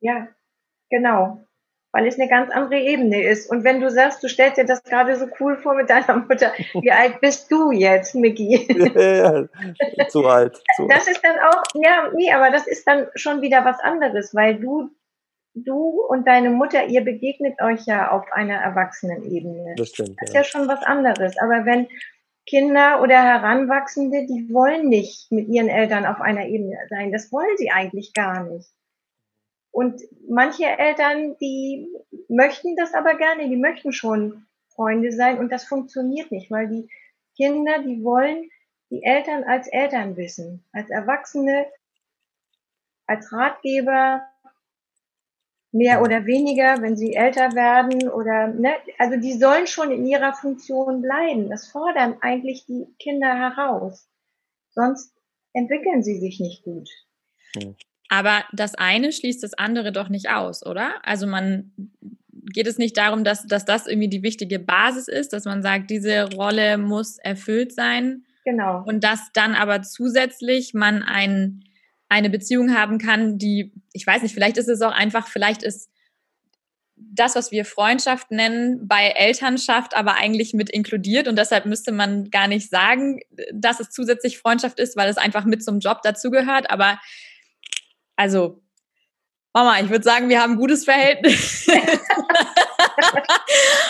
Ja, 0.00 0.28
genau 0.90 1.45
weil 1.96 2.06
es 2.06 2.20
eine 2.20 2.28
ganz 2.28 2.50
andere 2.50 2.78
Ebene 2.78 3.22
ist. 3.22 3.50
Und 3.50 3.64
wenn 3.64 3.80
du 3.80 3.90
sagst, 3.90 4.22
du 4.22 4.28
stellst 4.28 4.58
dir 4.58 4.66
das 4.66 4.82
gerade 4.82 5.16
so 5.16 5.26
cool 5.40 5.56
vor 5.56 5.74
mit 5.74 5.88
deiner 5.88 6.18
Mutter, 6.18 6.52
wie 6.74 6.92
alt 6.92 7.22
bist 7.22 7.50
du 7.50 7.70
jetzt, 7.72 8.14
Miki? 8.14 8.68
Ja, 8.96 9.38
ja, 9.40 10.08
zu 10.08 10.26
alt. 10.26 10.62
Zu 10.76 10.86
das 10.88 11.08
ist 11.08 11.22
dann 11.24 11.36
auch, 11.38 11.62
ja, 11.74 12.10
nee, 12.14 12.30
aber 12.32 12.50
das 12.50 12.66
ist 12.66 12.86
dann 12.86 13.06
schon 13.14 13.40
wieder 13.40 13.64
was 13.64 13.80
anderes, 13.80 14.34
weil 14.34 14.56
du, 14.56 14.90
du 15.54 16.02
und 16.06 16.26
deine 16.26 16.50
Mutter, 16.50 16.84
ihr 16.84 17.02
begegnet 17.02 17.62
euch 17.62 17.86
ja 17.86 18.10
auf 18.10 18.30
einer 18.30 18.56
Erwachsenenebene. 18.56 19.74
Das 19.78 19.88
stimmt. 19.88 20.16
Das 20.20 20.28
ist 20.28 20.34
ja. 20.34 20.40
ja 20.42 20.44
schon 20.44 20.68
was 20.68 20.82
anderes. 20.82 21.38
Aber 21.38 21.64
wenn 21.64 21.88
Kinder 22.46 23.00
oder 23.02 23.22
Heranwachsende, 23.22 24.26
die 24.26 24.52
wollen 24.52 24.90
nicht 24.90 25.32
mit 25.32 25.48
ihren 25.48 25.68
Eltern 25.68 26.04
auf 26.04 26.20
einer 26.20 26.46
Ebene 26.46 26.76
sein. 26.90 27.10
Das 27.10 27.32
wollen 27.32 27.56
sie 27.56 27.70
eigentlich 27.70 28.12
gar 28.12 28.44
nicht. 28.44 28.68
Und 29.76 30.00
manche 30.26 30.64
Eltern, 30.64 31.36
die 31.38 31.86
möchten 32.30 32.76
das 32.76 32.94
aber 32.94 33.14
gerne, 33.14 33.46
die 33.46 33.58
möchten 33.58 33.92
schon 33.92 34.46
Freunde 34.74 35.12
sein 35.12 35.38
und 35.38 35.52
das 35.52 35.64
funktioniert 35.64 36.32
nicht, 36.32 36.50
weil 36.50 36.66
die 36.68 36.88
Kinder, 37.36 37.82
die 37.82 38.02
wollen 38.02 38.48
die 38.88 39.02
Eltern 39.02 39.44
als 39.44 39.68
Eltern 39.68 40.16
wissen, 40.16 40.64
als 40.72 40.88
Erwachsene, 40.88 41.66
als 43.06 43.30
Ratgeber, 43.30 44.22
mehr 45.72 46.00
oder 46.00 46.24
weniger, 46.24 46.80
wenn 46.80 46.96
sie 46.96 47.12
älter 47.12 47.52
werden 47.54 48.08
oder, 48.08 48.46
ne, 48.46 48.76
also 48.96 49.18
die 49.18 49.34
sollen 49.34 49.66
schon 49.66 49.90
in 49.90 50.06
ihrer 50.06 50.32
Funktion 50.32 51.02
bleiben. 51.02 51.50
Das 51.50 51.68
fordern 51.68 52.16
eigentlich 52.22 52.64
die 52.64 52.86
Kinder 52.98 53.34
heraus. 53.34 54.08
Sonst 54.70 55.14
entwickeln 55.52 56.02
sie 56.02 56.18
sich 56.18 56.40
nicht 56.40 56.64
gut. 56.64 56.88
Aber 58.08 58.44
das 58.52 58.74
eine 58.74 59.12
schließt 59.12 59.42
das 59.42 59.54
andere 59.54 59.92
doch 59.92 60.08
nicht 60.08 60.30
aus, 60.30 60.64
oder? 60.64 60.94
Also 61.02 61.26
man 61.26 61.72
geht 62.52 62.66
es 62.66 62.78
nicht 62.78 62.96
darum, 62.96 63.24
dass, 63.24 63.46
dass 63.46 63.64
das 63.64 63.86
irgendwie 63.86 64.08
die 64.08 64.22
wichtige 64.22 64.58
Basis 64.58 65.08
ist, 65.08 65.32
dass 65.32 65.44
man 65.44 65.62
sagt, 65.62 65.90
diese 65.90 66.32
Rolle 66.34 66.78
muss 66.78 67.18
erfüllt 67.18 67.72
sein. 67.72 68.24
Genau. 68.44 68.84
Und 68.86 69.02
dass 69.02 69.32
dann 69.32 69.54
aber 69.54 69.82
zusätzlich 69.82 70.72
man 70.72 71.02
ein, 71.02 71.64
eine 72.08 72.30
Beziehung 72.30 72.74
haben 72.74 72.98
kann, 72.98 73.38
die, 73.38 73.72
ich 73.92 74.06
weiß 74.06 74.22
nicht, 74.22 74.34
vielleicht 74.34 74.56
ist 74.56 74.68
es 74.68 74.82
auch 74.82 74.92
einfach, 74.92 75.26
vielleicht 75.26 75.64
ist 75.64 75.90
das, 76.96 77.34
was 77.34 77.50
wir 77.50 77.64
Freundschaft 77.64 78.30
nennen, 78.30 78.86
bei 78.88 79.08
Elternschaft 79.08 79.94
aber 79.94 80.14
eigentlich 80.14 80.54
mit 80.54 80.70
inkludiert 80.70 81.28
und 81.28 81.36
deshalb 81.36 81.66
müsste 81.66 81.92
man 81.92 82.30
gar 82.30 82.48
nicht 82.48 82.70
sagen, 82.70 83.20
dass 83.52 83.80
es 83.80 83.90
zusätzlich 83.90 84.38
Freundschaft 84.38 84.78
ist, 84.80 84.96
weil 84.96 85.10
es 85.10 85.18
einfach 85.18 85.44
mit 85.44 85.62
zum 85.62 85.80
Job 85.80 86.00
dazugehört. 86.02 86.70
Aber 86.70 86.98
also 88.16 88.62
Mama, 89.56 89.80
ich 89.80 89.88
würde 89.88 90.04
sagen, 90.04 90.28
wir 90.28 90.42
haben 90.42 90.52
ein 90.52 90.58
gutes 90.58 90.84
Verhältnis. 90.84 91.66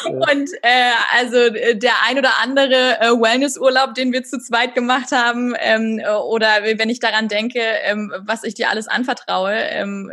Und 0.05 0.49
äh, 0.63 0.93
also 1.17 1.39
äh, 1.39 1.77
der 1.77 1.91
ein 2.07 2.19
oder 2.19 2.39
andere 2.41 3.01
äh, 3.01 3.11
Wellnessurlaub, 3.11 3.95
den 3.95 4.13
wir 4.13 4.23
zu 4.23 4.39
zweit 4.39 4.77
gemacht 4.77 5.11
haben, 5.11 5.55
ähm, 5.59 6.01
oder 6.29 6.63
wenn 6.63 6.89
ich 6.89 7.01
daran 7.01 7.27
denke, 7.27 7.59
ähm, 7.59 8.13
was 8.21 8.45
ich 8.45 8.55
dir 8.55 8.71
alles 8.71 8.87
anvertraue, 8.87 9.55
ähm, 9.55 10.09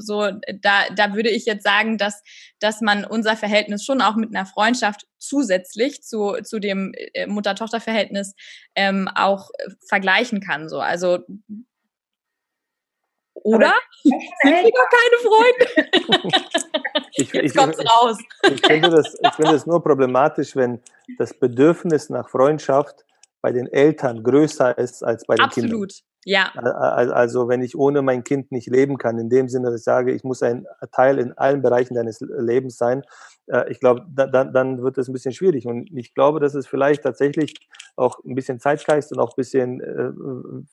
so 0.00 0.28
da, 0.60 0.86
da 0.92 1.14
würde 1.14 1.30
ich 1.30 1.46
jetzt 1.46 1.62
sagen, 1.62 1.98
dass, 1.98 2.20
dass 2.58 2.80
man 2.80 3.04
unser 3.04 3.36
Verhältnis 3.36 3.84
schon 3.84 4.00
auch 4.02 4.16
mit 4.16 4.34
einer 4.34 4.46
Freundschaft 4.46 5.06
zusätzlich 5.18 6.02
zu, 6.02 6.38
zu 6.42 6.58
dem 6.58 6.92
äh, 7.14 7.28
Mutter-Tochter-Verhältnis 7.28 8.34
ähm, 8.74 9.08
auch 9.14 9.50
äh, 9.58 9.70
vergleichen 9.88 10.40
kann. 10.40 10.68
So. 10.68 10.80
Also 10.80 11.20
oder? 13.46 13.72
Sind 14.02 14.14
wir 14.42 14.72
gar 14.72 14.88
keine 14.96 15.18
Freunde? 15.22 16.32
ich, 17.12 17.32
Jetzt 17.32 17.44
ich, 17.44 17.56
kommt's 17.56 17.78
raus. 17.78 18.18
Ich, 18.52 18.66
finde 18.66 18.90
das, 18.90 19.14
ich 19.20 19.32
finde 19.34 19.54
es 19.54 19.66
nur 19.66 19.82
problematisch, 19.82 20.56
wenn 20.56 20.80
das 21.18 21.32
Bedürfnis 21.32 22.10
nach 22.10 22.28
Freundschaft 22.28 23.04
bei 23.40 23.52
den 23.52 23.72
Eltern 23.72 24.22
größer 24.22 24.76
ist 24.78 25.04
als 25.04 25.24
bei 25.26 25.36
den 25.36 25.44
Absolut. 25.44 25.70
Kindern. 25.70 25.82
Absolut. 25.84 26.02
Ja. 26.28 26.50
Also 26.54 27.48
wenn 27.48 27.62
ich 27.62 27.78
ohne 27.78 28.02
mein 28.02 28.24
Kind 28.24 28.50
nicht 28.50 28.68
leben 28.68 28.98
kann, 28.98 29.16
in 29.18 29.30
dem 29.30 29.48
Sinne, 29.48 29.70
dass 29.70 29.80
ich 29.80 29.84
sage, 29.84 30.12
ich 30.12 30.24
muss 30.24 30.42
ein 30.42 30.66
Teil 30.90 31.20
in 31.20 31.32
allen 31.38 31.62
Bereichen 31.62 31.94
deines 31.94 32.18
Lebens 32.20 32.76
sein, 32.76 33.04
äh, 33.46 33.70
ich 33.70 33.78
glaube, 33.78 34.04
dann, 34.08 34.52
dann 34.52 34.82
wird 34.82 34.98
es 34.98 35.06
ein 35.06 35.12
bisschen 35.12 35.32
schwierig. 35.32 35.66
Und 35.66 35.88
ich 35.96 36.14
glaube, 36.14 36.40
dass 36.40 36.54
es 36.54 36.66
vielleicht 36.66 37.04
tatsächlich 37.04 37.54
auch 37.94 38.18
ein 38.24 38.34
bisschen 38.34 38.58
Zeitgeist 38.58 39.12
und 39.12 39.20
auch 39.20 39.30
ein 39.30 39.36
bisschen 39.36 39.80
äh, 39.80 40.10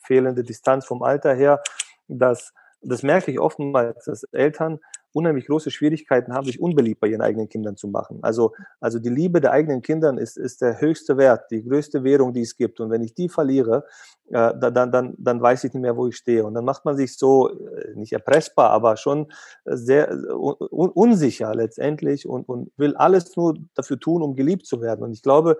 fehlende 0.01 0.43
Distanz 0.43 0.88
vom 0.88 1.03
Alter 1.03 1.36
her, 1.36 1.61
dass 2.07 2.51
das 2.84 3.03
merke 3.03 3.31
ich 3.31 3.39
oftmals, 3.39 4.05
dass 4.05 4.23
Eltern 4.31 4.79
unheimlich 5.13 5.45
große 5.45 5.71
Schwierigkeiten 5.71 6.34
haben, 6.34 6.45
sich 6.45 6.59
unbeliebt 6.59 6.99
bei 6.99 7.07
ihren 7.07 7.21
eigenen 7.21 7.47
Kindern 7.47 7.77
zu 7.77 7.88
machen. 7.88 8.19
Also, 8.23 8.53
also 8.79 8.99
die 8.99 9.09
Liebe 9.09 9.39
der 9.39 9.51
eigenen 9.51 9.81
Kindern 9.81 10.17
ist, 10.17 10.38
ist 10.38 10.61
der 10.61 10.81
höchste 10.81 11.17
Wert, 11.17 11.51
die 11.51 11.63
größte 11.63 12.03
Währung, 12.03 12.34
die 12.34 12.41
es 12.41 12.57
gibt. 12.57 12.79
Und 12.79 12.89
wenn 12.89 13.03
ich 13.03 13.13
die 13.13 13.29
verliere, 13.29 13.86
äh, 14.29 14.53
dann, 14.59 14.91
dann, 14.91 15.13
dann 15.17 15.41
weiß 15.41 15.63
ich 15.65 15.73
nicht 15.73 15.81
mehr, 15.81 15.95
wo 15.95 16.07
ich 16.07 16.17
stehe. 16.17 16.43
Und 16.43 16.55
dann 16.55 16.65
macht 16.65 16.84
man 16.84 16.97
sich 16.97 17.15
so, 17.17 17.49
äh, 17.49 17.93
nicht 17.95 18.13
erpressbar, 18.13 18.71
aber 18.71 18.97
schon 18.97 19.31
sehr 19.65 20.11
un 20.11 20.89
unsicher 20.89 21.53
letztendlich 21.53 22.27
und, 22.27 22.49
und 22.49 22.71
will 22.77 22.95
alles 22.95 23.36
nur 23.36 23.55
dafür 23.75 23.99
tun, 23.99 24.23
um 24.23 24.36
geliebt 24.36 24.65
zu 24.65 24.81
werden. 24.81 25.03
Und 25.03 25.13
ich 25.13 25.21
glaube, 25.21 25.59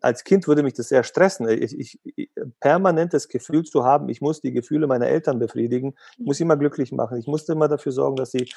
als 0.00 0.24
Kind 0.24 0.48
würde 0.48 0.62
mich 0.62 0.74
das 0.74 0.88
sehr 0.88 1.04
stressen. 1.04 1.48
Ich, 1.48 1.78
ich, 1.78 2.00
ich, 2.16 2.30
permanentes 2.60 3.28
Gefühl 3.28 3.64
zu 3.64 3.84
haben, 3.84 4.08
ich 4.08 4.20
muss 4.20 4.40
die 4.40 4.52
Gefühle 4.52 4.86
meiner 4.86 5.06
Eltern 5.06 5.38
befriedigen, 5.38 5.94
ich 6.18 6.24
muss 6.24 6.38
sie 6.38 6.44
immer 6.44 6.56
glücklich 6.56 6.92
machen, 6.92 7.18
ich 7.18 7.26
musste 7.26 7.52
immer 7.52 7.68
dafür 7.68 7.92
sorgen, 7.92 8.16
dass 8.16 8.30
sie, 8.30 8.48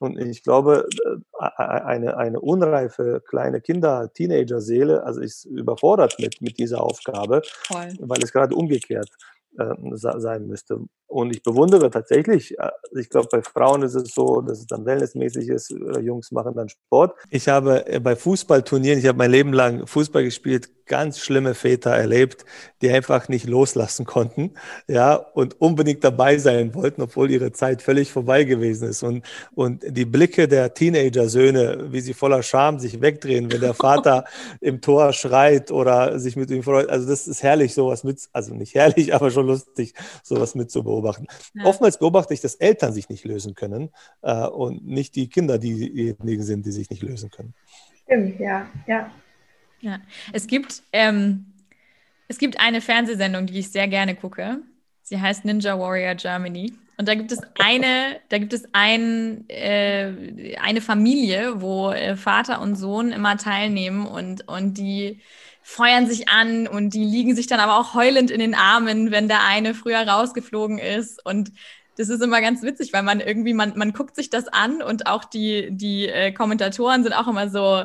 und 0.00 0.18
ich 0.18 0.42
glaube, 0.42 0.88
eine, 1.38 2.16
eine 2.16 2.40
unreife 2.40 3.22
kleine 3.26 3.60
Kinder, 3.60 4.12
Teenager-Seele, 4.12 5.04
also 5.04 5.20
ist 5.20 5.44
überfordert 5.44 6.16
mit, 6.18 6.40
mit 6.40 6.58
dieser 6.58 6.82
Aufgabe, 6.82 7.42
Voll. 7.44 7.94
weil 8.00 8.22
es 8.22 8.32
gerade 8.32 8.54
umgekehrt 8.54 9.08
äh, 9.58 9.74
sein 9.94 10.46
müsste. 10.46 10.78
Und 11.06 11.34
ich 11.34 11.42
bewundere 11.42 11.90
tatsächlich, 11.90 12.58
äh, 12.58 12.70
ich 12.98 13.10
glaube, 13.10 13.28
bei 13.30 13.42
Frauen 13.42 13.82
ist 13.82 13.94
es 13.94 14.14
so, 14.14 14.40
dass 14.40 14.60
es 14.60 14.66
dann 14.66 14.86
wellnessmäßig 14.86 15.48
ist, 15.48 15.70
äh, 15.72 16.00
Jungs 16.00 16.30
machen 16.30 16.54
dann 16.54 16.68
Sport. 16.68 17.14
Ich 17.30 17.48
habe 17.48 17.84
bei 18.02 18.14
Fußballturnieren, 18.14 18.98
ich 18.98 19.06
habe 19.06 19.18
mein 19.18 19.30
Leben 19.30 19.52
lang 19.52 19.86
Fußball 19.86 20.22
gespielt, 20.22 20.70
ganz 20.88 21.18
schlimme 21.20 21.54
Väter 21.54 21.90
erlebt, 21.90 22.44
die 22.82 22.90
einfach 22.90 23.28
nicht 23.28 23.46
loslassen 23.46 24.06
konnten, 24.06 24.52
ja, 24.86 25.14
und 25.14 25.60
unbedingt 25.60 26.02
dabei 26.04 26.38
sein 26.38 26.74
wollten, 26.74 27.02
obwohl 27.02 27.30
ihre 27.30 27.52
Zeit 27.52 27.82
völlig 27.82 28.10
vorbei 28.10 28.44
gewesen 28.44 28.88
ist. 28.88 29.02
Und, 29.02 29.24
und 29.54 29.84
die 29.86 30.04
Blicke 30.04 30.48
der 30.48 30.74
Teenager-Söhne, 30.74 31.92
wie 31.92 32.00
sie 32.00 32.14
voller 32.14 32.42
Scham 32.42 32.78
sich 32.78 33.00
wegdrehen, 33.00 33.52
wenn 33.52 33.60
der 33.60 33.74
Vater 33.74 34.24
im 34.60 34.80
Tor 34.80 35.12
schreit 35.12 35.70
oder 35.70 36.18
sich 36.18 36.36
mit 36.36 36.50
ihm 36.50 36.62
freut. 36.62 36.88
Also 36.88 37.08
das 37.08 37.26
ist 37.26 37.42
herrlich, 37.42 37.74
sowas 37.74 38.04
mit, 38.04 38.28
also 38.32 38.54
nicht 38.54 38.74
herrlich, 38.74 39.14
aber 39.14 39.30
schon 39.30 39.46
lustig, 39.46 39.94
sowas 40.22 40.54
mit 40.54 40.70
zu 40.70 40.82
beobachten. 40.82 41.26
Ja. 41.54 41.64
Oftmals 41.64 41.98
beobachte 41.98 42.34
ich, 42.34 42.40
dass 42.40 42.54
Eltern 42.54 42.92
sich 42.92 43.08
nicht 43.08 43.24
lösen 43.24 43.54
können 43.54 43.90
äh, 44.22 44.46
und 44.46 44.86
nicht 44.86 45.14
die 45.16 45.28
Kinder 45.28 45.58
diejenigen 45.58 46.42
sind, 46.42 46.66
die 46.66 46.72
sich 46.72 46.90
nicht 46.90 47.02
lösen 47.02 47.30
können. 47.30 47.54
Stimmt, 48.04 48.40
ja, 48.40 48.66
ja. 48.86 49.10
Ja, 49.80 50.00
es 50.32 50.46
gibt, 50.46 50.82
ähm, 50.92 51.46
es 52.26 52.38
gibt 52.38 52.60
eine 52.60 52.80
Fernsehsendung, 52.80 53.46
die 53.46 53.58
ich 53.58 53.70
sehr 53.70 53.88
gerne 53.88 54.14
gucke. 54.14 54.58
Sie 55.02 55.20
heißt 55.20 55.44
Ninja 55.44 55.78
Warrior 55.78 56.14
Germany. 56.14 56.72
Und 56.98 57.06
da 57.06 57.14
gibt 57.14 57.30
es 57.30 57.40
eine, 57.60 58.20
da 58.28 58.38
gibt 58.38 58.52
es 58.52 58.68
ein, 58.72 59.48
äh, 59.48 60.56
eine 60.60 60.80
Familie, 60.80 61.60
wo 61.62 61.92
äh, 61.92 62.16
Vater 62.16 62.60
und 62.60 62.74
Sohn 62.74 63.12
immer 63.12 63.36
teilnehmen 63.36 64.04
und, 64.04 64.48
und 64.48 64.74
die 64.78 65.20
feuern 65.62 66.08
sich 66.08 66.28
an 66.28 66.66
und 66.66 66.94
die 66.94 67.04
liegen 67.04 67.36
sich 67.36 67.46
dann 67.46 67.60
aber 67.60 67.78
auch 67.78 67.94
heulend 67.94 68.30
in 68.32 68.40
den 68.40 68.54
Armen, 68.54 69.12
wenn 69.12 69.28
der 69.28 69.44
eine 69.44 69.74
früher 69.74 70.00
rausgeflogen 70.00 70.78
ist. 70.78 71.24
Und 71.24 71.52
das 71.96 72.08
ist 72.08 72.22
immer 72.22 72.40
ganz 72.40 72.62
witzig, 72.62 72.92
weil 72.92 73.02
man 73.02 73.20
irgendwie, 73.20 73.54
man, 73.54 73.74
man 73.76 73.92
guckt 73.92 74.16
sich 74.16 74.28
das 74.28 74.48
an 74.48 74.82
und 74.82 75.06
auch 75.06 75.24
die, 75.24 75.68
die 75.70 76.08
äh, 76.08 76.32
Kommentatoren 76.32 77.04
sind 77.04 77.12
auch 77.12 77.28
immer 77.28 77.48
so, 77.48 77.84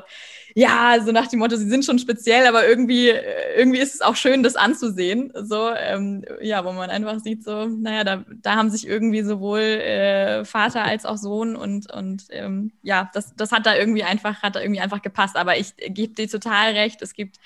ja, 0.55 0.97
so 1.03 1.11
nach 1.11 1.27
dem 1.27 1.39
Motto, 1.39 1.55
sie 1.55 1.69
sind 1.69 1.83
schon 1.85 1.99
speziell, 1.99 2.45
aber 2.47 2.67
irgendwie, 2.67 3.09
äh, 3.09 3.57
irgendwie 3.57 3.79
ist 3.79 3.95
es 3.95 4.01
auch 4.01 4.15
schön, 4.15 4.43
das 4.43 4.55
anzusehen. 4.55 5.31
So, 5.35 5.69
ähm, 5.71 6.23
ja, 6.41 6.63
wo 6.63 6.71
man 6.71 6.89
einfach 6.89 7.19
sieht, 7.19 7.43
so, 7.43 7.65
naja, 7.67 8.03
da, 8.03 8.23
da 8.41 8.55
haben 8.55 8.69
sich 8.69 8.87
irgendwie 8.87 9.23
sowohl 9.23 9.59
äh, 9.59 10.45
Vater 10.45 10.83
als 10.83 11.05
auch 11.05 11.17
Sohn 11.17 11.55
und, 11.55 11.91
und 11.91 12.25
ähm, 12.29 12.71
ja, 12.83 13.09
das, 13.13 13.35
das 13.35 13.51
hat 13.51 13.65
da 13.65 13.75
irgendwie 13.75 14.03
einfach, 14.03 14.43
hat 14.43 14.55
da 14.55 14.61
irgendwie 14.61 14.81
einfach 14.81 15.01
gepasst. 15.01 15.35
Aber 15.37 15.57
ich 15.57 15.75
gebe 15.77 16.13
dir 16.13 16.29
total 16.29 16.73
recht, 16.73 17.01
es 17.01 17.13
gibt 17.13 17.37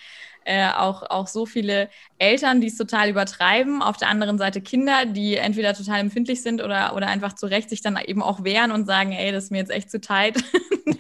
äh, 0.47 0.69
auch, 0.69 1.03
auch 1.03 1.27
so 1.27 1.45
viele 1.45 1.89
Eltern, 2.17 2.61
die 2.61 2.67
es 2.67 2.77
total 2.77 3.09
übertreiben. 3.09 3.81
Auf 3.81 3.97
der 3.97 4.07
anderen 4.07 4.37
Seite 4.37 4.61
Kinder, 4.61 5.05
die 5.05 5.35
entweder 5.35 5.73
total 5.73 5.99
empfindlich 5.99 6.41
sind 6.41 6.63
oder, 6.63 6.95
oder 6.95 7.07
einfach 7.07 7.33
zu 7.33 7.47
Recht 7.47 7.69
sich 7.69 7.81
dann 7.81 7.97
eben 7.97 8.23
auch 8.23 8.43
wehren 8.43 8.71
und 8.71 8.85
sagen, 8.85 9.11
ey, 9.11 9.31
das 9.31 9.45
ist 9.45 9.51
mir 9.51 9.57
jetzt 9.57 9.71
echt 9.71 9.91
zu 9.91 9.99
tight. 9.99 10.41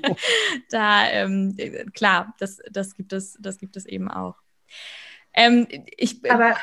da, 0.71 1.09
ähm, 1.09 1.55
klar, 1.93 2.33
das, 2.39 2.59
das, 2.69 2.95
gibt 2.95 3.13
es, 3.13 3.37
das 3.39 3.57
gibt 3.57 3.77
es 3.77 3.85
eben 3.85 4.11
auch. 4.11 4.35
Ähm, 5.33 5.67
ich 5.95 6.21
habe, 6.29 6.55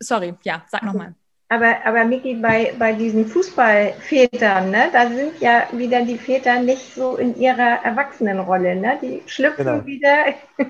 sorry, 0.00 0.34
ja, 0.42 0.64
sag 0.68 0.82
nochmal. 0.82 1.14
Aber, 1.48 1.76
aber 1.84 2.04
Miki, 2.04 2.34
bei, 2.34 2.74
bei 2.76 2.92
diesen 2.92 3.26
Fußballvätern, 3.26 4.68
ne, 4.68 4.88
da 4.92 5.08
sind 5.08 5.40
ja 5.40 5.68
wieder 5.70 6.02
die 6.02 6.18
Väter 6.18 6.60
nicht 6.60 6.94
so 6.94 7.16
in 7.16 7.38
ihrer 7.38 7.84
Erwachsenenrolle. 7.84 8.74
Ne? 8.74 8.98
Die 9.00 9.22
schlüpfen 9.26 9.64
genau. 9.64 9.86
wieder 9.86 10.34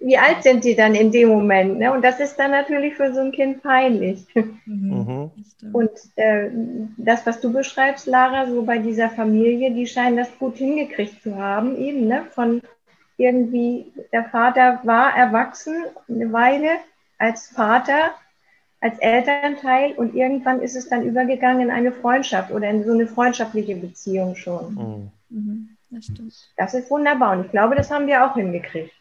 wie 0.00 0.16
alt 0.16 0.42
sind 0.42 0.64
die 0.64 0.74
dann 0.74 0.94
in 0.94 1.12
dem 1.12 1.28
Moment? 1.28 1.78
Ne? 1.78 1.92
Und 1.92 2.02
das 2.02 2.20
ist 2.20 2.36
dann 2.36 2.52
natürlich 2.52 2.94
für 2.94 3.12
so 3.12 3.20
ein 3.20 3.32
Kind 3.32 3.62
peinlich. 3.62 4.26
Mhm. 4.64 5.30
Und 5.72 5.90
äh, 6.16 6.48
das, 6.96 7.26
was 7.26 7.40
du 7.40 7.52
beschreibst, 7.52 8.06
Lara, 8.06 8.46
so 8.46 8.62
bei 8.62 8.78
dieser 8.78 9.10
Familie, 9.10 9.72
die 9.72 9.86
scheinen 9.86 10.16
das 10.16 10.38
gut 10.38 10.56
hingekriegt 10.56 11.22
zu 11.22 11.36
haben, 11.36 11.76
eben, 11.76 12.06
ne? 12.06 12.24
Von 12.30 12.62
irgendwie, 13.18 13.92
der 14.12 14.24
Vater 14.24 14.80
war 14.84 15.14
erwachsen 15.14 15.84
eine 16.08 16.32
Weile 16.32 16.70
als 17.18 17.48
Vater, 17.48 18.12
als 18.80 18.98
Elternteil 19.00 19.92
und 19.92 20.14
irgendwann 20.14 20.62
ist 20.62 20.76
es 20.76 20.88
dann 20.88 21.02
übergegangen 21.02 21.60
in 21.60 21.70
eine 21.70 21.92
Freundschaft 21.92 22.50
oder 22.50 22.70
in 22.70 22.84
so 22.84 22.92
eine 22.92 23.06
freundschaftliche 23.06 23.76
Beziehung 23.76 24.34
schon. 24.34 24.74
Mhm. 24.74 25.10
mhm. 25.28 25.68
Das, 25.92 26.08
das 26.56 26.74
ist 26.74 26.90
wunderbar 26.90 27.32
und 27.32 27.46
ich 27.46 27.50
glaube, 27.50 27.74
das 27.74 27.90
haben 27.90 28.06
wir 28.06 28.24
auch 28.24 28.34
hingekriegt. 28.34 28.92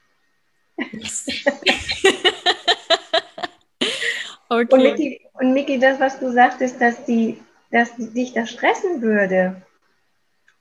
Yes. 0.92 1.28
okay. 4.50 4.74
Und 4.74 4.84
Miki, 4.84 5.22
und 5.34 5.54
Miki, 5.54 5.80
das, 5.80 6.00
was 6.00 6.20
du 6.20 6.32
sagtest, 6.32 6.80
dass, 6.82 7.06
die, 7.06 7.40
dass 7.72 7.96
dich 7.98 8.34
das 8.34 8.50
stressen 8.50 9.02
würde, 9.02 9.62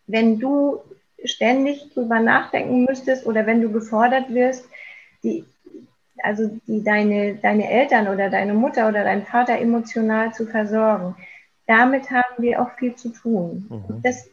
wenn 0.07 0.39
du 0.39 0.81
ständig 1.25 1.93
drüber 1.93 2.21
nachdenken 2.21 2.85
müsstest 2.85 3.27
oder 3.27 3.47
wenn 3.47 3.61
du 3.61 3.71
gefordert 3.71 4.33
wirst, 4.33 4.69
die, 5.23 5.45
also 6.23 6.51
die, 6.67 6.83
deine, 6.83 7.37
deine 7.37 7.71
Eltern 7.71 8.09
oder 8.09 8.31
deine 8.31 8.55
Mutter 8.55 8.89
oder 8.89 9.05
dein 9.05 9.27
Vater 9.27 9.59
emotional 9.59 10.33
zu 10.33 10.47
versorgen. 10.47 11.17
Damit 11.67 12.11
haben 12.11 12.43
wir 12.43 12.63
auch 12.63 12.71
viel 12.79 12.95
zu 12.95 13.11
tun. 13.11 13.67
Mhm. 13.69 14.03
Das, 14.03 14.29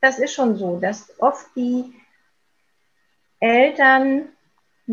das 0.00 0.18
ist 0.18 0.34
schon 0.34 0.56
so, 0.56 0.78
dass 0.78 1.12
oft 1.20 1.46
die 1.56 1.92
Eltern 3.40 4.28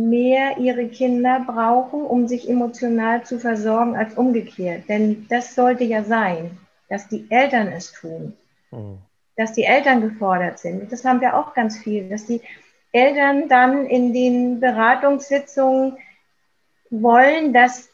mehr 0.07 0.57
ihre 0.57 0.87
Kinder 0.87 1.43
brauchen, 1.45 2.01
um 2.01 2.27
sich 2.27 2.49
emotional 2.49 3.23
zu 3.23 3.39
versorgen, 3.39 3.95
als 3.95 4.15
umgekehrt. 4.15 4.87
Denn 4.87 5.25
das 5.29 5.55
sollte 5.55 5.83
ja 5.83 6.03
sein, 6.03 6.57
dass 6.87 7.07
die 7.07 7.29
Eltern 7.29 7.67
es 7.67 7.91
tun, 7.91 8.33
mhm. 8.71 8.99
dass 9.35 9.53
die 9.53 9.63
Eltern 9.63 10.01
gefordert 10.01 10.59
sind. 10.59 10.91
Das 10.91 11.03
haben 11.03 11.21
wir 11.21 11.37
auch 11.37 11.53
ganz 11.53 11.77
viel, 11.77 12.09
dass 12.09 12.25
die 12.25 12.41
Eltern 12.91 13.49
dann 13.49 13.85
in 13.85 14.13
den 14.13 14.59
Beratungssitzungen 14.59 15.97
wollen, 16.89 17.53
dass 17.53 17.89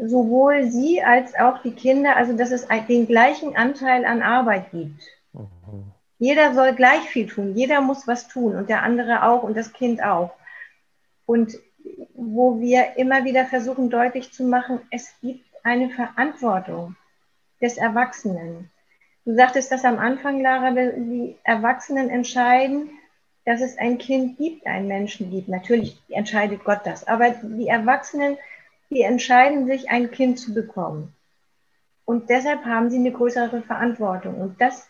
sowohl 0.00 0.70
sie 0.70 1.02
als 1.02 1.34
auch 1.38 1.62
die 1.62 1.72
Kinder, 1.72 2.16
also 2.16 2.36
dass 2.36 2.50
es 2.52 2.66
den 2.88 3.06
gleichen 3.06 3.56
Anteil 3.56 4.04
an 4.04 4.22
Arbeit 4.22 4.70
gibt. 4.70 5.02
Mhm. 5.32 5.92
Jeder 6.18 6.54
soll 6.54 6.74
gleich 6.74 7.02
viel 7.08 7.26
tun, 7.26 7.56
jeder 7.56 7.80
muss 7.80 8.06
was 8.06 8.28
tun 8.28 8.54
und 8.54 8.68
der 8.68 8.82
andere 8.82 9.24
auch 9.24 9.42
und 9.42 9.56
das 9.56 9.72
Kind 9.72 10.02
auch. 10.04 10.30
Und 11.32 11.58
wo 12.12 12.60
wir 12.60 12.98
immer 12.98 13.24
wieder 13.24 13.46
versuchen 13.46 13.88
deutlich 13.88 14.34
zu 14.34 14.44
machen, 14.44 14.80
es 14.90 15.14
gibt 15.22 15.46
eine 15.62 15.88
Verantwortung 15.88 16.94
des 17.58 17.78
Erwachsenen. 17.78 18.70
Du 19.24 19.34
sagtest 19.34 19.72
das 19.72 19.86
am 19.86 19.98
Anfang, 19.98 20.42
Lara, 20.42 20.72
die 20.72 21.34
Erwachsenen 21.42 22.10
entscheiden, 22.10 22.90
dass 23.46 23.62
es 23.62 23.78
ein 23.78 23.96
Kind 23.96 24.36
gibt, 24.36 24.66
einen 24.66 24.88
Menschen 24.88 25.30
gibt. 25.30 25.48
Natürlich 25.48 25.96
entscheidet 26.10 26.64
Gott 26.64 26.80
das, 26.84 27.06
aber 27.06 27.30
die 27.30 27.68
Erwachsenen, 27.68 28.36
die 28.90 29.00
entscheiden 29.00 29.64
sich, 29.66 29.88
ein 29.88 30.10
Kind 30.10 30.38
zu 30.38 30.52
bekommen. 30.52 31.14
Und 32.04 32.28
deshalb 32.28 32.66
haben 32.66 32.90
sie 32.90 32.98
eine 32.98 33.10
größere 33.10 33.62
Verantwortung. 33.62 34.38
Und 34.38 34.60
das, 34.60 34.86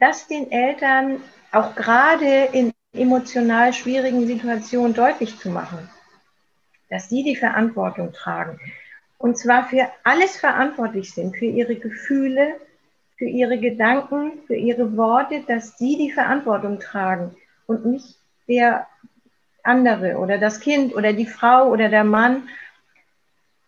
das 0.00 0.26
den 0.26 0.50
Eltern 0.50 1.20
auch 1.52 1.76
gerade 1.76 2.46
in 2.46 2.72
emotional 2.94 3.72
schwierigen 3.72 4.26
Situationen 4.26 4.94
deutlich 4.94 5.38
zu 5.38 5.50
machen, 5.50 5.90
dass 6.90 7.08
sie 7.08 7.22
die 7.22 7.36
Verantwortung 7.36 8.12
tragen. 8.12 8.58
Und 9.18 9.38
zwar 9.38 9.68
für 9.68 9.88
alles 10.04 10.36
verantwortlich 10.36 11.12
sind, 11.12 11.36
für 11.36 11.46
ihre 11.46 11.76
Gefühle, 11.76 12.54
für 13.16 13.24
ihre 13.26 13.58
Gedanken, 13.58 14.32
für 14.46 14.56
ihre 14.56 14.96
Worte, 14.96 15.42
dass 15.46 15.78
sie 15.78 15.96
die 15.96 16.12
Verantwortung 16.12 16.80
tragen 16.80 17.34
und 17.66 17.86
nicht 17.86 18.16
der 18.48 18.86
andere 19.62 20.16
oder 20.16 20.38
das 20.38 20.60
Kind 20.60 20.94
oder 20.94 21.12
die 21.12 21.26
Frau 21.26 21.68
oder 21.68 21.88
der 21.88 22.04
Mann. 22.04 22.48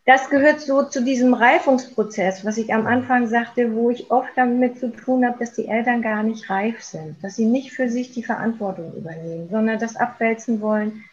Das 0.06 0.30
gehört 0.30 0.60
so 0.60 0.84
zu 0.84 1.02
diesem 1.02 1.34
Reifungsprozess, 1.34 2.44
was 2.44 2.58
ich 2.58 2.72
am 2.72 2.86
Anfang 2.86 3.26
sagte, 3.26 3.74
wo 3.74 3.90
ich 3.90 4.10
oft 4.10 4.30
damit 4.36 4.78
zu 4.78 4.92
tun 4.92 5.26
habe, 5.26 5.38
dass 5.40 5.52
die 5.54 5.66
Eltern 5.66 6.00
gar 6.00 6.22
nicht 6.22 6.48
reif 6.48 6.82
sind, 6.82 7.22
dass 7.22 7.36
sie 7.36 7.44
nicht 7.44 7.72
für 7.72 7.90
sich 7.90 8.12
die 8.12 8.22
Verantwortung 8.22 8.94
übernehmen, 8.94 9.48
sondern 9.50 9.78
das 9.78 9.96
abwälzen 9.96 10.60
wollen 10.60 11.04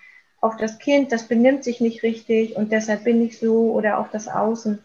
auf 0.43 0.57
das 0.57 0.77
Kind, 0.77 1.13
das 1.13 1.29
benimmt 1.29 1.63
sich 1.63 1.79
nicht 1.79 2.03
richtig 2.03 2.57
und 2.57 2.73
deshalb 2.73 3.05
bin 3.05 3.25
ich 3.25 3.39
so 3.39 3.71
oder 3.71 3.97
auf 3.97 4.11
das 4.11 4.27
Außen. 4.27 4.83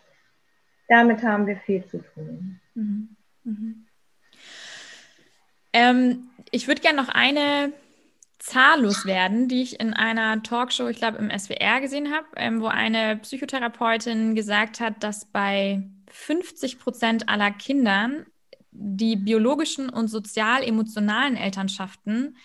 Damit 0.86 1.24
haben 1.24 1.48
wir 1.48 1.56
viel 1.56 1.84
zu 1.84 1.98
tun. 1.98 2.60
Mhm. 2.74 3.16
Mhm. 3.42 3.86
Ähm, 5.72 6.30
ich 6.52 6.68
würde 6.68 6.80
gerne 6.80 7.02
noch 7.02 7.08
eine 7.08 7.72
Zahl 8.48 8.82
loswerden, 8.82 9.48
die 9.48 9.62
ich 9.62 9.78
in 9.78 9.92
einer 9.92 10.42
Talkshow, 10.42 10.88
ich 10.88 10.96
glaube 10.96 11.18
im 11.18 11.30
SWR 11.30 11.80
gesehen 11.80 12.12
habe, 12.12 12.26
ähm, 12.36 12.60
wo 12.60 12.66
eine 12.66 13.18
Psychotherapeutin 13.18 14.34
gesagt 14.34 14.80
hat, 14.80 15.02
dass 15.02 15.26
bei 15.26 15.82
50 16.10 16.78
Prozent 16.78 17.28
aller 17.28 17.50
Kindern 17.50 18.24
die 18.70 19.16
biologischen 19.16 19.90
und 19.90 20.08
sozial-emotionalen 20.08 21.36
Elternschaften 21.36 22.36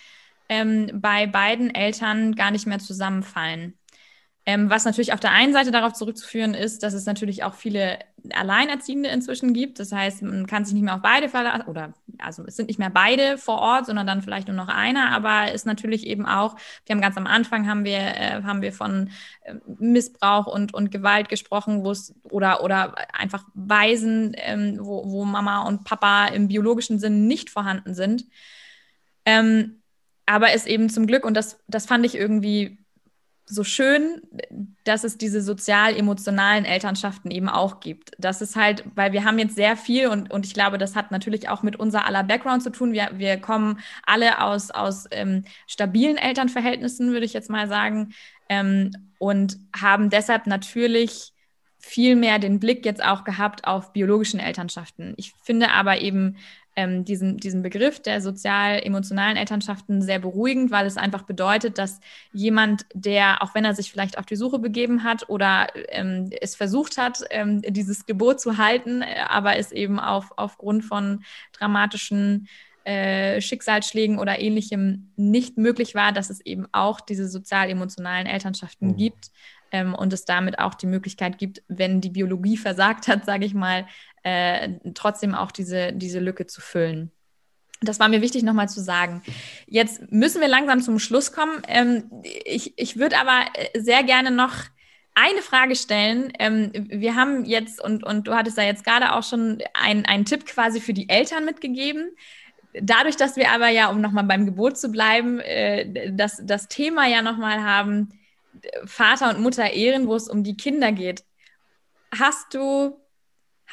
ähm, 0.49 0.89
bei 0.93 1.25
beiden 1.25 1.73
Eltern 1.73 2.35
gar 2.35 2.51
nicht 2.51 2.67
mehr 2.67 2.79
zusammenfallen. 2.79 3.77
Ähm, 4.45 4.69
was 4.69 4.83
natürlich 4.83 5.13
auf 5.13 5.21
der 5.21 5.31
einen 5.31 5.53
Seite 5.53 5.71
darauf 5.71 5.93
zurückzuführen 5.93 6.53
ist, 6.53 6.83
dass 6.83 6.93
es 6.93 7.05
natürlich 7.05 7.45
auch 7.45 7.53
viele 7.53 7.99
Alleinerziehende 8.33 9.07
inzwischen 9.09 9.53
gibt. 9.53 9.79
Das 9.79 9.93
heißt, 9.93 10.21
man 10.21 10.47
kann 10.47 10.65
sich 10.65 10.73
nicht 10.73 10.83
mehr 10.83 10.95
auf 10.95 11.01
beide 11.01 11.29
verlassen 11.29 11.67
oder 11.67 11.93
also 12.17 12.43
es 12.45 12.57
sind 12.57 12.67
nicht 12.67 12.79
mehr 12.79 12.89
beide 12.89 13.37
vor 13.37 13.59
Ort, 13.59 13.85
sondern 13.85 14.05
dann 14.05 14.21
vielleicht 14.21 14.49
nur 14.49 14.57
noch 14.57 14.67
einer. 14.67 15.11
Aber 15.11 15.53
ist 15.53 15.65
natürlich 15.65 16.05
eben 16.07 16.25
auch, 16.25 16.55
wir 16.85 16.93
haben 16.93 17.01
ganz 17.01 17.15
am 17.15 17.25
Anfang 17.25 17.69
haben 17.69 17.85
wir, 17.85 17.99
äh, 17.99 18.43
haben 18.43 18.61
wir 18.61 18.73
von 18.73 19.11
äh, 19.43 19.55
Missbrauch 19.79 20.47
und, 20.47 20.73
und 20.73 20.91
Gewalt 20.91 21.29
gesprochen, 21.29 21.85
wo 21.85 21.91
es 21.91 22.13
oder, 22.23 22.63
oder 22.63 22.95
einfach 23.13 23.45
Weisen, 23.53 24.33
ähm, 24.35 24.77
wo, 24.81 25.09
wo 25.09 25.23
Mama 25.23 25.65
und 25.67 25.85
Papa 25.85 26.27
im 26.27 26.49
biologischen 26.49 26.99
Sinn 26.99 27.27
nicht 27.27 27.49
vorhanden 27.49 27.93
sind. 27.93 28.25
Ähm, 29.25 29.81
aber 30.25 30.51
es 30.51 30.65
eben 30.65 30.89
zum 30.89 31.07
Glück, 31.07 31.25
und 31.25 31.35
das, 31.35 31.59
das 31.67 31.85
fand 31.85 32.05
ich 32.05 32.15
irgendwie 32.15 32.82
so 33.53 33.63
schön, 33.63 34.21
dass 34.83 35.03
es 35.03 35.17
diese 35.17 35.41
sozial-emotionalen 35.41 36.65
Elternschaften 36.65 37.31
eben 37.31 37.49
auch 37.49 37.79
gibt. 37.79 38.11
Das 38.17 38.41
ist 38.41 38.55
halt, 38.55 38.83
weil 38.95 39.13
wir 39.13 39.23
haben 39.23 39.39
jetzt 39.39 39.55
sehr 39.55 39.77
viel 39.77 40.07
und, 40.07 40.31
und 40.31 40.45
ich 40.45 40.53
glaube, 40.53 40.77
das 40.77 40.95
hat 40.95 41.11
natürlich 41.11 41.49
auch 41.49 41.63
mit 41.63 41.75
unser 41.75 42.05
aller 42.05 42.23
Background 42.23 42.63
zu 42.63 42.71
tun. 42.71 42.93
Wir, 42.93 43.11
wir 43.13 43.37
kommen 43.37 43.79
alle 44.05 44.41
aus, 44.41 44.71
aus 44.71 45.05
ähm, 45.11 45.45
stabilen 45.67 46.17
Elternverhältnissen, 46.17 47.11
würde 47.11 47.25
ich 47.25 47.33
jetzt 47.33 47.49
mal 47.49 47.67
sagen, 47.67 48.13
ähm, 48.49 48.91
und 49.19 49.57
haben 49.75 50.09
deshalb 50.09 50.47
natürlich 50.47 51.33
viel 51.79 52.15
mehr 52.15 52.39
den 52.39 52.59
Blick 52.59 52.85
jetzt 52.85 53.03
auch 53.03 53.25
gehabt 53.25 53.67
auf 53.67 53.91
biologischen 53.91 54.39
Elternschaften. 54.39 55.13
Ich 55.17 55.33
finde 55.43 55.71
aber 55.71 55.99
eben, 55.99 56.37
ähm, 56.75 57.05
diesen, 57.05 57.37
diesen 57.37 57.61
Begriff 57.61 58.01
der 58.01 58.21
sozial-emotionalen 58.21 59.37
Elternschaften 59.37 60.01
sehr 60.01 60.19
beruhigend, 60.19 60.71
weil 60.71 60.85
es 60.85 60.97
einfach 60.97 61.23
bedeutet, 61.23 61.77
dass 61.77 61.99
jemand, 62.31 62.85
der, 62.93 63.41
auch 63.41 63.53
wenn 63.53 63.65
er 63.65 63.75
sich 63.75 63.91
vielleicht 63.91 64.17
auf 64.17 64.25
die 64.25 64.35
Suche 64.35 64.59
begeben 64.59 65.03
hat 65.03 65.29
oder 65.29 65.67
ähm, 65.89 66.31
es 66.41 66.55
versucht 66.55 66.97
hat, 66.97 67.23
ähm, 67.29 67.61
dieses 67.61 68.05
Gebot 68.05 68.39
zu 68.39 68.57
halten, 68.57 69.01
äh, 69.01 69.15
aber 69.27 69.57
es 69.57 69.71
eben 69.71 69.99
auf, 69.99 70.31
aufgrund 70.37 70.83
von 70.83 71.23
dramatischen 71.53 72.47
äh, 72.85 73.39
Schicksalsschlägen 73.39 74.19
oder 74.19 74.39
ähnlichem 74.39 75.11
nicht 75.15 75.57
möglich 75.57 75.95
war, 75.95 76.11
dass 76.11 76.29
es 76.29 76.41
eben 76.41 76.67
auch 76.71 76.99
diese 76.99 77.29
sozial-emotionalen 77.29 78.27
Elternschaften 78.27 78.89
mhm. 78.89 78.97
gibt 78.97 79.31
ähm, 79.71 79.95
und 79.95 80.11
es 80.11 80.25
damit 80.25 80.59
auch 80.59 80.73
die 80.73 80.87
Möglichkeit 80.87 81.37
gibt, 81.37 81.63
wenn 81.67 82.01
die 82.01 82.09
Biologie 82.09 82.57
versagt 82.57 83.07
hat, 83.07 83.25
sage 83.25 83.45
ich 83.45 83.53
mal, 83.53 83.85
äh, 84.23 84.69
trotzdem 84.93 85.35
auch 85.35 85.51
diese, 85.51 85.93
diese 85.93 86.19
Lücke 86.19 86.47
zu 86.47 86.61
füllen. 86.61 87.11
Das 87.81 87.99
war 87.99 88.07
mir 88.07 88.21
wichtig 88.21 88.43
nochmal 88.43 88.69
zu 88.69 88.81
sagen. 88.81 89.21
Jetzt 89.67 90.11
müssen 90.11 90.41
wir 90.41 90.47
langsam 90.47 90.81
zum 90.81 90.99
Schluss 90.99 91.33
kommen. 91.33 91.61
Ähm, 91.67 92.09
ich 92.45 92.73
ich 92.77 92.97
würde 92.97 93.17
aber 93.17 93.45
äh, 93.53 93.79
sehr 93.79 94.03
gerne 94.03 94.31
noch 94.31 94.53
eine 95.15 95.41
Frage 95.41 95.75
stellen. 95.75 96.31
Ähm, 96.39 96.71
wir 96.73 97.15
haben 97.15 97.45
jetzt, 97.45 97.83
und, 97.83 98.03
und 98.03 98.27
du 98.27 98.33
hattest 98.33 98.57
da 98.57 98.63
jetzt 98.63 98.83
gerade 98.83 99.13
auch 99.13 99.23
schon 99.23 99.61
einen 99.73 100.25
Tipp 100.25 100.45
quasi 100.45 100.79
für 100.79 100.93
die 100.93 101.09
Eltern 101.09 101.45
mitgegeben. 101.45 102.15
Dadurch, 102.73 103.17
dass 103.17 103.35
wir 103.35 103.51
aber 103.51 103.67
ja, 103.69 103.89
um 103.89 104.01
nochmal 104.01 104.23
beim 104.23 104.45
Gebot 104.45 104.77
zu 104.77 104.89
bleiben, 104.89 105.39
äh, 105.39 106.11
das, 106.11 106.41
das 106.43 106.67
Thema 106.67 107.07
ja 107.07 107.21
nochmal 107.21 107.63
haben, 107.63 108.09
Vater 108.85 109.29
und 109.29 109.41
Mutter 109.41 109.71
ehren, 109.71 110.07
wo 110.07 110.15
es 110.15 110.29
um 110.29 110.43
die 110.43 110.57
Kinder 110.57 110.91
geht. 110.91 111.23
Hast 112.17 112.53
du 112.53 113.02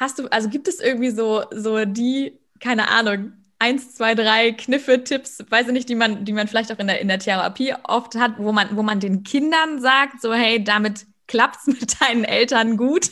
Hast 0.01 0.17
du, 0.17 0.25
also 0.31 0.49
gibt 0.49 0.67
es 0.67 0.79
irgendwie 0.79 1.11
so, 1.11 1.43
so 1.51 1.85
die, 1.85 2.39
keine 2.59 2.89
Ahnung, 2.89 3.33
eins, 3.59 3.93
zwei, 3.93 4.15
drei 4.15 4.51
Kniffe, 4.51 5.03
Tipps, 5.03 5.45
weiß 5.47 5.67
ich 5.67 5.73
nicht, 5.73 5.89
die 5.89 5.93
man, 5.93 6.25
die 6.25 6.33
man 6.33 6.47
vielleicht 6.47 6.71
auch 6.71 6.79
in 6.79 6.87
der, 6.87 7.01
in 7.01 7.07
der 7.07 7.19
Therapie 7.19 7.75
oft 7.83 8.15
hat, 8.15 8.39
wo 8.39 8.51
man, 8.51 8.75
wo 8.75 8.81
man 8.81 8.99
den 8.99 9.21
Kindern 9.21 9.79
sagt, 9.79 10.19
so, 10.19 10.33
hey, 10.33 10.63
damit 10.63 11.05
klappt 11.27 11.57
es 11.57 11.67
mit 11.79 12.01
deinen 12.01 12.23
Eltern 12.23 12.77
gut? 12.77 13.11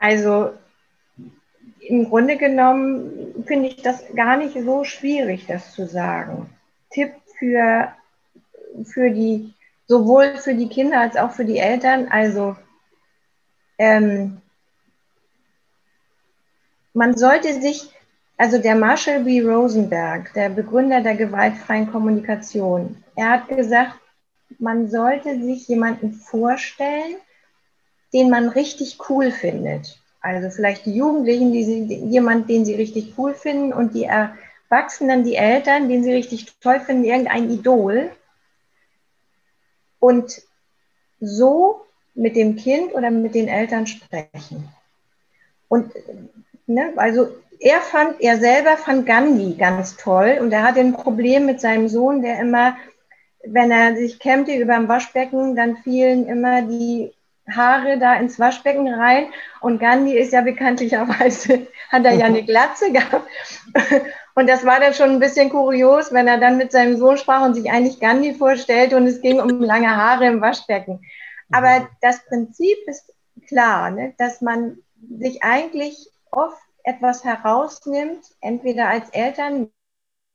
also 0.00 0.50
im 1.82 2.08
Grunde 2.08 2.36
genommen 2.36 3.44
finde 3.46 3.68
ich 3.68 3.76
das 3.76 4.02
gar 4.16 4.36
nicht 4.36 4.54
so 4.54 4.82
schwierig, 4.82 5.46
das 5.46 5.72
zu 5.72 5.86
sagen. 5.86 6.50
Tipp 6.90 7.12
für, 7.38 7.92
für 8.82 9.10
die, 9.10 9.54
sowohl 9.86 10.36
für 10.38 10.54
die 10.54 10.68
Kinder 10.68 10.98
als 10.98 11.16
auch 11.16 11.30
für 11.30 11.44
die 11.44 11.58
Eltern, 11.58 12.08
also 12.10 12.56
ähm, 13.78 14.42
man 16.94 17.16
sollte 17.16 17.60
sich, 17.60 17.90
also 18.36 18.58
der 18.58 18.74
Marshall 18.74 19.24
B. 19.24 19.40
Rosenberg, 19.40 20.32
der 20.34 20.48
Begründer 20.50 21.00
der 21.00 21.16
gewaltfreien 21.16 21.90
Kommunikation, 21.90 23.02
er 23.16 23.30
hat 23.30 23.48
gesagt, 23.48 23.98
man 24.58 24.88
sollte 24.88 25.40
sich 25.42 25.68
jemanden 25.68 26.12
vorstellen, 26.12 27.16
den 28.12 28.30
man 28.30 28.48
richtig 28.48 28.98
cool 29.08 29.30
findet. 29.30 29.98
Also 30.20 30.50
vielleicht 30.50 30.86
die 30.86 30.94
Jugendlichen, 30.94 31.52
die 31.52 31.64
sie, 31.64 31.94
jemand, 32.10 32.48
den 32.48 32.64
sie 32.64 32.74
richtig 32.74 33.14
cool 33.18 33.34
finden 33.34 33.72
und 33.72 33.94
die 33.94 34.04
Erwachsenen, 34.04 35.24
die 35.24 35.34
Eltern, 35.34 35.88
den 35.88 36.04
sie 36.04 36.12
richtig 36.12 36.54
toll 36.60 36.78
finden, 36.80 37.04
irgendein 37.04 37.50
Idol. 37.50 38.10
Und 39.98 40.42
so 41.20 41.86
mit 42.14 42.36
dem 42.36 42.56
Kind 42.56 42.94
oder 42.94 43.10
mit 43.10 43.34
den 43.34 43.48
Eltern 43.48 43.86
sprechen. 43.86 44.68
Und 45.68 45.92
Ne? 46.66 46.92
Also 46.96 47.28
er 47.60 47.80
fand, 47.80 48.20
er 48.20 48.38
selber 48.38 48.76
fand 48.76 49.06
Gandhi 49.06 49.54
ganz 49.54 49.96
toll 49.96 50.38
und 50.40 50.52
er 50.52 50.64
hatte 50.64 50.80
ein 50.80 50.94
Problem 50.94 51.46
mit 51.46 51.60
seinem 51.60 51.88
Sohn, 51.88 52.22
der 52.22 52.40
immer, 52.40 52.76
wenn 53.44 53.70
er 53.70 53.96
sich 53.96 54.18
kämmte 54.18 54.52
über 54.54 54.74
dem 54.74 54.88
Waschbecken, 54.88 55.54
dann 55.54 55.76
fielen 55.78 56.26
immer 56.26 56.62
die 56.62 57.12
Haare 57.48 57.98
da 57.98 58.14
ins 58.14 58.38
Waschbecken 58.38 58.92
rein 58.92 59.26
und 59.60 59.80
Gandhi 59.80 60.16
ist 60.16 60.32
ja 60.32 60.40
bekanntlicherweise, 60.40 61.66
hat 61.90 62.04
er 62.04 62.14
ja 62.14 62.26
eine 62.26 62.44
Glatze 62.44 62.92
gehabt. 62.92 63.28
Und 64.34 64.48
das 64.48 64.64
war 64.64 64.80
dann 64.80 64.94
schon 64.94 65.10
ein 65.10 65.18
bisschen 65.18 65.50
kurios, 65.50 66.10
wenn 66.10 66.26
er 66.26 66.38
dann 66.38 66.56
mit 66.56 66.72
seinem 66.72 66.96
Sohn 66.96 67.18
sprach 67.18 67.44
und 67.44 67.52
sich 67.52 67.70
eigentlich 67.70 68.00
Gandhi 68.00 68.32
vorstellte 68.32 68.96
und 68.96 69.06
es 69.06 69.20
ging 69.20 69.38
um 69.38 69.60
lange 69.60 69.94
Haare 69.94 70.24
im 70.24 70.40
Waschbecken. 70.40 71.02
Aber 71.50 71.86
das 72.00 72.24
Prinzip 72.24 72.78
ist 72.86 73.12
klar, 73.46 73.90
ne, 73.90 74.14
dass 74.16 74.40
man 74.40 74.78
sich 75.18 75.42
eigentlich 75.42 76.08
oft 76.32 76.62
etwas 76.82 77.24
herausnimmt, 77.24 78.24
entweder 78.40 78.88
als 78.88 79.10
Eltern 79.10 79.70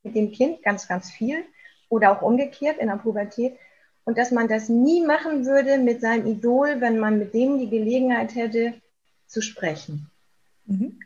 mit 0.04 0.16
dem 0.16 0.32
Kind 0.32 0.64
ganz, 0.64 0.88
ganz 0.88 1.12
viel 1.12 1.44
oder 1.90 2.12
auch 2.12 2.22
umgekehrt 2.22 2.78
in 2.78 2.88
der 2.88 2.96
Pubertät. 2.96 3.58
Und 4.06 4.18
dass 4.18 4.32
man 4.32 4.48
das 4.48 4.70
nie 4.70 5.06
machen 5.06 5.46
würde 5.46 5.78
mit 5.78 6.00
seinem 6.00 6.28
Idol, 6.28 6.80
wenn 6.80 6.98
man 6.98 7.20
mit 7.20 7.34
dem 7.34 7.60
die 7.60 7.70
Gelegenheit 7.70 8.36
hätte 8.36 8.74
zu 9.26 9.42
sprechen. 9.42 10.10
Mhm. 10.66 11.00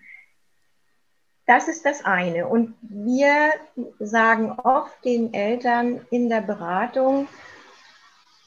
Das 1.48 1.68
ist 1.68 1.86
das 1.86 2.06
eine. 2.06 2.48
Und 2.48 2.76
wir 2.82 3.52
sagen 4.00 4.52
oft 4.52 5.04
den 5.04 5.34
Eltern 5.34 6.06
in 6.12 6.30
der 6.30 6.42
Beratung, 6.42 7.28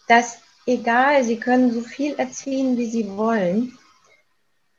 dass 0.06 0.40
egal, 0.66 1.24
sie 1.24 1.40
können 1.40 1.72
so 1.72 1.80
viel 1.80 2.14
erziehen, 2.14 2.76
wie 2.76 2.86
sie 2.86 3.16
wollen, 3.16 3.76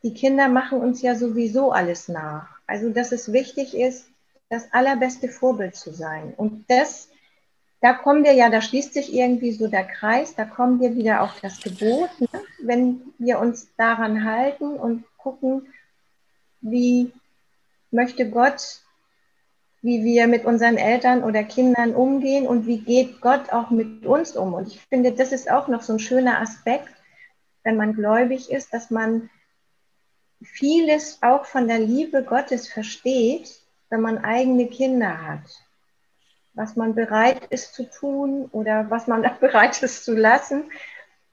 die 0.06 0.14
Kinder 0.14 0.50
machen 0.50 0.82
uns 0.82 1.02
ja 1.02 1.16
sowieso 1.16 1.72
alles 1.72 2.10
nach. 2.10 2.60
Also, 2.68 2.92
dass 2.92 3.12
es 3.12 3.34
wichtig 3.34 3.76
ist, 3.76 4.06
das 4.50 4.72
allerbeste 4.72 5.30
Vorbild 5.30 5.76
zu 5.76 5.92
sein. 5.92 6.32
Und 6.38 6.66
das, 6.70 7.10
da 7.82 7.94
kommen 7.94 8.24
wir 8.24 8.34
ja, 8.34 8.52
da 8.52 8.62
schließt 8.62 8.94
sich 8.94 9.12
irgendwie 9.12 9.52
so 9.52 9.68
der 9.68 9.84
Kreis, 9.84 10.36
da 10.36 10.46
kommen 10.46 10.80
wir 10.80 10.96
wieder 10.96 11.24
auf 11.24 11.40
das 11.42 11.60
Gebot, 11.60 12.12
ne? 12.20 12.28
wenn 12.62 13.02
wir 13.18 13.40
uns 13.40 13.68
daran 13.78 14.24
halten 14.24 14.76
und 14.76 15.06
gucken, 15.18 15.74
wie 16.62 17.12
möchte 17.90 18.30
Gott, 18.30 18.82
wie 19.82 20.04
wir 20.04 20.28
mit 20.28 20.46
unseren 20.46 20.78
Eltern 20.78 21.24
oder 21.24 21.44
Kindern 21.44 21.96
umgehen 21.96 22.46
und 22.46 22.68
wie 22.68 22.78
geht 22.78 23.22
Gott 23.22 23.52
auch 23.52 23.72
mit 23.72 24.06
uns 24.06 24.38
um. 24.38 24.54
Und 24.54 24.68
ich 24.68 24.80
finde, 24.82 25.14
das 25.14 25.32
ist 25.32 25.50
auch 25.50 25.68
noch 25.68 25.82
so 25.82 25.94
ein 25.94 26.00
schöner 26.00 26.42
Aspekt, 26.42 26.94
wenn 27.64 27.76
man 27.76 27.94
gläubig 27.94 28.52
ist, 28.52 28.72
dass 28.72 28.92
man 28.92 29.32
vieles 30.46 31.20
auch 31.22 31.46
von 31.46 31.68
der 31.68 31.80
Liebe 31.80 32.24
Gottes 32.24 32.68
versteht, 32.68 33.60
wenn 33.90 34.02
man 34.02 34.24
eigene 34.24 34.68
Kinder 34.68 35.22
hat. 35.28 35.42
Was 36.54 36.76
man 36.76 36.96
bereit 36.96 37.46
ist 37.50 37.74
zu 37.74 37.90
tun 37.90 38.48
oder 38.52 38.90
was 38.90 39.08
man 39.08 39.26
auch 39.26 39.36
bereit 39.36 39.82
ist 39.84 40.06
zu 40.06 40.16
lassen. 40.16 40.64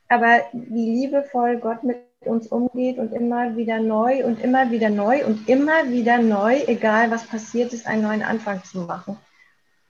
Aber 0.09 0.41
wie 0.53 1.01
liebevoll 1.01 1.59
Gott 1.59 1.85
mit 1.85 1.99
uns 2.21 2.47
umgeht 2.49 2.99
und 2.99 3.13
immer 3.13 3.57
wieder 3.57 3.81
neu 3.81 4.25
und 4.25 4.43
immer 4.43 4.71
wieder 4.71 4.91
neu 4.91 5.25
und 5.25 5.49
immer 5.49 5.89
wieder 5.89 6.19
neu, 6.19 6.61
egal 6.67 7.11
was 7.11 7.27
passiert 7.27 7.73
ist, 7.73 7.87
einen 7.87 8.03
neuen 8.03 8.23
Anfang 8.23 8.63
zu 8.65 8.81
machen. 8.81 9.17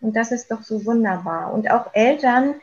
Und 0.01 0.16
das 0.16 0.33
ist 0.33 0.51
doch 0.51 0.62
so 0.62 0.85
wunderbar. 0.85 1.53
Und 1.53 1.70
auch 1.70 1.95
Eltern, 1.95 2.55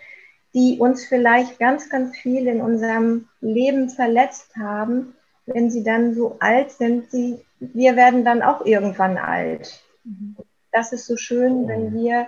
die 0.54 0.78
uns 0.80 1.06
vielleicht 1.06 1.60
ganz, 1.60 1.90
ganz 1.90 2.18
viel 2.18 2.48
in 2.48 2.62
unserem 2.62 3.28
Leben 3.42 3.90
verletzt 3.90 4.56
haben, 4.58 5.16
wenn 5.54 5.70
sie 5.70 5.84
dann 5.84 6.16
so 6.16 6.38
alt 6.40 6.72
sind, 6.72 7.12
sie, 7.12 7.40
wir 7.60 7.96
werden 7.96 8.24
dann 8.26 8.42
auch 8.42 8.66
irgendwann 8.66 9.18
alt. 9.18 9.82
Mhm. 10.04 10.36
Das 10.72 10.94
ist 10.94 11.06
so 11.06 11.18
schön, 11.18 11.68
wenn 11.68 11.94
wir 11.94 12.28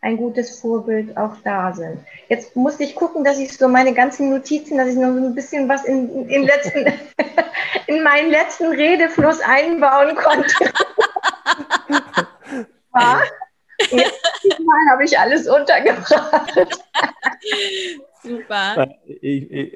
ein 0.00 0.16
gutes 0.16 0.60
Vorbild 0.60 1.16
auch 1.16 1.36
da 1.44 1.72
sind. 1.72 1.98
Jetzt 2.28 2.54
musste 2.56 2.84
ich 2.84 2.94
gucken, 2.94 3.24
dass 3.24 3.38
ich 3.38 3.56
so 3.56 3.68
meine 3.68 3.94
ganzen 3.94 4.30
Notizen, 4.30 4.76
dass 4.76 4.88
ich 4.88 4.96
noch 4.96 5.14
so 5.14 5.26
ein 5.26 5.34
bisschen 5.34 5.68
was 5.68 5.84
in, 5.84 6.28
in, 6.28 6.42
letzten, 6.44 6.86
in 7.86 8.02
meinen 8.02 8.30
letzten 8.30 8.66
Redefluss 8.66 9.40
einbauen 9.40 10.14
konnte. 10.14 10.54
ja. 12.94 13.22
Jetzt 13.90 14.20
Mal 14.60 14.92
habe 14.92 15.04
ich 15.04 15.18
alles 15.18 15.48
untergebracht. 15.48 16.78
Super. 18.22 18.88
Ich, 19.06 19.50
ich, 19.50 19.72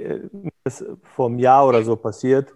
das 0.62 0.84
vor 1.14 1.26
einem 1.26 1.38
Jahr 1.38 1.66
oder 1.66 1.82
so 1.82 1.96
passiert 1.96 2.52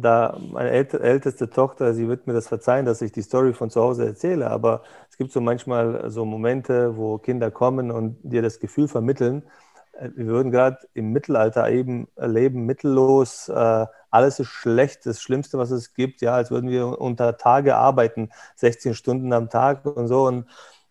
da 0.00 0.38
meine 0.52 0.70
älteste 0.70 1.50
Tochter, 1.50 1.94
sie 1.94 2.08
wird 2.08 2.26
mir 2.26 2.32
das 2.32 2.48
verzeihen, 2.48 2.86
dass 2.86 3.02
ich 3.02 3.12
die 3.12 3.22
Story 3.22 3.52
von 3.52 3.70
zu 3.70 3.80
Hause 3.80 4.06
erzähle, 4.06 4.50
aber 4.50 4.82
es 5.10 5.16
gibt 5.16 5.32
so 5.32 5.40
manchmal 5.40 6.10
so 6.10 6.24
Momente, 6.24 6.96
wo 6.96 7.18
Kinder 7.18 7.50
kommen 7.50 7.90
und 7.90 8.16
dir 8.22 8.42
das 8.42 8.60
Gefühl 8.60 8.88
vermitteln, 8.88 9.42
äh, 9.92 10.10
wir 10.14 10.26
würden 10.26 10.50
gerade 10.52 10.78
im 10.94 11.12
Mittelalter 11.12 11.68
eben 11.70 12.08
leben, 12.16 12.66
mittellos, 12.66 13.48
äh, 13.48 13.86
alles 14.10 14.40
ist 14.40 14.48
schlecht, 14.48 15.06
das 15.06 15.20
Schlimmste, 15.22 15.58
was 15.58 15.70
es 15.70 15.94
gibt, 15.94 16.20
ja, 16.22 16.34
als 16.34 16.50
würden 16.50 16.70
wir 16.70 17.00
unter 17.00 17.36
Tage 17.36 17.76
arbeiten, 17.76 18.30
16 18.56 18.94
Stunden 18.94 19.32
am 19.32 19.50
Tag 19.50 19.84
und 19.86 20.08
so 20.08 20.26
und 20.26 20.46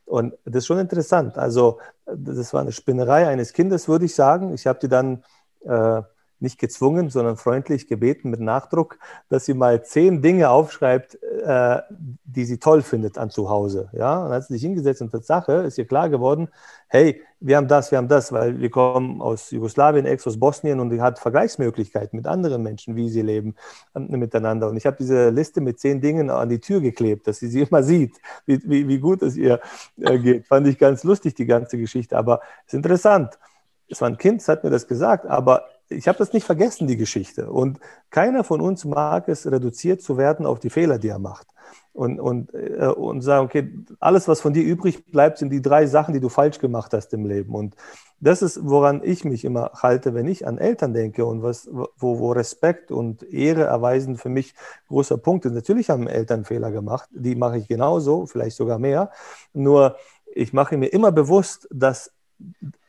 und 0.05 0.33
das 0.43 0.57
ist 0.63 0.67
schon 0.67 0.79
interessant. 0.79 1.37
Also, 1.37 1.79
das 2.05 2.53
war 2.53 2.59
eine 2.59 2.73
Spinnerei 2.73 3.27
eines 3.29 3.53
Kindes, 3.53 3.87
würde 3.87 4.03
ich 4.03 4.13
sagen. 4.13 4.53
Ich 4.53 4.67
habe 4.67 4.77
die 4.79 4.89
dann 4.89 5.23
äh, 5.61 6.01
nicht 6.41 6.59
gezwungen, 6.59 7.09
sondern 7.09 7.37
freundlich 7.37 7.87
gebeten 7.87 8.29
mit 8.29 8.39
Nachdruck, 8.39 8.97
dass 9.29 9.45
sie 9.45 9.53
mal 9.53 9.83
zehn 9.83 10.21
Dinge 10.21 10.49
aufschreibt, 10.49 11.17
äh, 11.21 11.81
die 12.23 12.45
sie 12.45 12.57
toll 12.57 12.81
findet 12.81 13.17
an 13.17 13.29
zu 13.29 13.49
Hause. 13.49 13.89
Ja, 13.93 14.25
und 14.25 14.31
hat 14.31 14.45
sie 14.45 14.53
sich 14.53 14.61
hingesetzt 14.63 15.01
und 15.01 15.11
Tatsache 15.11 15.53
ist 15.53 15.77
ihr 15.77 15.85
klar 15.85 16.09
geworden, 16.09 16.49
hey, 16.87 17.21
wir 17.39 17.57
haben 17.57 17.67
das, 17.67 17.89
wir 17.89 17.97
haben 17.97 18.07
das, 18.07 18.31
weil 18.31 18.59
wir 18.59 18.69
kommen 18.69 19.21
aus 19.21 19.49
Jugoslawien, 19.49 20.05
ex 20.05 20.27
aus 20.27 20.39
Bosnien 20.39 20.79
und 20.79 20.89
die 20.89 21.01
hat 21.01 21.19
Vergleichsmöglichkeiten 21.19 22.17
mit 22.17 22.27
anderen 22.27 22.61
Menschen, 22.61 22.95
wie 22.95 23.09
sie 23.09 23.21
leben 23.21 23.55
äh, 23.95 23.99
miteinander. 23.99 24.69
Und 24.69 24.77
ich 24.77 24.85
habe 24.85 24.97
diese 24.99 25.29
Liste 25.29 25.61
mit 25.61 25.79
zehn 25.79 26.01
Dingen 26.01 26.29
an 26.29 26.49
die 26.49 26.59
Tür 26.59 26.81
geklebt, 26.81 27.27
dass 27.27 27.39
sie 27.39 27.47
sie 27.47 27.61
immer 27.69 27.81
sieht, 27.83 28.17
wie, 28.45 28.61
wie, 28.65 28.87
wie 28.87 28.99
gut 28.99 29.21
es 29.21 29.37
ihr 29.37 29.59
äh, 29.99 30.19
geht. 30.19 30.47
Fand 30.47 30.67
ich 30.67 30.77
ganz 30.77 31.03
lustig, 31.03 31.33
die 31.35 31.45
ganze 31.45 31.77
Geschichte, 31.77 32.17
aber 32.17 32.41
es 32.65 32.73
ist 32.73 32.77
interessant. 32.77 33.39
Es 33.87 33.99
war 34.01 34.09
ein 34.09 34.17
Kind, 34.17 34.41
das 34.41 34.47
hat 34.47 34.63
mir 34.63 34.69
das 34.69 34.87
gesagt, 34.87 35.25
aber 35.25 35.65
ich 35.91 36.07
habe 36.07 36.17
das 36.17 36.33
nicht 36.33 36.45
vergessen, 36.45 36.87
die 36.87 36.97
Geschichte. 36.97 37.51
Und 37.51 37.79
keiner 38.09 38.43
von 38.43 38.61
uns 38.61 38.85
mag 38.85 39.27
es, 39.27 39.49
reduziert 39.49 40.01
zu 40.01 40.17
werden 40.17 40.45
auf 40.45 40.59
die 40.59 40.69
Fehler, 40.69 40.97
die 40.97 41.09
er 41.09 41.19
macht. 41.19 41.47
Und, 41.93 42.19
und, 42.19 42.53
äh, 42.53 42.87
und 42.87 43.21
sagen, 43.21 43.45
okay, 43.45 43.73
alles, 43.99 44.27
was 44.27 44.39
von 44.39 44.53
dir 44.53 44.63
übrig 44.63 45.11
bleibt, 45.11 45.37
sind 45.37 45.49
die 45.49 45.61
drei 45.61 45.87
Sachen, 45.87 46.13
die 46.13 46.21
du 46.21 46.29
falsch 46.29 46.59
gemacht 46.59 46.93
hast 46.93 47.13
im 47.13 47.25
Leben. 47.25 47.53
Und 47.53 47.75
das 48.21 48.41
ist, 48.41 48.59
woran 48.63 49.01
ich 49.03 49.25
mich 49.25 49.43
immer 49.43 49.71
halte, 49.75 50.13
wenn 50.13 50.27
ich 50.27 50.47
an 50.47 50.57
Eltern 50.57 50.93
denke 50.93 51.25
und 51.25 51.43
was, 51.43 51.67
wo, 51.71 51.89
wo 51.97 52.31
Respekt 52.31 52.91
und 52.91 53.23
Ehre 53.23 53.63
erweisen 53.63 54.15
für 54.15 54.29
mich 54.29 54.53
großer 54.87 55.17
Punkt 55.17 55.45
ist. 55.45 55.53
Natürlich 55.53 55.89
haben 55.89 56.07
Eltern 56.07 56.45
Fehler 56.45 56.71
gemacht, 56.71 57.09
die 57.11 57.35
mache 57.35 57.57
ich 57.57 57.67
genauso, 57.67 58.25
vielleicht 58.25 58.55
sogar 58.55 58.79
mehr. 58.79 59.11
Nur 59.53 59.97
ich 60.33 60.53
mache 60.53 60.77
mir 60.77 60.87
immer 60.87 61.11
bewusst, 61.11 61.67
dass 61.71 62.13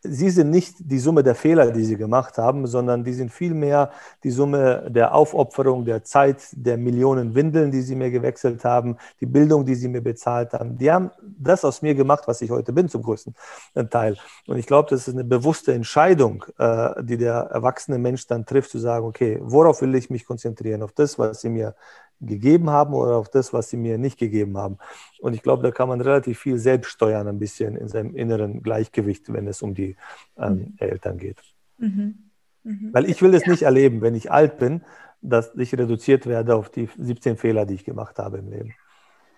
sie 0.02 0.30
sind 0.30 0.50
nicht 0.50 0.74
die 0.78 0.98
Summe 0.98 1.22
der 1.22 1.34
Fehler, 1.34 1.70
die 1.70 1.84
sie 1.84 1.96
gemacht 1.96 2.36
haben, 2.36 2.66
sondern 2.66 3.04
die 3.04 3.12
sind 3.12 3.30
vielmehr 3.30 3.90
die 4.24 4.30
Summe 4.30 4.90
der 4.90 5.14
Aufopferung, 5.14 5.84
der 5.84 6.02
Zeit, 6.02 6.42
der 6.52 6.76
Millionen 6.76 7.34
Windeln, 7.34 7.70
die 7.70 7.82
sie 7.82 7.94
mir 7.94 8.10
gewechselt 8.10 8.64
haben, 8.64 8.96
die 9.20 9.26
Bildung, 9.26 9.64
die 9.64 9.76
sie 9.76 9.88
mir 9.88 10.00
bezahlt 10.00 10.52
haben. 10.54 10.76
Die 10.76 10.90
haben 10.90 11.10
das 11.22 11.64
aus 11.64 11.82
mir 11.82 11.94
gemacht, 11.94 12.24
was 12.26 12.42
ich 12.42 12.50
heute 12.50 12.72
bin, 12.72 12.88
zum 12.88 13.02
größten 13.02 13.34
Teil. 13.90 14.16
Und 14.46 14.58
ich 14.58 14.66
glaube, 14.66 14.90
das 14.90 15.06
ist 15.06 15.14
eine 15.14 15.24
bewusste 15.24 15.72
Entscheidung, 15.72 16.44
äh, 16.58 17.02
die 17.02 17.16
der 17.16 17.34
erwachsene 17.34 17.98
Mensch 17.98 18.26
dann 18.26 18.44
trifft, 18.44 18.70
zu 18.70 18.78
sagen, 18.78 19.06
okay, 19.06 19.38
worauf 19.40 19.82
will 19.82 19.94
ich 19.94 20.10
mich 20.10 20.26
konzentrieren? 20.26 20.82
Auf 20.82 20.92
das, 20.92 21.18
was 21.18 21.40
sie 21.40 21.48
mir 21.48 21.74
gegeben 22.26 22.70
haben 22.70 22.94
oder 22.94 23.16
auf 23.16 23.28
das, 23.28 23.52
was 23.52 23.70
sie 23.70 23.76
mir 23.76 23.98
nicht 23.98 24.18
gegeben 24.18 24.56
haben. 24.56 24.78
Und 25.20 25.34
ich 25.34 25.42
glaube, 25.42 25.62
da 25.62 25.70
kann 25.70 25.88
man 25.88 26.00
relativ 26.00 26.38
viel 26.38 26.58
selbst 26.58 26.90
steuern, 26.90 27.28
ein 27.28 27.38
bisschen 27.38 27.76
in 27.76 27.88
seinem 27.88 28.14
inneren 28.14 28.62
Gleichgewicht, 28.62 29.32
wenn 29.32 29.46
es 29.46 29.62
um 29.62 29.74
die 29.74 29.96
ähm, 30.38 30.54
mhm. 30.54 30.74
Eltern 30.78 31.18
geht. 31.18 31.38
Mhm. 31.78 32.30
Mhm. 32.64 32.90
Weil 32.92 33.10
ich 33.10 33.20
will 33.22 33.34
es 33.34 33.44
ja. 33.44 33.50
nicht 33.50 33.62
erleben, 33.62 34.00
wenn 34.00 34.14
ich 34.14 34.30
alt 34.30 34.58
bin, 34.58 34.82
dass 35.20 35.54
ich 35.56 35.76
reduziert 35.76 36.26
werde 36.26 36.56
auf 36.56 36.70
die 36.70 36.88
17 36.96 37.36
Fehler, 37.36 37.66
die 37.66 37.74
ich 37.74 37.84
gemacht 37.84 38.18
habe 38.18 38.38
im 38.38 38.50
Leben. 38.50 38.74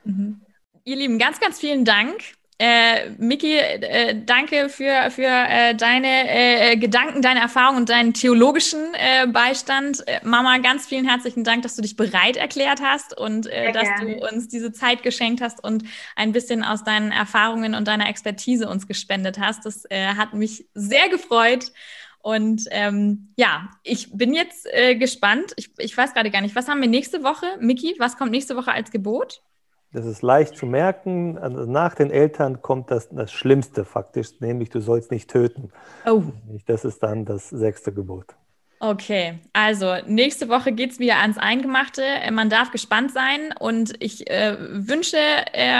Mhm. 0.04 0.40
Ihr 0.84 0.96
Lieben, 0.96 1.18
ganz, 1.18 1.40
ganz 1.40 1.58
vielen 1.58 1.84
Dank 1.84 2.34
äh, 2.58 3.10
Miki, 3.18 3.56
äh, 3.56 4.14
danke 4.24 4.68
für, 4.68 5.10
für 5.10 5.26
äh, 5.26 5.74
deine 5.74 6.28
äh, 6.28 6.76
Gedanken, 6.76 7.20
deine 7.20 7.40
Erfahrungen 7.40 7.78
und 7.78 7.88
deinen 7.88 8.14
theologischen 8.14 8.94
äh, 8.94 9.26
Beistand. 9.26 10.06
Äh, 10.06 10.20
Mama, 10.22 10.58
ganz 10.58 10.86
vielen 10.86 11.08
herzlichen 11.08 11.42
Dank, 11.42 11.62
dass 11.62 11.74
du 11.74 11.82
dich 11.82 11.96
bereit 11.96 12.36
erklärt 12.36 12.80
hast 12.80 13.18
und 13.18 13.48
äh, 13.48 13.72
dass 13.72 13.88
gerne. 13.88 14.20
du 14.20 14.28
uns 14.28 14.46
diese 14.46 14.72
Zeit 14.72 15.02
geschenkt 15.02 15.40
hast 15.40 15.64
und 15.64 15.82
ein 16.14 16.30
bisschen 16.30 16.62
aus 16.62 16.84
deinen 16.84 17.10
Erfahrungen 17.10 17.74
und 17.74 17.88
deiner 17.88 18.08
Expertise 18.08 18.68
uns 18.68 18.86
gespendet 18.86 19.40
hast. 19.40 19.66
Das 19.66 19.84
äh, 19.90 20.14
hat 20.14 20.32
mich 20.32 20.66
sehr 20.74 21.08
gefreut. 21.08 21.72
Und 22.22 22.62
ähm, 22.70 23.32
ja, 23.36 23.68
ich 23.82 24.16
bin 24.16 24.32
jetzt 24.32 24.66
äh, 24.72 24.94
gespannt. 24.94 25.52
Ich, 25.56 25.70
ich 25.78 25.94
weiß 25.94 26.14
gerade 26.14 26.30
gar 26.30 26.40
nicht, 26.40 26.54
was 26.54 26.68
haben 26.68 26.80
wir 26.80 26.88
nächste 26.88 27.22
Woche? 27.24 27.46
Miki, 27.58 27.96
was 27.98 28.16
kommt 28.16 28.30
nächste 28.30 28.56
Woche 28.56 28.72
als 28.72 28.90
Gebot? 28.90 29.42
Das 29.94 30.06
ist 30.06 30.22
leicht 30.22 30.56
zu 30.56 30.66
merken. 30.66 31.38
Also 31.38 31.66
nach 31.66 31.94
den 31.94 32.10
Eltern 32.10 32.60
kommt 32.62 32.90
das, 32.90 33.08
das 33.10 33.32
Schlimmste 33.32 33.84
faktisch, 33.84 34.40
nämlich 34.40 34.68
du 34.68 34.80
sollst 34.80 35.12
nicht 35.12 35.30
töten. 35.30 35.70
Oh. 36.04 36.24
Das 36.66 36.84
ist 36.84 37.00
dann 37.02 37.24
das 37.24 37.48
sechste 37.48 37.92
Gebot. 37.92 38.34
Okay, 38.80 39.38
also 39.52 39.94
nächste 40.06 40.48
Woche 40.48 40.72
geht 40.72 40.90
es 40.90 40.98
wieder 40.98 41.18
ans 41.18 41.38
Eingemachte. 41.38 42.02
Man 42.32 42.50
darf 42.50 42.72
gespannt 42.72 43.12
sein 43.12 43.54
und 43.58 43.94
ich 44.00 44.28
äh, 44.28 44.56
wünsche 44.58 45.16
äh, 45.16 45.70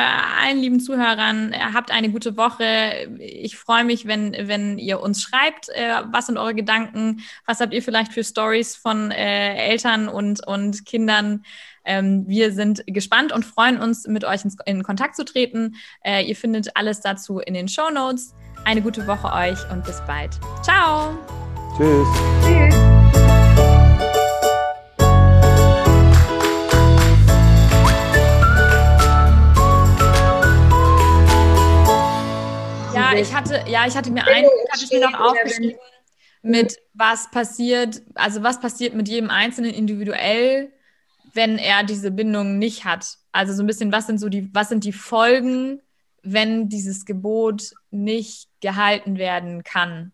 allen 0.42 0.58
lieben 0.58 0.80
Zuhörern, 0.80 1.52
äh, 1.52 1.58
habt 1.74 1.90
eine 1.90 2.10
gute 2.10 2.36
Woche. 2.36 3.08
Ich 3.18 3.56
freue 3.56 3.84
mich, 3.84 4.06
wenn, 4.06 4.32
wenn 4.48 4.78
ihr 4.78 5.00
uns 5.00 5.22
schreibt, 5.22 5.68
äh, 5.70 6.02
was 6.12 6.26
sind 6.26 6.38
eure 6.38 6.54
Gedanken, 6.54 7.20
was 7.44 7.60
habt 7.60 7.74
ihr 7.74 7.82
vielleicht 7.82 8.12
für 8.12 8.24
Stories 8.24 8.76
von 8.76 9.10
äh, 9.10 9.56
Eltern 9.56 10.08
und, 10.08 10.46
und 10.46 10.86
Kindern. 10.86 11.44
Ähm, 11.85 12.24
wir 12.26 12.53
sind 12.53 12.82
gespannt 12.87 13.32
und 13.32 13.45
freuen 13.45 13.78
uns, 13.78 14.07
mit 14.07 14.24
euch 14.24 14.45
in, 14.45 14.55
in 14.66 14.82
Kontakt 14.82 15.16
zu 15.16 15.24
treten. 15.24 15.76
Äh, 16.03 16.24
ihr 16.24 16.37
findet 16.37 16.76
alles 16.76 17.01
dazu 17.01 17.39
in 17.39 17.55
den 17.55 17.68
Show 17.68 17.91
Notes. 17.91 18.35
Eine 18.64 18.80
gute 18.80 19.07
Woche 19.07 19.30
euch 19.32 19.59
und 19.70 19.85
bis 19.85 20.01
bald. 20.07 20.39
Ciao! 20.62 21.18
Tschüss. 21.76 22.09
Tschüss. 22.43 22.74
Ja, 32.95 33.12
ich 33.14 33.35
hatte, 33.35 33.64
ja, 33.68 33.87
ich 33.87 33.97
hatte 33.97 34.11
mir 34.11 34.26
ein, 34.26 34.45
hatte 34.70 34.85
ich 34.85 34.91
mir 34.91 35.01
noch 35.01 35.20
aufgeschrieben, 35.20 35.78
mit 36.43 36.78
was 36.95 37.30
passiert, 37.30 38.03
also 38.14 38.43
was 38.43 38.61
passiert 38.61 38.95
mit 38.95 39.09
jedem 39.09 39.30
Einzelnen 39.30 39.72
individuell, 39.72 40.72
wenn 41.35 41.59
er 41.59 41.85
diese 41.85 42.11
Bindung 42.11 42.59
nicht 42.59 42.85
hat. 42.85 43.18
Also 43.32 43.53
so 43.53 43.62
ein 43.62 43.66
bisschen, 43.66 43.93
was 43.93 44.07
sind 44.07 44.18
so 44.18 44.28
die, 44.28 44.49
was 44.55 44.68
sind 44.68 44.85
die 44.85 44.93
Folgen, 44.93 45.80
wenn 46.22 46.68
dieses 46.68 47.05
Gebot 47.05 47.72
nicht 47.91 48.49
gehalten 48.61 49.18
werden 49.18 49.64
kann? 49.64 50.12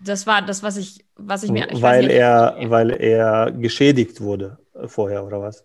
Das 0.00 0.26
war 0.26 0.42
das, 0.42 0.62
was 0.62 0.76
ich, 0.76 1.04
was 1.16 1.44
ich 1.44 1.50
mir. 1.50 1.70
Ich 1.70 1.80
weil, 1.80 2.02
nicht, 2.02 2.16
er, 2.16 2.56
weil 2.64 2.90
er 2.90 3.52
geschädigt 3.52 4.20
wurde 4.20 4.58
vorher, 4.86 5.24
oder 5.24 5.40
was? 5.40 5.64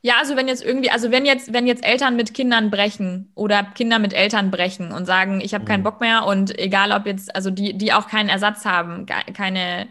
Ja, 0.00 0.14
also 0.20 0.36
wenn 0.36 0.46
jetzt 0.46 0.64
irgendwie, 0.64 0.90
also 0.90 1.10
wenn 1.10 1.26
jetzt, 1.26 1.52
wenn 1.52 1.66
jetzt 1.66 1.84
Eltern 1.84 2.14
mit 2.14 2.34
Kindern 2.34 2.70
brechen 2.70 3.32
oder 3.34 3.64
Kinder 3.64 3.98
mit 3.98 4.12
Eltern 4.12 4.50
brechen 4.50 4.92
und 4.92 5.06
sagen, 5.06 5.40
ich 5.40 5.54
habe 5.54 5.64
keinen 5.64 5.80
mhm. 5.80 5.84
Bock 5.84 6.00
mehr 6.00 6.24
und 6.24 6.56
egal 6.58 6.92
ob 6.92 7.06
jetzt, 7.06 7.34
also 7.34 7.50
die, 7.50 7.76
die 7.76 7.92
auch 7.92 8.06
keinen 8.08 8.28
Ersatz 8.28 8.64
haben, 8.64 9.06
keine, 9.06 9.88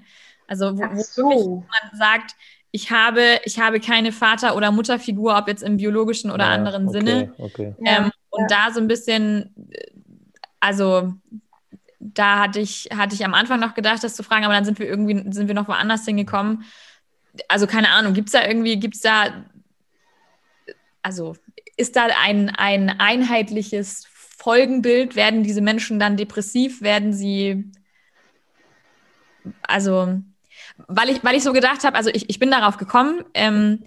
also 0.48 0.78
wo, 0.78 0.82
wo 0.82 1.02
so. 1.02 1.66
man 1.68 2.00
sagt, 2.00 2.36
ich 2.72 2.92
habe, 2.92 3.40
ich 3.46 3.60
habe 3.60 3.80
keine 3.80 4.12
Vater- 4.12 4.56
oder 4.56 4.72
Mutterfigur, 4.72 5.38
ob 5.38 5.48
jetzt 5.48 5.64
im 5.64 5.78
biologischen 5.78 6.32
oder 6.32 6.46
ja, 6.46 6.52
anderen 6.52 6.88
okay, 6.88 7.00
Sinne. 7.00 7.34
Okay. 7.38 7.76
Ähm, 7.86 8.12
und 8.30 8.52
ja. 8.52 8.68
da 8.68 8.74
so 8.74 8.80
ein 8.80 8.88
bisschen, 8.88 9.56
also 10.60 11.14
da 12.00 12.40
hatte 12.40 12.60
ich, 12.60 12.90
hatte 12.96 13.16
ich 13.16 13.26
am 13.26 13.34
Anfang 13.34 13.60
noch 13.60 13.74
gedacht, 13.74 14.04
das 14.04 14.16
zu 14.16 14.24
fragen, 14.24 14.46
aber 14.46 14.54
dann 14.54 14.66
sind 14.66 14.80
wir 14.80 14.88
irgendwie, 14.88 15.32
sind 15.32 15.48
wir 15.48 15.56
noch 15.56 15.68
woanders 15.68 16.06
hingekommen. 16.06 16.64
Also 17.48 17.68
keine 17.68 17.90
Ahnung, 17.90 18.14
gibt 18.14 18.30
es 18.30 18.34
da 18.34 18.46
irgendwie, 18.46 18.80
gibt 18.80 18.96
es 18.96 19.02
da, 19.02 19.46
also 21.02 21.36
ist 21.78 21.96
da 21.96 22.08
ein, 22.24 22.50
ein 22.50 22.90
einheitliches 22.90 24.06
Folgenbild? 24.10 25.16
Werden 25.16 25.44
diese 25.44 25.62
Menschen 25.62 26.00
dann 26.00 26.18
depressiv? 26.18 26.82
Werden 26.82 27.14
sie, 27.14 27.72
also, 29.62 30.22
weil 30.88 31.10
ich, 31.10 31.24
weil 31.24 31.36
ich 31.36 31.44
so 31.44 31.54
gedacht 31.54 31.84
habe, 31.84 31.98
also 31.98 32.10
ich, 32.14 32.30
ich 32.30 32.40
bin 32.40 32.52
darauf 32.52 32.78
gekommen, 32.78 33.24
ähm, 33.34 33.84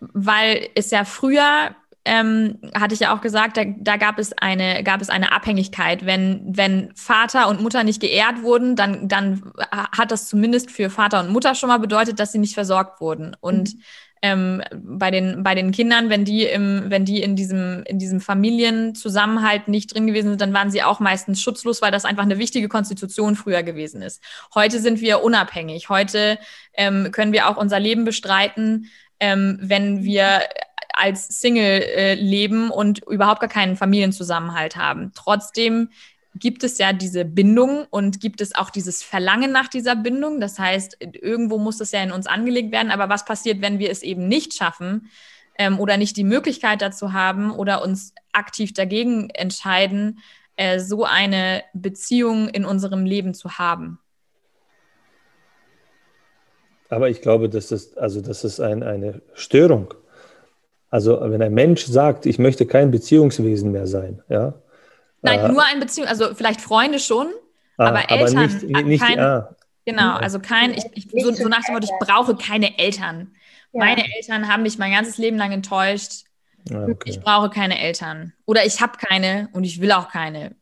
weil 0.00 0.68
es 0.74 0.90
ja 0.90 1.04
früher 1.04 1.74
ähm, 2.04 2.58
hatte 2.74 2.94
ich 2.94 3.00
ja 3.00 3.14
auch 3.14 3.22
gesagt, 3.22 3.56
da, 3.56 3.62
da, 3.64 3.96
gab, 3.96 4.18
es 4.18 4.32
eine, 4.36 4.82
gab 4.84 5.00
es 5.00 5.08
eine 5.08 5.32
Abhängigkeit. 5.32 6.04
Wenn, 6.04 6.42
wenn 6.46 6.94
Vater 6.94 7.48
und 7.48 7.62
Mutter 7.62 7.82
nicht 7.82 8.00
geehrt 8.00 8.42
wurden, 8.42 8.76
dann, 8.76 9.08
dann 9.08 9.52
hat 9.70 10.10
das 10.10 10.28
zumindest 10.28 10.70
für 10.70 10.90
Vater 10.90 11.20
und 11.20 11.30
Mutter 11.30 11.54
schon 11.54 11.70
mal 11.70 11.78
bedeutet, 11.78 12.20
dass 12.20 12.32
sie 12.32 12.38
nicht 12.38 12.54
versorgt 12.54 13.00
wurden. 13.00 13.34
Und 13.40 13.74
mhm. 13.74 13.80
Ähm, 14.22 14.62
bei, 14.72 15.10
den, 15.10 15.42
bei 15.42 15.54
den 15.54 15.70
Kindern, 15.70 16.08
wenn 16.08 16.24
die, 16.24 16.44
im, 16.44 16.84
wenn 16.88 17.04
die 17.04 17.22
in, 17.22 17.36
diesem, 17.36 17.82
in 17.86 17.98
diesem 17.98 18.20
Familienzusammenhalt 18.20 19.68
nicht 19.68 19.94
drin 19.94 20.06
gewesen 20.06 20.30
sind, 20.30 20.40
dann 20.40 20.54
waren 20.54 20.70
sie 20.70 20.82
auch 20.82 21.00
meistens 21.00 21.42
schutzlos, 21.42 21.82
weil 21.82 21.92
das 21.92 22.04
einfach 22.04 22.22
eine 22.22 22.38
wichtige 22.38 22.68
Konstitution 22.68 23.36
früher 23.36 23.62
gewesen 23.62 24.00
ist. 24.00 24.22
Heute 24.54 24.80
sind 24.80 25.00
wir 25.00 25.22
unabhängig. 25.22 25.88
Heute 25.90 26.38
ähm, 26.72 27.10
können 27.12 27.32
wir 27.32 27.48
auch 27.48 27.56
unser 27.56 27.78
Leben 27.78 28.04
bestreiten, 28.04 28.86
ähm, 29.20 29.58
wenn 29.60 30.04
wir 30.04 30.42
als 30.96 31.26
Single 31.40 31.82
äh, 31.82 32.14
leben 32.14 32.70
und 32.70 33.00
überhaupt 33.06 33.40
gar 33.40 33.50
keinen 33.50 33.76
Familienzusammenhalt 33.76 34.76
haben. 34.76 35.12
Trotzdem 35.14 35.90
gibt 36.34 36.64
es 36.64 36.78
ja 36.78 36.92
diese 36.92 37.24
Bindung 37.24 37.86
und 37.90 38.20
gibt 38.20 38.40
es 38.40 38.54
auch 38.54 38.70
dieses 38.70 39.02
Verlangen 39.02 39.52
nach 39.52 39.68
dieser 39.68 39.96
Bindung. 39.96 40.40
Das 40.40 40.58
heißt, 40.58 40.98
irgendwo 41.00 41.58
muss 41.58 41.78
das 41.78 41.92
ja 41.92 42.02
in 42.02 42.12
uns 42.12 42.26
angelegt 42.26 42.72
werden. 42.72 42.90
Aber 42.90 43.08
was 43.08 43.24
passiert, 43.24 43.60
wenn 43.60 43.78
wir 43.78 43.90
es 43.90 44.02
eben 44.02 44.26
nicht 44.26 44.54
schaffen 44.54 45.10
ähm, 45.58 45.78
oder 45.78 45.96
nicht 45.96 46.16
die 46.16 46.24
Möglichkeit 46.24 46.82
dazu 46.82 47.12
haben 47.12 47.50
oder 47.50 47.82
uns 47.82 48.14
aktiv 48.32 48.72
dagegen 48.72 49.30
entscheiden, 49.30 50.18
äh, 50.56 50.80
so 50.80 51.04
eine 51.04 51.62
Beziehung 51.72 52.48
in 52.48 52.64
unserem 52.64 53.04
Leben 53.04 53.34
zu 53.34 53.58
haben? 53.58 53.98
Aber 56.88 57.08
ich 57.10 57.22
glaube, 57.22 57.48
das 57.48 57.72
ist, 57.72 57.96
also 57.98 58.20
das 58.20 58.44
ist 58.44 58.60
ein, 58.60 58.82
eine 58.82 59.22
Störung 59.34 59.94
also 60.94 61.18
wenn 61.22 61.42
ein 61.42 61.52
Mensch 61.52 61.86
sagt, 61.86 62.24
ich 62.24 62.38
möchte 62.38 62.66
kein 62.66 62.92
Beziehungswesen 62.92 63.72
mehr 63.72 63.88
sein, 63.88 64.22
ja. 64.28 64.54
Nein, 65.24 65.40
äh, 65.40 65.48
nur 65.48 65.64
ein 65.64 65.80
Beziehung, 65.80 66.06
also 66.06 66.34
vielleicht 66.34 66.60
Freunde 66.60 66.98
schon, 66.98 67.28
ah, 67.78 67.86
aber 67.86 68.10
Eltern. 68.10 68.38
Aber 68.38 68.82
nicht, 68.82 68.86
nicht 68.86 69.02
kein, 69.02 69.18
ah, 69.18 69.56
genau, 69.86 70.16
also 70.16 70.38
kein, 70.38 70.74
ich, 70.74 70.84
ich 70.92 71.24
so, 71.24 71.32
so, 71.32 71.48
nach 71.48 71.64
dem 71.64 71.74
Motto, 71.74 71.88
ich 71.90 72.06
brauche 72.06 72.36
keine 72.36 72.78
Eltern. 72.78 73.34
Ja. 73.72 73.80
Meine 73.80 74.04
Eltern 74.14 74.48
haben 74.48 74.62
mich 74.62 74.78
mein 74.78 74.92
ganzes 74.92 75.18
Leben 75.18 75.38
lang 75.38 75.50
enttäuscht. 75.50 76.24
Ah, 76.70 76.84
okay. 76.84 77.10
Ich 77.10 77.20
brauche 77.20 77.50
keine 77.50 77.78
Eltern. 77.78 78.34
Oder 78.46 78.64
ich 78.64 78.80
habe 78.80 78.98
keine 78.98 79.48
und 79.52 79.64
ich 79.64 79.80
will 79.80 79.92
auch 79.92 80.10
keine. 80.10 80.54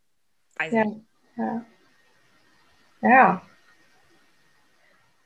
Weiß 0.57 0.73
ja. 0.73 0.85
ja. 1.37 1.65
ja. 3.03 3.43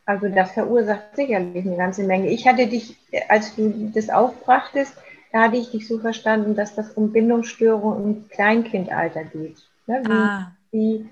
Also 0.06 0.28
das 0.28 0.52
verursacht 0.52 1.14
sicherlich 1.14 1.66
eine 1.66 1.76
ganze 1.76 2.04
Menge. 2.04 2.28
Ich 2.28 2.46
hatte 2.46 2.66
dich, 2.68 2.96
als 3.28 3.54
du 3.56 3.90
das 3.94 4.08
aufbrachtest, 4.08 4.96
da 5.32 5.42
hatte 5.42 5.56
ich 5.56 5.70
dich 5.70 5.86
so 5.86 5.98
verstanden, 5.98 6.54
dass 6.54 6.74
das 6.74 6.90
um 6.92 7.12
Bindungsstörungen 7.12 8.04
im 8.04 8.28
Kleinkindalter 8.28 9.24
geht. 9.24 9.56
Ne? 9.86 10.02
Wie, 10.04 10.12
ah. 10.12 10.52
wie, 10.70 11.08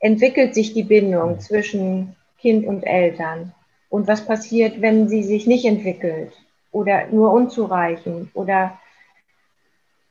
entwickelt 0.00 0.54
sich 0.54 0.74
die 0.74 0.84
Bindung 0.84 1.40
zwischen 1.40 2.14
Kind 2.38 2.66
und 2.66 2.82
Eltern? 2.82 3.52
Und 3.88 4.06
was 4.06 4.24
passiert, 4.24 4.80
wenn 4.80 5.08
sie 5.08 5.22
sich 5.22 5.46
nicht 5.46 5.64
entwickelt 5.64 6.32
oder 6.72 7.06
nur 7.06 7.32
unzureichend 7.32 8.30
oder 8.34 8.78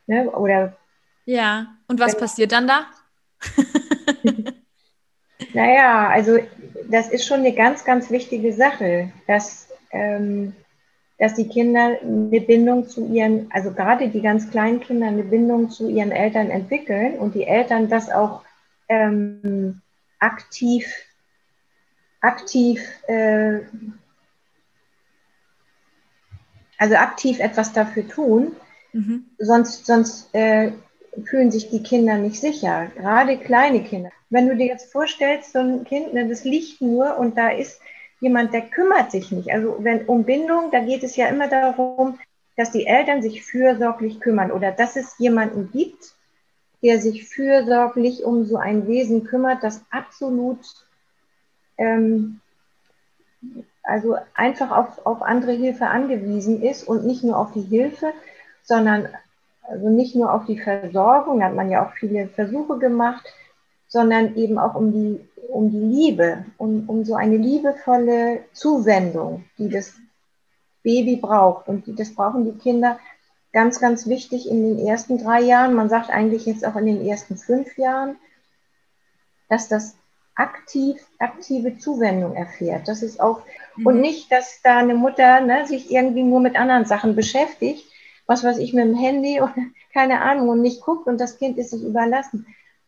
ne, 0.07 0.29
oder 0.31 0.75
ja. 1.27 1.67
Und 1.87 1.99
was 1.99 2.17
passiert 2.17 2.53
dann 2.53 2.67
da? 2.67 2.87
naja, 5.53 6.07
also 6.07 6.39
das 6.89 7.09
ist 7.09 7.25
schon 7.25 7.39
eine 7.39 7.53
ganz, 7.53 7.83
ganz 7.83 8.09
wichtige 8.09 8.53
Sache, 8.53 9.11
dass, 9.27 9.67
ähm, 9.91 10.55
dass 11.17 11.33
die 11.33 11.47
Kinder 11.47 11.97
eine 12.01 12.41
Bindung 12.41 12.87
zu 12.87 13.07
ihren, 13.07 13.51
also 13.51 13.71
gerade 13.71 14.09
die 14.09 14.21
ganz 14.21 14.49
kleinen 14.51 14.79
Kinder 14.79 15.07
eine 15.07 15.23
Bindung 15.23 15.69
zu 15.69 15.89
ihren 15.89 16.11
Eltern 16.11 16.49
entwickeln 16.49 17.17
und 17.17 17.33
die 17.33 17.45
Eltern 17.45 17.89
das 17.89 18.09
auch 18.09 18.43
ähm, 18.87 19.81
aktiv, 20.19 20.85
aktiv, 22.21 22.81
äh, 23.07 23.59
also 26.77 26.95
aktiv 26.95 27.39
etwas 27.39 27.73
dafür 27.73 28.07
tun, 28.07 28.55
mhm. 28.93 29.25
sonst, 29.39 29.87
sonst 29.87 30.33
äh, 30.35 30.71
fühlen 31.25 31.51
sich 31.51 31.71
die 31.71 31.81
Kinder 31.81 32.17
nicht 32.17 32.39
sicher, 32.39 32.91
gerade 32.95 33.37
kleine 33.37 33.83
Kinder. 33.83 34.11
Wenn 34.29 34.47
du 34.47 34.55
dir 34.55 34.67
jetzt 34.67 34.91
vorstellst, 34.91 35.53
so 35.53 35.59
ein 35.59 35.83
Kind, 35.83 36.13
ne, 36.13 36.27
das 36.27 36.43
liegt 36.43 36.79
nur 36.81 37.17
und 37.17 37.37
da 37.37 37.49
ist 37.49 37.81
jemand, 38.19 38.53
der 38.53 38.61
kümmert 38.61 39.11
sich 39.11 39.31
nicht. 39.31 39.51
Also 39.51 39.77
wenn 39.79 40.05
um 40.05 40.23
Bindung, 40.23 40.71
da 40.71 40.79
geht 40.79 41.03
es 41.03 41.15
ja 41.15 41.27
immer 41.27 41.47
darum, 41.47 42.19
dass 42.55 42.71
die 42.71 42.87
Eltern 42.87 43.21
sich 43.21 43.43
fürsorglich 43.43 44.19
kümmern 44.19 44.51
oder 44.51 44.71
dass 44.71 44.95
es 44.95 45.17
jemanden 45.19 45.71
gibt, 45.71 46.15
der 46.81 46.99
sich 46.99 47.27
fürsorglich 47.27 48.23
um 48.23 48.45
so 48.45 48.57
ein 48.57 48.87
Wesen 48.87 49.23
kümmert, 49.23 49.63
das 49.63 49.83
absolut, 49.91 50.59
ähm, 51.77 52.41
also 53.83 54.17
einfach 54.33 54.71
auf, 54.71 55.05
auf 55.05 55.21
andere 55.21 55.53
Hilfe 55.53 55.87
angewiesen 55.87 56.61
ist 56.61 56.83
und 56.83 57.05
nicht 57.05 57.23
nur 57.23 57.37
auf 57.37 57.53
die 57.53 57.61
Hilfe, 57.61 58.13
sondern 58.63 59.07
also 59.61 59.89
nicht 59.89 60.15
nur 60.15 60.33
auf 60.33 60.45
die 60.45 60.59
Versorgung, 60.59 61.39
da 61.39 61.47
hat 61.47 61.55
man 61.55 61.69
ja 61.69 61.85
auch 61.85 61.93
viele 61.93 62.27
Versuche 62.29 62.79
gemacht, 62.79 63.25
sondern 63.87 64.35
eben 64.35 64.57
auch 64.57 64.75
um 64.75 64.91
die, 64.91 65.19
um 65.49 65.71
die 65.71 65.79
Liebe, 65.79 66.45
um, 66.57 66.89
um 66.89 67.05
so 67.05 67.15
eine 67.15 67.37
liebevolle 67.37 68.43
Zuwendung, 68.53 69.45
die 69.57 69.69
das 69.69 69.93
Baby 70.83 71.17
braucht. 71.17 71.67
Und 71.67 71.87
die, 71.87 71.95
das 71.95 72.13
brauchen 72.13 72.45
die 72.45 72.57
Kinder 72.57 72.99
ganz, 73.53 73.79
ganz 73.79 74.07
wichtig 74.07 74.49
in 74.49 74.77
den 74.77 74.87
ersten 74.87 75.17
drei 75.17 75.41
Jahren. 75.41 75.73
Man 75.73 75.89
sagt 75.89 76.09
eigentlich 76.09 76.45
jetzt 76.45 76.65
auch 76.65 76.75
in 76.75 76.85
den 76.85 77.05
ersten 77.05 77.37
fünf 77.37 77.77
Jahren, 77.77 78.17
dass 79.49 79.69
das 79.69 79.95
aktiv, 80.35 81.01
aktive 81.17 81.77
Zuwendung 81.77 82.35
erfährt. 82.35 82.87
Das 82.87 83.01
ist 83.01 83.19
auch, 83.19 83.41
mhm. 83.75 83.87
und 83.87 84.01
nicht, 84.01 84.31
dass 84.31 84.61
da 84.61 84.77
eine 84.77 84.93
Mutter 84.93 85.41
ne, 85.41 85.65
sich 85.65 85.91
irgendwie 85.91 86.23
nur 86.23 86.39
mit 86.39 86.55
anderen 86.55 86.85
Sachen 86.85 87.15
beschäftigt, 87.15 87.83
was 88.27 88.43
weiß 88.43 88.59
ich, 88.59 88.73
mit 88.73 88.85
dem 88.85 88.95
Handy 88.95 89.41
oder 89.41 89.55
keine 89.93 90.21
Ahnung 90.21 90.49
und 90.49 90.61
nicht 90.61 90.81
guckt 90.81 91.07
und 91.07 91.19
das 91.19 91.37
Kind 91.37 91.57
ist 91.57 91.71
sich 91.71 91.83
überlassen. 91.83 92.45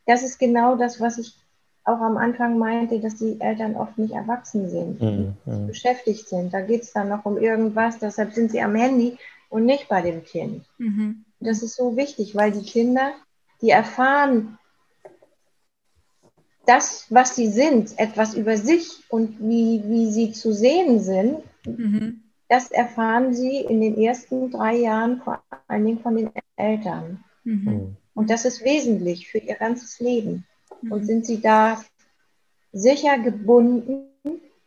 Das 0.09 0.23
ist 0.23 0.39
genau 0.39 0.75
das, 0.75 0.99
was 0.99 1.19
ich 1.19 1.35
auch 1.83 2.01
am 2.01 2.17
Anfang 2.17 2.57
meinte, 2.57 2.99
dass 2.99 3.17
die 3.17 3.39
Eltern 3.39 3.75
oft 3.75 3.95
nicht 3.99 4.15
erwachsen 4.15 4.67
sind, 4.67 4.99
mhm. 4.99 5.35
mhm. 5.45 5.67
beschäftigt 5.67 6.27
sind. 6.27 6.51
Da 6.51 6.61
geht 6.61 6.81
es 6.81 6.93
dann 6.93 7.09
noch 7.09 7.25
um 7.25 7.37
irgendwas, 7.37 7.99
deshalb 7.99 8.33
sind 8.33 8.49
sie 8.49 8.59
am 8.59 8.73
Handy 8.73 9.19
und 9.49 9.65
nicht 9.65 9.87
bei 9.87 10.01
dem 10.01 10.23
Kind. 10.23 10.65
Mhm. 10.79 11.25
Das 11.39 11.61
ist 11.61 11.75
so 11.75 11.95
wichtig, 11.95 12.35
weil 12.35 12.51
die 12.51 12.63
Kinder, 12.63 13.11
die 13.61 13.69
erfahren 13.69 14.57
das, 16.65 17.05
was 17.11 17.35
sie 17.35 17.49
sind, 17.49 17.99
etwas 17.99 18.33
über 18.33 18.57
sich 18.57 19.03
und 19.09 19.39
wie, 19.39 19.83
wie 19.85 20.11
sie 20.11 20.31
zu 20.31 20.53
sehen 20.53 21.01
sind, 21.01 21.43
mhm. 21.67 22.23
das 22.47 22.71
erfahren 22.71 23.35
sie 23.35 23.59
in 23.59 23.79
den 23.79 23.95
ersten 23.95 24.49
drei 24.49 24.75
Jahren 24.75 25.21
vor 25.21 25.43
allen 25.67 25.85
Dingen 25.85 25.99
von 25.99 26.15
den 26.15 26.31
Eltern. 26.55 27.23
Mhm. 27.43 27.95
Und 28.19 28.29
das 28.29 28.43
ist 28.43 28.65
wesentlich 28.65 29.29
für 29.29 29.37
ihr 29.37 29.55
ganzes 29.55 30.01
Leben. 30.01 30.43
Mhm. 30.81 30.91
Und 30.91 31.05
sind 31.05 31.25
sie 31.25 31.39
da 31.39 31.81
sicher 32.73 33.17
gebunden 33.17 34.09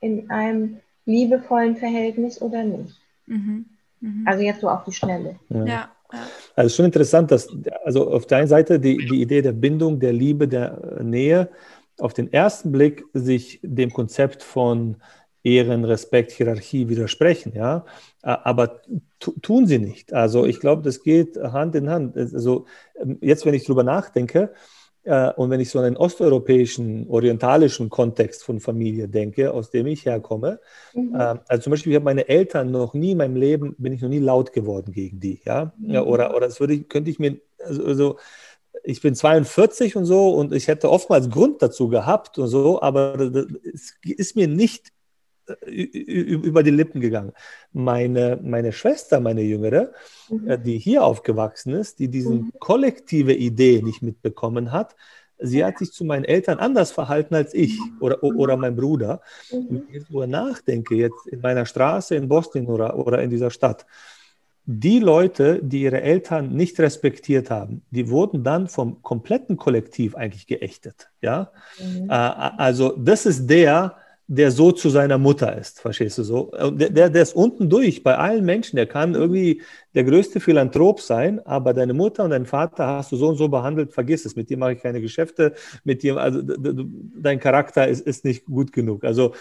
in 0.00 0.30
einem 0.30 0.78
liebevollen 1.04 1.76
Verhältnis 1.76 2.40
oder 2.40 2.64
nicht? 2.64 2.98
Mhm. 3.26 3.66
Mhm. 4.00 4.24
Also 4.26 4.42
jetzt 4.42 4.62
so 4.62 4.70
auf 4.70 4.84
die 4.84 4.92
Schnelle. 4.92 5.36
Ja. 5.50 5.66
ja. 5.66 5.90
Also 6.10 6.24
es 6.56 6.66
ist 6.66 6.76
schon 6.76 6.86
interessant, 6.86 7.30
dass 7.30 7.46
also 7.84 8.10
auf 8.10 8.26
der 8.26 8.38
einen 8.38 8.48
Seite 8.48 8.80
die, 8.80 8.96
die 8.96 9.20
Idee 9.20 9.42
der 9.42 9.52
Bindung, 9.52 10.00
der 10.00 10.14
Liebe, 10.14 10.48
der 10.48 11.02
Nähe 11.02 11.50
auf 11.98 12.14
den 12.14 12.32
ersten 12.32 12.72
Blick 12.72 13.04
sich 13.12 13.60
dem 13.62 13.92
Konzept 13.92 14.42
von 14.42 14.96
Ehren, 15.44 15.84
Respekt, 15.84 16.32
Hierarchie 16.32 16.88
widersprechen, 16.88 17.52
ja, 17.54 17.84
aber 18.22 18.80
tun 19.18 19.66
sie 19.66 19.78
nicht. 19.78 20.12
Also 20.12 20.46
ich 20.46 20.60
glaube, 20.60 20.82
das 20.82 21.02
geht 21.02 21.36
Hand 21.36 21.74
in 21.74 21.90
Hand. 21.90 22.16
Also 22.16 22.66
jetzt, 23.20 23.44
wenn 23.44 23.54
ich 23.54 23.64
darüber 23.64 23.82
nachdenke 23.82 24.52
äh, 25.04 25.32
und 25.32 25.50
wenn 25.50 25.60
ich 25.60 25.70
so 25.70 25.78
an 25.78 25.86
den 25.86 25.96
osteuropäischen, 25.96 27.08
orientalischen 27.08 27.90
Kontext 27.90 28.44
von 28.44 28.60
Familie 28.60 29.08
denke, 29.08 29.52
aus 29.52 29.70
dem 29.70 29.86
ich 29.86 30.06
herkomme, 30.06 30.60
mhm. 30.94 31.14
äh, 31.14 31.36
also 31.48 31.64
zum 31.64 31.72
Beispiel, 31.72 31.92
ich 31.92 31.96
habe 31.96 32.04
meine 32.04 32.28
Eltern 32.28 32.70
noch 32.70 32.94
nie 32.94 33.12
in 33.12 33.18
meinem 33.18 33.36
Leben, 33.36 33.74
bin 33.78 33.92
ich 33.92 34.00
noch 34.00 34.08
nie 34.08 34.20
laut 34.20 34.52
geworden 34.52 34.92
gegen 34.92 35.18
die, 35.18 35.40
ja, 35.44 35.72
mhm. 35.78 35.90
ja 35.90 36.02
oder, 36.04 36.36
oder 36.36 36.46
das 36.46 36.60
würde 36.60 36.74
ich, 36.74 36.88
könnte 36.88 37.10
ich 37.10 37.18
mir, 37.18 37.38
also, 37.58 37.84
also 37.84 38.18
ich 38.84 39.00
bin 39.00 39.14
42 39.14 39.96
und 39.96 40.04
so 40.04 40.30
und 40.30 40.52
ich 40.52 40.68
hätte 40.68 40.90
oftmals 40.90 41.30
Grund 41.30 41.62
dazu 41.62 41.88
gehabt 41.88 42.38
und 42.38 42.48
so, 42.48 42.80
aber 42.80 43.18
es 43.72 43.94
ist 44.02 44.36
mir 44.36 44.48
nicht 44.48 44.92
über 45.66 46.62
die 46.62 46.70
Lippen 46.70 47.00
gegangen. 47.00 47.32
Meine, 47.72 48.38
meine 48.42 48.72
Schwester, 48.72 49.20
meine 49.20 49.42
Jüngere, 49.42 49.92
mhm. 50.28 50.48
Äh, 50.48 50.58
die 50.58 50.78
hier 50.78 51.04
aufgewachsen 51.04 51.74
ist, 51.74 51.98
die 51.98 52.08
diese 52.08 52.30
mhm. 52.30 52.52
kollektive 52.58 53.34
Idee 53.34 53.82
nicht 53.82 54.02
mitbekommen 54.02 54.72
hat, 54.72 54.94
sie 55.38 55.64
hat 55.64 55.78
sich 55.78 55.92
zu 55.92 56.04
meinen 56.04 56.24
Eltern 56.24 56.58
anders 56.58 56.92
verhalten 56.92 57.34
als 57.34 57.52
ich 57.54 57.78
oder, 58.00 58.22
oder 58.22 58.56
mein 58.56 58.76
Bruder. 58.76 59.20
Mhm. 59.50 59.66
Wenn 59.68 59.84
ich 59.92 60.04
darüber 60.04 60.26
nachdenke, 60.26 60.94
jetzt 60.94 61.26
in 61.26 61.40
meiner 61.40 61.66
Straße 61.66 62.14
in 62.14 62.28
Boston 62.28 62.66
oder, 62.66 62.96
oder 62.96 63.22
in 63.22 63.30
dieser 63.30 63.50
Stadt, 63.50 63.86
die 64.64 65.00
Leute, 65.00 65.60
die 65.60 65.82
ihre 65.82 66.02
Eltern 66.02 66.54
nicht 66.54 66.78
respektiert 66.78 67.50
haben, 67.50 67.82
die 67.90 68.08
wurden 68.08 68.44
dann 68.44 68.68
vom 68.68 69.02
kompletten 69.02 69.56
Kollektiv 69.56 70.14
eigentlich 70.14 70.46
geächtet. 70.46 71.10
Ja? 71.20 71.50
Mhm. 71.80 72.08
Äh, 72.08 72.12
also 72.12 72.94
das 72.96 73.26
ist 73.26 73.48
der, 73.48 73.96
der 74.28 74.50
so 74.50 74.72
zu 74.72 74.88
seiner 74.88 75.18
Mutter 75.18 75.56
ist, 75.58 75.80
verstehst 75.80 76.18
du 76.18 76.22
so? 76.22 76.52
Der, 76.70 76.90
der, 76.90 77.10
der 77.10 77.22
ist 77.22 77.34
unten 77.34 77.68
durch 77.68 78.02
bei 78.02 78.16
allen 78.16 78.44
Menschen, 78.44 78.76
der 78.76 78.86
kann 78.86 79.14
irgendwie 79.14 79.62
der 79.94 80.04
größte 80.04 80.40
Philanthrop 80.40 81.00
sein, 81.00 81.44
aber 81.44 81.74
deine 81.74 81.92
Mutter 81.92 82.24
und 82.24 82.30
dein 82.30 82.46
Vater 82.46 82.86
hast 82.86 83.12
du 83.12 83.16
so 83.16 83.28
und 83.28 83.36
so 83.36 83.48
behandelt, 83.48 83.92
vergiss 83.92 84.24
es, 84.24 84.36
mit 84.36 84.48
dir 84.48 84.56
mache 84.56 84.74
ich 84.74 84.82
keine 84.82 85.00
Geschäfte, 85.00 85.54
mit 85.84 86.02
dir, 86.02 86.16
also 86.16 86.40
dein 86.42 87.40
Charakter 87.40 87.86
ist, 87.86 88.06
ist 88.06 88.24
nicht 88.24 88.46
gut 88.46 88.72
genug. 88.72 89.04
Also, 89.04 89.34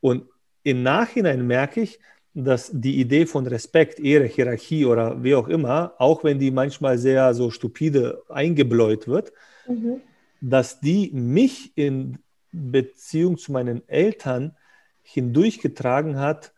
und 0.00 0.24
im 0.62 0.82
Nachhinein 0.82 1.46
merke 1.46 1.80
ich, 1.80 1.98
dass 2.34 2.70
die 2.72 3.00
Idee 3.00 3.26
von 3.26 3.46
Respekt, 3.46 3.98
Ehre, 3.98 4.26
Hierarchie 4.26 4.84
oder 4.84 5.22
wie 5.24 5.34
auch 5.34 5.48
immer, 5.48 5.94
auch 5.98 6.22
wenn 6.22 6.38
die 6.38 6.50
manchmal 6.50 6.98
sehr 6.98 7.34
so 7.34 7.50
stupide 7.50 8.22
eingebläut 8.28 9.08
wird, 9.08 9.32
mhm. 9.66 10.00
dass 10.40 10.78
die 10.78 11.10
mich 11.12 11.72
in 11.74 12.18
Beziehung 12.52 13.38
zu 13.38 13.52
meinen 13.52 13.86
Eltern 13.88 14.56
hindurchgetragen 15.02 16.18
hat 16.18 16.52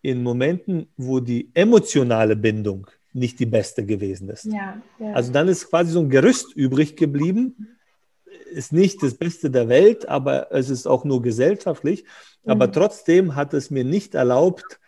in 0.00 0.22
Momenten, 0.22 0.88
wo 0.96 1.20
die 1.20 1.50
emotionale 1.54 2.36
Bindung 2.36 2.86
nicht 3.12 3.38
die 3.38 3.46
beste 3.46 3.84
gewesen 3.84 4.28
ist. 4.28 4.44
Ja, 4.44 4.80
ja. 4.98 5.12
Also 5.12 5.32
dann 5.32 5.48
ist 5.48 5.68
quasi 5.68 5.92
so 5.92 6.00
ein 6.00 6.10
Gerüst 6.10 6.56
übrig 6.56 6.96
geblieben. 6.96 7.68
Ist 8.52 8.72
nicht 8.72 9.02
das 9.02 9.14
Beste 9.14 9.50
der 9.50 9.68
Welt, 9.68 10.08
aber 10.08 10.50
es 10.50 10.70
ist 10.70 10.86
auch 10.86 11.04
nur 11.04 11.22
gesellschaftlich. 11.22 12.04
Aber 12.44 12.66
mhm. 12.66 12.72
trotzdem 12.72 13.36
hat 13.36 13.54
es 13.54 13.70
mir 13.70 13.84
nicht 13.84 14.14
erlaubt, 14.14 14.80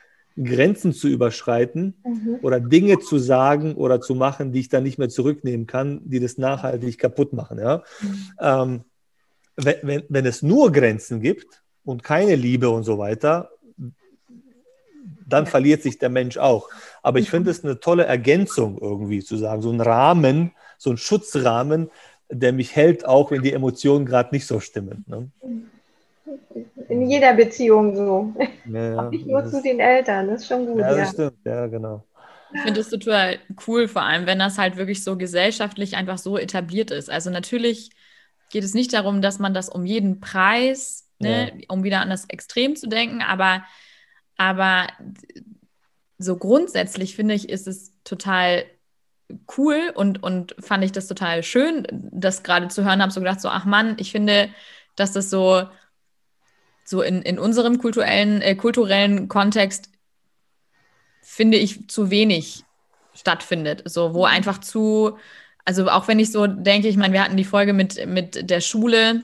Grenzen 0.43 0.93
zu 0.93 1.09
überschreiten 1.09 1.95
mhm. 2.05 2.39
oder 2.43 2.59
Dinge 2.59 2.99
zu 2.99 3.19
sagen 3.19 3.75
oder 3.75 4.01
zu 4.01 4.15
machen, 4.15 4.53
die 4.53 4.61
ich 4.61 4.69
dann 4.69 4.83
nicht 4.83 4.99
mehr 4.99 5.09
zurücknehmen 5.09 5.67
kann, 5.67 6.01
die 6.05 6.19
das 6.19 6.39
nachhaltig 6.39 6.99
kaputt 6.99 7.33
machen. 7.33 7.59
Ja? 7.59 7.85
Mhm. 8.01 8.31
Ähm, 8.41 8.85
wenn, 9.57 9.77
wenn, 9.83 10.03
wenn 10.09 10.27
es 10.27 10.43
nur 10.43 10.73
Grenzen 10.73 11.21
gibt 11.21 11.63
und 11.85 12.03
keine 12.03 12.35
Liebe 12.35 12.71
und 12.71 12.85
so 12.85 12.99
weiter, 12.99 13.51
dann 15.27 15.45
ja. 15.45 15.51
verliert 15.51 15.83
sich 15.83 15.99
der 15.99 16.11
Mensch 16.11 16.37
auch. 16.37 16.69
Aber 17.03 17.19
ich 17.19 17.27
mhm. 17.27 17.37
finde 17.37 17.51
es 17.51 17.65
eine 17.65 17.81
tolle 17.81 18.05
Ergänzung 18.05 18.79
irgendwie 18.81 19.23
zu 19.23 19.37
sagen, 19.37 19.63
so 19.63 19.71
ein 19.71 19.81
Rahmen, 19.81 20.53
so 20.79 20.91
ein 20.91 20.97
Schutzrahmen, 20.97 21.91
der 22.31 22.53
mich 22.53 22.75
hält, 22.75 23.07
auch 23.07 23.31
wenn 23.31 23.43
die 23.43 23.53
Emotionen 23.53 24.07
gerade 24.07 24.35
nicht 24.35 24.47
so 24.47 24.61
stimmen. 24.61 25.05
Ne? 25.07 25.31
In 26.89 27.09
jeder 27.09 27.35
Beziehung 27.35 27.95
so. 27.97 28.35
Ja, 28.71 29.07
Auch 29.07 29.11
nicht 29.11 29.27
nur 29.27 29.45
zu 29.47 29.63
den 29.63 29.81
Eltern, 29.81 30.29
das 30.29 30.43
ist 30.43 30.49
schon 30.49 30.67
gut. 30.67 30.81
Ja, 30.81 30.95
das 30.95 31.13
stimmt, 31.13 31.37
ja, 31.45 31.67
genau. 31.67 32.05
Ich 32.55 32.61
finde 32.61 32.81
es 32.81 32.89
total 32.89 33.39
cool, 33.67 33.89
vor 33.89 34.03
allem, 34.03 34.27
wenn 34.27 34.39
das 34.39 34.59
halt 34.59 34.77
wirklich 34.77 35.03
so 35.03 35.17
gesellschaftlich 35.17 35.97
einfach 35.97 36.19
so 36.19 36.39
etabliert 36.39 36.93
ist. 36.93 37.11
Also 37.11 37.31
natürlich 37.31 37.91
geht 38.55 38.65
es 38.65 38.73
nicht 38.73 38.95
darum, 38.95 39.21
dass 39.21 39.39
man 39.39 39.53
das 39.53 39.69
um 39.69 39.85
jeden 39.85 40.21
Preis, 40.21 41.11
ne, 41.19 41.53
ja. 41.55 41.65
um 41.69 41.85
wieder 41.85 42.01
an 42.01 42.09
das 42.09 42.25
Extrem 42.27 42.77
zu 42.77 42.89
denken, 42.89 43.21
aber, 43.21 43.65
aber 44.37 44.87
so 46.17 46.37
grundsätzlich 46.37 47.15
finde 47.15 47.35
ich, 47.35 47.51
ist 47.51 47.67
es 47.67 47.93
total 48.05 48.65
cool 49.59 49.93
und, 49.95 50.23
und 50.23 50.55
fand 50.61 50.85
ich 50.85 50.93
das 50.93 51.09
total 51.09 51.43
schön, 51.43 51.87
das 51.91 52.43
gerade 52.43 52.69
zu 52.69 52.85
hören, 52.85 53.03
habe 53.03 53.13
so 53.13 53.21
gedacht, 53.21 53.41
so, 53.41 53.49
ach 53.49 53.65
Mann, 53.65 53.97
ich 53.99 54.13
finde, 54.13 54.49
dass 54.97 55.13
das 55.13 55.29
so 55.29 55.69
so 56.85 57.03
in, 57.03 57.23
in 57.23 57.39
unserem 57.39 57.79
kulturellen, 57.79 58.43
äh, 58.43 58.55
kulturellen 58.55 59.29
Kontext 59.29 59.91
finde 61.23 61.57
ich 61.57 61.89
zu 61.89 62.11
wenig 62.11 62.65
stattfindet. 63.15 63.83
So, 63.87 64.15
wo 64.15 64.21
mhm. 64.21 64.33
einfach 64.33 64.59
zu, 64.59 65.19
also 65.65 65.89
auch 65.89 66.09
wenn 66.09 66.19
ich 66.19 66.31
so 66.31 66.47
denke, 66.47 66.89
ich 66.89 66.97
meine, 66.97 67.13
wir 67.13 67.25
hatten 67.25 67.37
die 67.37 67.45
Folge 67.45 67.73
mit, 67.73 68.07
mit 68.07 68.51
der 68.51 68.61
Schule, 68.61 69.23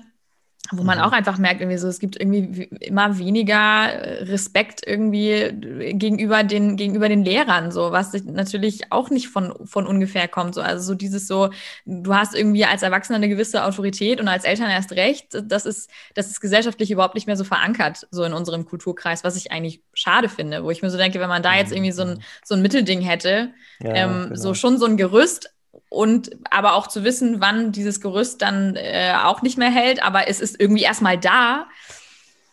wo 0.73 0.85
man 0.85 0.99
mhm. 0.99 1.05
auch 1.05 1.13
einfach 1.13 1.39
merkt, 1.39 1.61
irgendwie 1.61 1.79
so, 1.79 1.89
es 1.89 1.99
gibt 1.99 2.21
irgendwie 2.21 2.65
immer 2.81 3.19
weniger 3.19 3.93
äh, 3.93 4.23
Respekt 4.25 4.83
irgendwie 4.87 5.51
gegenüber 5.95 6.45
den, 6.45 6.77
gegenüber 6.77 7.09
den 7.09 7.25
Lehrern, 7.25 7.73
so, 7.73 7.91
was 7.93 8.13
natürlich 8.25 8.93
auch 8.93 9.11
nicht 9.11 9.29
von, 9.29 9.55
von 9.65 9.87
ungefähr 9.87 10.29
kommt. 10.29 10.55
So. 10.55 10.61
Also 10.61 10.93
so 10.93 10.95
dieses 10.95 11.27
so, 11.27 11.51
du 11.87 12.15
hast 12.15 12.35
irgendwie 12.35 12.65
als 12.65 12.83
Erwachsener 12.83 13.17
eine 13.17 13.29
gewisse 13.29 13.65
Autorität 13.65 14.21
und 14.21 14.29
als 14.29 14.45
Eltern 14.45 14.71
erst 14.71 14.93
recht, 14.93 15.37
das 15.45 15.67
ist, 15.67 15.91
das 16.15 16.29
ist 16.29 16.41
gesellschaftlich 16.41 16.91
überhaupt 16.91 17.15
nicht 17.15 17.27
mehr 17.27 17.37
so 17.37 17.45
verankert, 17.45 18.07
so 18.11 18.23
in 18.23 18.33
unserem 18.33 18.65
Kulturkreis, 18.65 19.25
was 19.25 19.37
ich 19.37 19.51
eigentlich 19.51 19.83
schade 19.93 20.29
finde, 20.29 20.63
wo 20.63 20.71
ich 20.71 20.83
mir 20.83 20.91
so 20.91 20.99
denke, 20.99 21.21
wenn 21.21 21.29
man 21.29 21.43
da 21.43 21.55
jetzt 21.55 21.71
mhm. 21.71 21.79
irgendwie 21.79 21.93
so 21.93 22.03
ein, 22.03 22.23
so 22.45 22.55
ein 22.55 22.63
Mittelding 22.63 23.01
hätte, 23.01 23.51
ja, 23.81 23.95
ähm, 23.95 24.23
genau. 24.25 24.37
so 24.37 24.55
schon 24.55 24.79
so 24.79 24.87
ein 24.87 24.97
Gerüst, 24.97 25.51
und 25.89 26.31
aber 26.51 26.75
auch 26.75 26.87
zu 26.87 27.05
wissen, 27.05 27.41
wann 27.41 27.73
dieses 27.73 28.01
Gerüst 28.01 28.43
dann 28.43 28.77
äh, 28.77 29.13
auch 29.23 29.43
nicht 29.43 29.59
mehr 29.59 29.71
hält, 29.71 30.03
aber 30.03 30.29
es 30.29 30.41
ist 30.41 30.61
irgendwie 30.61 30.83
erstmal 30.83 31.19
da, 31.19 31.67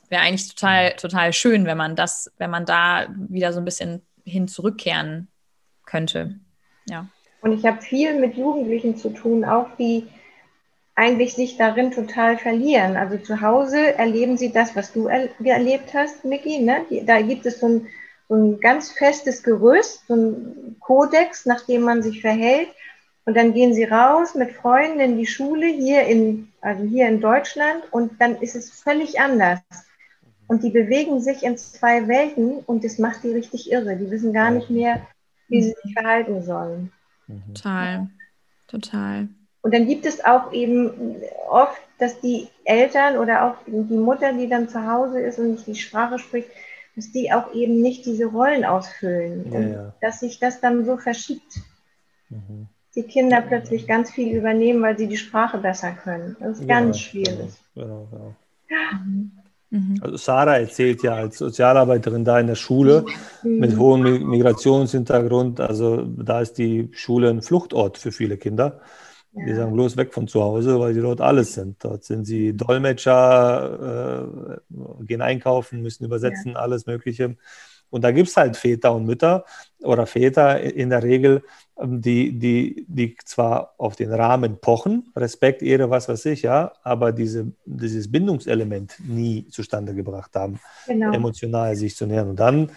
wäre 0.09 0.21
eigentlich 0.21 0.49
total, 0.49 0.93
total 0.93 1.33
schön, 1.33 1.65
wenn 1.65 1.77
man 1.77 1.95
das, 1.95 2.31
wenn 2.37 2.49
man 2.49 2.65
da 2.65 3.07
wieder 3.15 3.53
so 3.53 3.59
ein 3.59 3.65
bisschen 3.65 4.01
hin 4.23 4.47
zurückkehren 4.47 5.27
könnte. 5.85 6.39
Ja. 6.89 7.07
Und 7.41 7.53
ich 7.53 7.65
habe 7.65 7.81
viel 7.81 8.19
mit 8.19 8.35
Jugendlichen 8.35 8.97
zu 8.97 9.09
tun, 9.09 9.45
auch 9.45 9.67
die 9.77 10.07
eigentlich 10.95 11.35
sich 11.35 11.57
darin 11.57 11.91
total 11.91 12.37
verlieren. 12.37 12.97
Also 12.97 13.17
zu 13.17 13.41
Hause 13.41 13.95
erleben 13.95 14.37
sie 14.37 14.51
das, 14.51 14.75
was 14.75 14.91
du 14.93 15.07
er 15.07 15.29
erlebt 15.43 15.93
hast, 15.93 16.25
Miki. 16.25 16.59
Ne? 16.59 16.85
Da 17.05 17.21
gibt 17.21 17.45
es 17.45 17.59
so 17.59 17.67
ein, 17.67 17.87
so 18.27 18.35
ein 18.35 18.59
ganz 18.59 18.91
festes 18.91 19.43
Gerüst, 19.43 20.07
so 20.07 20.15
ein 20.15 20.75
Kodex, 20.79 21.45
nach 21.45 21.65
dem 21.67 21.83
man 21.83 22.01
sich 22.01 22.21
verhält 22.21 22.69
Und 23.27 23.35
dann 23.35 23.53
gehen 23.53 23.73
sie 23.73 23.83
raus 23.83 24.35
mit 24.35 24.53
Freunden 24.53 25.01
in 25.01 25.17
die 25.17 25.27
Schule 25.27 25.67
hier 25.67 26.03
in, 26.03 26.47
also 26.61 26.83
hier 26.83 27.09
in 27.09 27.19
Deutschland 27.19 27.83
und 27.91 28.21
dann 28.21 28.37
ist 28.37 28.55
es 28.55 28.71
völlig 28.71 29.19
anders. 29.19 29.59
Und 30.47 30.63
die 30.63 30.69
bewegen 30.69 31.19
sich 31.19 31.43
in 31.43 31.57
zwei 31.57 32.07
Welten 32.07 32.59
und 32.59 32.85
das 32.85 32.99
macht 32.99 33.25
die 33.25 33.33
richtig 33.33 33.69
irre. 33.69 33.97
Die 33.97 34.09
wissen 34.09 34.31
gar 34.31 34.51
nicht 34.51 34.69
mehr, 34.69 35.05
wie 35.49 35.61
sie 35.61 35.75
sich 35.83 35.91
verhalten 35.91 36.41
sollen. 36.41 36.93
Total, 37.53 38.07
total. 38.67 39.27
Und 39.61 39.73
dann 39.73 39.87
gibt 39.87 40.05
es 40.05 40.23
auch 40.23 40.53
eben 40.53 41.17
oft, 41.49 41.81
dass 41.97 42.21
die 42.21 42.47
Eltern 42.63 43.17
oder 43.17 43.43
auch 43.43 43.55
die 43.67 43.97
Mutter, 43.97 44.31
die 44.31 44.47
dann 44.47 44.69
zu 44.69 44.89
Hause 44.89 45.19
ist 45.19 45.37
und 45.37 45.51
nicht 45.51 45.67
die 45.67 45.75
Sprache 45.75 46.17
spricht, 46.17 46.47
dass 46.95 47.11
die 47.11 47.33
auch 47.33 47.53
eben 47.53 47.81
nicht 47.81 48.05
diese 48.05 48.27
Rollen 48.27 48.63
ausfüllen. 48.63 49.51
Ja, 49.51 49.57
und 49.57 49.73
ja. 49.73 49.93
dass 49.99 50.21
sich 50.21 50.39
das 50.39 50.61
dann 50.61 50.85
so 50.85 50.95
verschiebt. 50.95 51.59
Mhm. 52.29 52.69
Die 52.97 53.03
Kinder 53.03 53.41
plötzlich 53.41 53.87
ganz 53.87 54.11
viel 54.11 54.35
übernehmen, 54.35 54.81
weil 54.81 54.97
sie 54.97 55.07
die 55.07 55.15
Sprache 55.17 55.59
besser 55.59 55.91
können. 55.91 56.35
Das 56.39 56.59
ist 56.59 56.67
ganz 56.67 56.99
schwierig. 56.99 57.51
Genau, 57.75 58.07
genau. 58.11 58.35
Mhm. 59.69 59.99
Also 60.01 60.17
Sarah 60.17 60.57
erzählt 60.57 61.03
ja 61.03 61.13
als 61.13 61.37
Sozialarbeiterin 61.37 62.25
da 62.25 62.39
in 62.39 62.47
der 62.47 62.55
Schule 62.55 63.05
mit 63.43 63.73
Mhm. 63.73 63.79
hohem 63.79 64.01
Mi- 64.03 64.19
Migrationshintergrund, 64.19 65.59
also 65.59 66.03
da 66.05 66.41
ist 66.41 66.57
die 66.57 66.89
Schule 66.93 67.29
ein 67.29 67.41
Fluchtort 67.41 67.97
für 67.97 68.11
viele 68.11 68.37
Kinder. 68.37 68.81
Die 69.33 69.53
sagen 69.53 69.73
bloß 69.73 69.97
weg 69.97 70.15
von 70.15 70.27
zu 70.27 70.41
Hause, 70.41 70.79
weil 70.79 70.95
sie 70.95 71.01
dort 71.01 71.21
alles 71.21 71.53
sind. 71.53 71.83
Dort 71.85 72.03
sind 72.03 72.25
sie 72.25 72.57
Dolmetscher, 72.57 74.25
äh, 74.59 75.05
gehen 75.05 75.21
einkaufen, 75.21 75.83
müssen 75.83 76.05
übersetzen, 76.05 76.55
alles 76.55 76.87
Mögliche. 76.87 77.35
Und 77.89 78.03
da 78.03 78.11
gibt 78.11 78.29
es 78.29 78.37
halt 78.37 78.57
Väter 78.57 78.93
und 78.93 79.05
Mütter 79.05 79.45
oder 79.81 80.05
Väter 80.05 80.59
in 80.59 80.89
der 80.89 81.03
Regel, 81.03 81.43
ähm, 81.79 82.01
die, 82.01 82.37
die, 82.37 82.85
die 82.87 83.15
zwar 83.23 83.73
auf 83.77 83.95
den 83.95 84.11
Rahmen 84.11 84.59
pochen, 84.59 85.11
Respekt, 85.15 85.61
Ehre, 85.61 85.89
was 85.89 86.09
weiß 86.09 86.25
ich, 86.25 86.41
ja, 86.41 86.73
aber 86.83 87.11
diese, 87.11 87.51
dieses 87.65 88.11
Bindungselement 88.11 88.95
nie 89.05 89.47
zustande 89.47 89.93
gebracht 89.93 90.35
haben, 90.35 90.59
Genau. 90.87 91.13
emotional 91.13 91.75
sich 91.75 91.95
zu 91.95 92.05
nähern. 92.05 92.29
Und 92.29 92.39
dann 92.39 92.71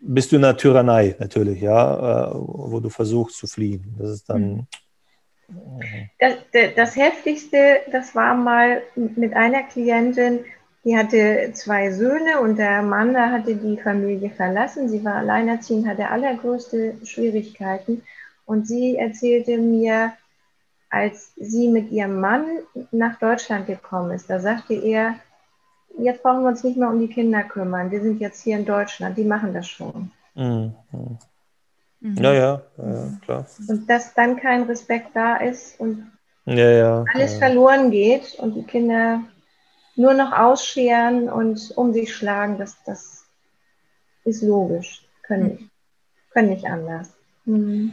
bist 0.00 0.32
du 0.32 0.36
in 0.36 0.42
der 0.42 0.56
Tyrannei 0.56 1.16
natürlich, 1.18 1.60
ja, 1.60 2.30
äh, 2.30 2.34
wo 2.34 2.80
du 2.80 2.88
versuchst 2.88 3.38
zu 3.38 3.46
fliehen. 3.46 3.94
Das 3.98 4.10
ist 4.10 4.30
dann. 4.30 4.66
Das, 6.18 6.36
das 6.74 6.96
Heftigste, 6.96 7.80
das 7.92 8.14
war 8.14 8.34
mal 8.34 8.80
mit 8.94 9.34
einer 9.34 9.62
Klientin, 9.64 10.40
die 10.84 10.96
hatte 10.96 11.50
zwei 11.54 11.90
Söhne 11.92 12.40
und 12.40 12.56
der 12.56 12.82
Mann 12.82 13.14
der 13.14 13.32
hatte 13.32 13.56
die 13.56 13.78
Familie 13.78 14.30
verlassen. 14.30 14.88
Sie 14.88 15.04
war 15.04 15.14
alleinerziehend, 15.14 15.86
hatte 15.86 16.10
allergrößte 16.10 16.94
Schwierigkeiten. 17.04 18.02
Und 18.44 18.66
sie 18.68 18.96
erzählte 18.96 19.56
mir, 19.56 20.12
als 20.90 21.32
sie 21.36 21.68
mit 21.68 21.90
ihrem 21.90 22.20
Mann 22.20 22.44
nach 22.90 23.18
Deutschland 23.18 23.66
gekommen 23.66 24.10
ist, 24.10 24.28
da 24.28 24.38
sagte 24.38 24.74
er, 24.74 25.14
jetzt 25.98 26.22
brauchen 26.22 26.42
wir 26.42 26.48
uns 26.48 26.62
nicht 26.62 26.76
mehr 26.76 26.90
um 26.90 27.00
die 27.00 27.08
Kinder 27.08 27.42
kümmern. 27.42 27.90
Wir 27.90 28.02
sind 28.02 28.20
jetzt 28.20 28.42
hier 28.42 28.58
in 28.58 28.66
Deutschland, 28.66 29.16
die 29.16 29.24
machen 29.24 29.54
das 29.54 29.66
schon. 29.66 30.10
Mhm. 30.34 30.74
mhm. 30.92 31.18
Ja, 32.00 32.34
ja, 32.34 32.62
ja, 32.76 32.90
ja, 32.92 33.12
klar. 33.24 33.46
Und 33.66 33.88
dass 33.88 34.12
dann 34.12 34.36
kein 34.36 34.64
Respekt 34.64 35.08
da 35.14 35.36
ist 35.36 35.80
und 35.80 36.12
Ja, 36.44 36.70
ja. 36.70 37.04
alles 37.14 37.32
ja. 37.32 37.46
verloren 37.46 37.90
geht 37.90 38.34
und 38.38 38.54
die 38.54 38.64
Kinder 38.64 39.22
nur 39.96 40.14
noch 40.14 40.32
ausscheren 40.32 41.28
und 41.28 41.72
um 41.76 41.92
sich 41.92 42.14
schlagen, 42.14 42.58
das, 42.58 42.76
das 42.84 43.24
ist 44.24 44.42
logisch. 44.42 45.06
Können 45.22 45.48
nicht, 45.48 45.70
können 46.32 46.50
nicht 46.50 46.66
anders. 46.66 47.14
Mhm. 47.44 47.92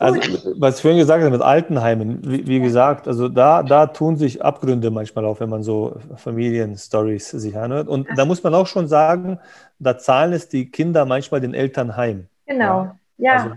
Also, 0.00 0.20
was 0.58 0.76
ich 0.76 0.82
vorhin 0.82 1.00
gesagt 1.00 1.22
habe 1.22 1.32
mit 1.32 1.42
Altenheimen, 1.42 2.20
wie, 2.22 2.46
wie 2.46 2.60
gesagt, 2.60 3.08
also 3.08 3.28
da, 3.28 3.64
da 3.64 3.88
tun 3.88 4.16
sich 4.16 4.44
Abgründe 4.44 4.92
manchmal 4.92 5.24
auf, 5.24 5.40
wenn 5.40 5.48
man 5.48 5.64
so 5.64 5.96
Familienstories 6.16 7.30
sich 7.30 7.56
anhört. 7.56 7.88
Und 7.88 8.06
da 8.16 8.24
muss 8.24 8.42
man 8.44 8.54
auch 8.54 8.68
schon 8.68 8.86
sagen, 8.86 9.40
da 9.80 9.98
zahlen 9.98 10.32
es 10.32 10.48
die 10.48 10.70
Kinder 10.70 11.04
manchmal 11.04 11.40
den 11.40 11.52
Eltern 11.52 11.96
heim. 11.96 12.28
Genau, 12.46 12.92
ja. 13.16 13.32
Also, 13.32 13.50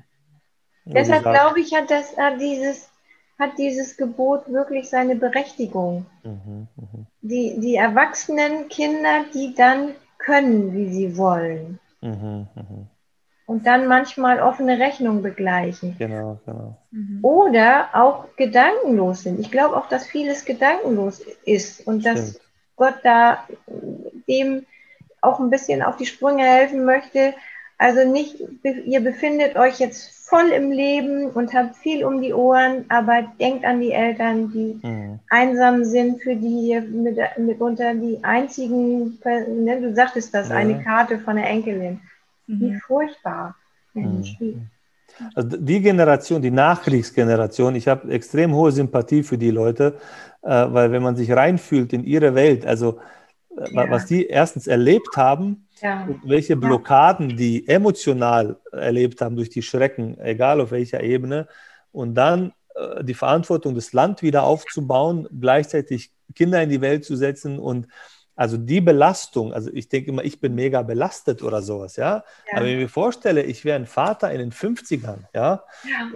wie 0.85 0.93
Deshalb 0.93 1.23
gesagt, 1.23 1.39
glaube 1.39 1.59
ich, 1.59 1.75
hat, 1.75 1.91
das, 1.91 2.15
dieses, 2.39 2.89
hat 3.41 3.57
dieses 3.57 3.97
Gebot 3.97 4.47
wirklich 4.47 4.87
seine 4.87 5.15
Berechtigung. 5.15 6.05
Mhm, 6.23 6.67
mhm, 6.77 7.05
Die, 7.21 7.59
die 7.59 7.75
erwachsenen 7.75 8.69
Kinder, 8.69 9.25
die 9.33 9.55
dann 9.55 9.95
können, 10.19 10.73
wie 10.73 10.87
sie 10.93 11.17
wollen. 11.17 11.79
mhm, 12.01 12.47
mhm. 12.55 12.87
Und 13.47 13.67
dann 13.67 13.87
manchmal 13.87 14.39
offene 14.39 14.79
Rechnung 14.79 15.21
begleichen. 15.23 15.95
Genau, 15.99 16.39
genau. 16.45 16.77
Mhm. 16.91 17.19
Oder 17.21 17.89
auch 17.93 18.33
gedankenlos 18.37 19.23
sind. 19.23 19.41
Ich 19.41 19.51
glaube 19.51 19.75
auch, 19.75 19.89
dass 19.89 20.05
vieles 20.05 20.45
gedankenlos 20.45 21.21
ist 21.43 21.85
und 21.85 22.05
dass 22.05 22.29
Stimmt. 22.29 22.45
Gott 22.77 22.95
da 23.03 23.39
dem 24.29 24.65
auch 25.21 25.39
ein 25.39 25.49
bisschen 25.49 25.81
auf 25.81 25.97
die 25.97 26.05
Sprünge 26.05 26.43
helfen 26.43 26.85
möchte. 26.85 27.33
Also 27.81 28.07
nicht, 28.07 28.35
ihr 28.85 29.01
befindet 29.01 29.55
euch 29.55 29.79
jetzt 29.79 30.27
voll 30.29 30.49
im 30.49 30.71
Leben 30.71 31.31
und 31.31 31.51
habt 31.55 31.75
viel 31.75 32.05
um 32.05 32.21
die 32.21 32.31
Ohren, 32.31 32.85
aber 32.89 33.23
denkt 33.39 33.65
an 33.65 33.81
die 33.81 33.91
Eltern, 33.91 34.51
die 34.51 34.79
Mhm. 34.83 35.19
einsam 35.29 35.83
sind, 35.83 36.21
für 36.21 36.35
die 36.35 36.69
ihr 36.69 36.81
mit, 36.81 37.17
mitunter 37.39 37.95
die 37.95 38.19
einzigen, 38.21 39.17
ne, 39.65 39.81
du 39.81 39.95
sagtest 39.95 40.31
das, 40.31 40.49
Ja. 40.49 40.57
eine 40.57 40.83
Karte 40.83 41.17
von 41.17 41.37
der 41.37 41.49
Enkelin. 41.49 41.99
Wie 42.45 42.71
Mhm. 42.73 42.81
furchtbar. 42.85 43.55
Mensch, 43.95 44.35
wie, 44.39 44.55
Also 45.35 45.57
die 45.57 45.81
Generation, 45.81 46.39
die 46.41 46.51
Nachkriegsgeneration, 46.51 47.73
ich 47.75 47.87
habe 47.87 48.11
extrem 48.11 48.53
hohe 48.53 48.71
Sympathie 48.71 49.23
für 49.23 49.39
die 49.39 49.51
Leute, 49.51 49.95
äh, 50.43 50.49
weil 50.69 50.91
wenn 50.91 51.01
man 51.01 51.15
sich 51.15 51.31
reinfühlt 51.31 51.93
in 51.93 52.03
ihre 52.03 52.35
Welt, 52.35 52.63
also 52.65 52.99
äh, 52.99 53.20
Ja. 53.57 53.89
was 53.89 54.05
die 54.05 54.27
erstens 54.27 54.67
erlebt 54.67 55.17
haben, 55.17 55.67
ja. 55.81 56.05
und 56.05 56.21
welche 56.23 56.55
Blockaden 56.55 57.35
die 57.35 57.67
emotional 57.67 58.57
erlebt 58.71 59.21
haben 59.21 59.35
durch 59.35 59.49
die 59.49 59.61
Schrecken, 59.61 60.17
egal 60.19 60.61
auf 60.61 60.71
welcher 60.71 61.01
Ebene, 61.03 61.47
und 61.91 62.15
dann 62.15 62.53
äh, 62.75 63.03
die 63.03 63.13
Verantwortung, 63.13 63.75
das 63.75 63.91
Land 63.93 64.21
wieder 64.21 64.43
aufzubauen, 64.43 65.27
gleichzeitig 65.39 66.11
Kinder 66.33 66.61
in 66.63 66.69
die 66.69 66.81
Welt 66.81 67.03
zu 67.03 67.15
setzen 67.15 67.59
und 67.59 67.87
also 68.33 68.57
die 68.57 68.81
Belastung, 68.81 69.53
also 69.53 69.69
ich 69.73 69.89
denke 69.89 70.09
immer, 70.09 70.23
ich 70.23 70.39
bin 70.39 70.55
mega 70.55 70.81
belastet 70.81 71.43
oder 71.43 71.61
sowas, 71.61 71.97
ja. 71.97 72.23
Ja. 72.47 72.55
Aber 72.55 72.65
wenn 72.65 72.73
ich 72.73 72.79
mir 72.79 72.89
vorstelle, 72.89 73.43
ich 73.43 73.65
wäre 73.65 73.75
ein 73.75 73.85
Vater 73.85 74.31
in 74.31 74.39
den 74.39 74.51
50ern, 74.51 75.25
ja, 75.35 75.63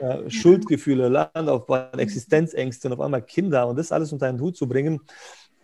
Ja. 0.01 0.15
äh, 0.15 0.29
Schuldgefühle, 0.31 1.09
Landaufbau, 1.09 1.89
Existenzängste 1.97 2.87
und 2.87 2.93
auf 2.93 3.01
einmal 3.01 3.21
Kinder 3.21 3.67
und 3.67 3.77
das 3.77 3.91
alles 3.91 4.13
unter 4.13 4.27
einen 4.27 4.39
Hut 4.39 4.55
zu 4.55 4.67
bringen, 4.67 5.01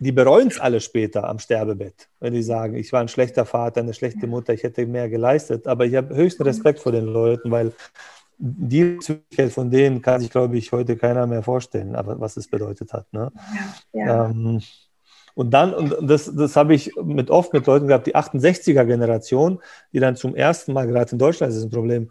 die 0.02 0.12
bereuen 0.12 0.48
es 0.48 0.60
alle 0.60 0.82
später 0.82 1.30
am 1.30 1.38
Sterbebett, 1.38 2.10
wenn 2.20 2.34
die 2.34 2.42
sagen, 2.42 2.76
ich 2.76 2.92
war 2.92 3.02
ein 3.02 3.08
schlechter 3.08 3.46
Vater, 3.46 3.82
eine 3.82 3.94
schlechte 3.94 4.26
Mutter, 4.26 4.52
ich 4.52 4.64
hätte 4.64 4.88
mehr 4.88 5.08
geleistet. 5.10 5.68
Aber 5.68 5.86
ich 5.86 5.94
habe 5.94 6.16
höchsten 6.16 6.42
Respekt 6.42 6.80
vor 6.80 6.92
den 6.92 7.06
Leuten, 7.06 7.52
weil 7.52 7.72
die 8.40 8.98
Zügigkeit 8.98 9.52
von 9.52 9.70
denen 9.70 10.02
kann 10.02 10.20
sich, 10.20 10.32
glaube 10.32 10.58
ich, 10.58 10.72
heute 10.72 10.98
keiner 10.98 11.28
mehr 11.28 11.44
vorstellen, 11.44 11.96
aber 11.96 12.20
was 12.20 12.36
es 12.36 12.48
bedeutet 12.48 12.94
hat. 12.94 13.14
Ne? 13.14 13.32
Ja. 13.94 14.06
Ja. 14.06 14.32
Ähm, 14.32 14.64
und 15.36 15.52
dann, 15.52 15.72
und 15.72 15.96
das, 16.02 16.34
das 16.36 16.56
habe 16.56 16.74
ich 16.74 16.96
mit 16.96 17.30
oft 17.30 17.54
mit 17.54 17.68
Leuten 17.68 17.86
gehabt, 17.86 18.08
die 18.08 18.16
68er-Generation, 18.16 19.62
die 19.94 20.00
dann 20.00 20.16
zum 20.16 20.36
ersten 20.36 20.74
Mal, 20.74 20.88
gerade 20.88 21.12
in 21.12 21.20
Deutschland 21.20 21.52
ist 21.52 21.60
es 21.60 21.66
ein 21.66 21.70
Problem, 21.70 22.10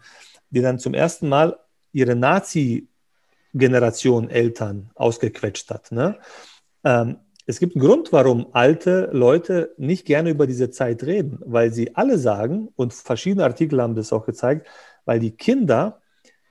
die 0.49 0.61
dann 0.61 0.79
zum 0.79 0.93
ersten 0.93 1.27
Mal 1.27 1.59
ihre 1.91 2.15
Nazi-Generation 2.15 4.29
Eltern 4.29 4.91
ausgequetscht 4.95 5.69
hat. 5.69 5.91
Ne? 5.91 6.17
Ähm, 6.85 7.17
es 7.45 7.59
gibt 7.59 7.75
einen 7.75 7.85
Grund, 7.85 8.11
warum 8.11 8.47
alte 8.53 9.09
Leute 9.11 9.73
nicht 9.77 10.05
gerne 10.05 10.29
über 10.29 10.47
diese 10.47 10.69
Zeit 10.69 11.03
reden, 11.03 11.39
weil 11.45 11.73
sie 11.73 11.95
alle 11.95 12.17
sagen, 12.17 12.69
und 12.75 12.93
verschiedene 12.93 13.43
Artikel 13.43 13.81
haben 13.81 13.95
das 13.95 14.13
auch 14.13 14.25
gezeigt, 14.25 14.67
weil 15.05 15.19
die 15.19 15.31
Kinder 15.31 15.99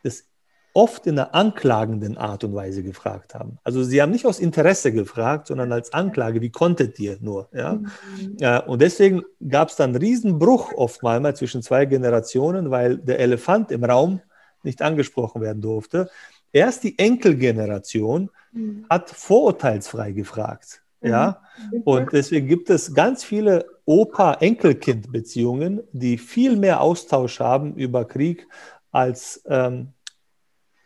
das 0.02 0.24
oft 0.72 1.06
in 1.06 1.18
einer 1.18 1.34
anklagenden 1.34 2.16
Art 2.16 2.44
und 2.44 2.54
Weise 2.54 2.82
gefragt 2.82 3.34
haben. 3.34 3.58
Also 3.64 3.82
sie 3.82 4.00
haben 4.00 4.10
nicht 4.12 4.26
aus 4.26 4.38
Interesse 4.38 4.92
gefragt, 4.92 5.48
sondern 5.48 5.72
als 5.72 5.92
Anklage, 5.92 6.40
wie 6.40 6.50
konntet 6.50 6.98
ihr 7.00 7.18
nur? 7.20 7.48
Ja? 7.52 7.74
Mhm. 7.74 8.36
Ja, 8.38 8.58
und 8.58 8.80
deswegen 8.80 9.22
gab 9.48 9.68
es 9.68 9.76
dann 9.76 9.90
einen 9.90 10.02
Riesenbruch 10.02 10.72
oftmals 10.74 11.22
mal 11.22 11.36
zwischen 11.36 11.62
zwei 11.62 11.86
Generationen, 11.86 12.70
weil 12.70 12.98
der 12.98 13.18
Elefant 13.18 13.72
im 13.72 13.84
Raum 13.84 14.20
nicht 14.62 14.82
angesprochen 14.82 15.40
werden 15.40 15.62
durfte. 15.62 16.10
Erst 16.52 16.84
die 16.84 16.98
Enkelgeneration 16.98 18.30
Mhm. 18.52 18.86
hat 18.90 19.10
vorurteilsfrei 19.10 20.12
gefragt. 20.12 20.82
Ja, 21.02 21.40
und 21.84 22.12
deswegen 22.12 22.46
gibt 22.46 22.68
es 22.68 22.92
ganz 22.92 23.24
viele 23.24 23.64
Opa-Enkelkind-Beziehungen, 23.86 25.80
die 25.92 26.18
viel 26.18 26.56
mehr 26.56 26.82
Austausch 26.82 27.40
haben 27.40 27.74
über 27.74 28.04
Krieg 28.04 28.46
als 28.92 29.42
ähm, 29.46 29.94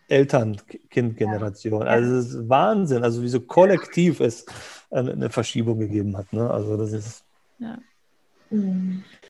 Eltern-Kind-Generation. 0.08 1.82
Also 1.82 2.14
es 2.14 2.26
ist 2.34 2.48
Wahnsinn, 2.48 3.02
also 3.02 3.22
wie 3.22 3.28
so 3.28 3.40
kollektiv 3.40 4.20
es 4.20 4.46
eine, 4.90 5.12
eine 5.12 5.30
Verschiebung 5.30 5.80
gegeben 5.80 6.16
hat. 6.16 6.32
Ne? 6.32 6.48
Also 6.48 6.76
das 6.76 6.92
ist 6.92 7.24
Ja. 7.58 7.78
Mhm. 8.50 9.02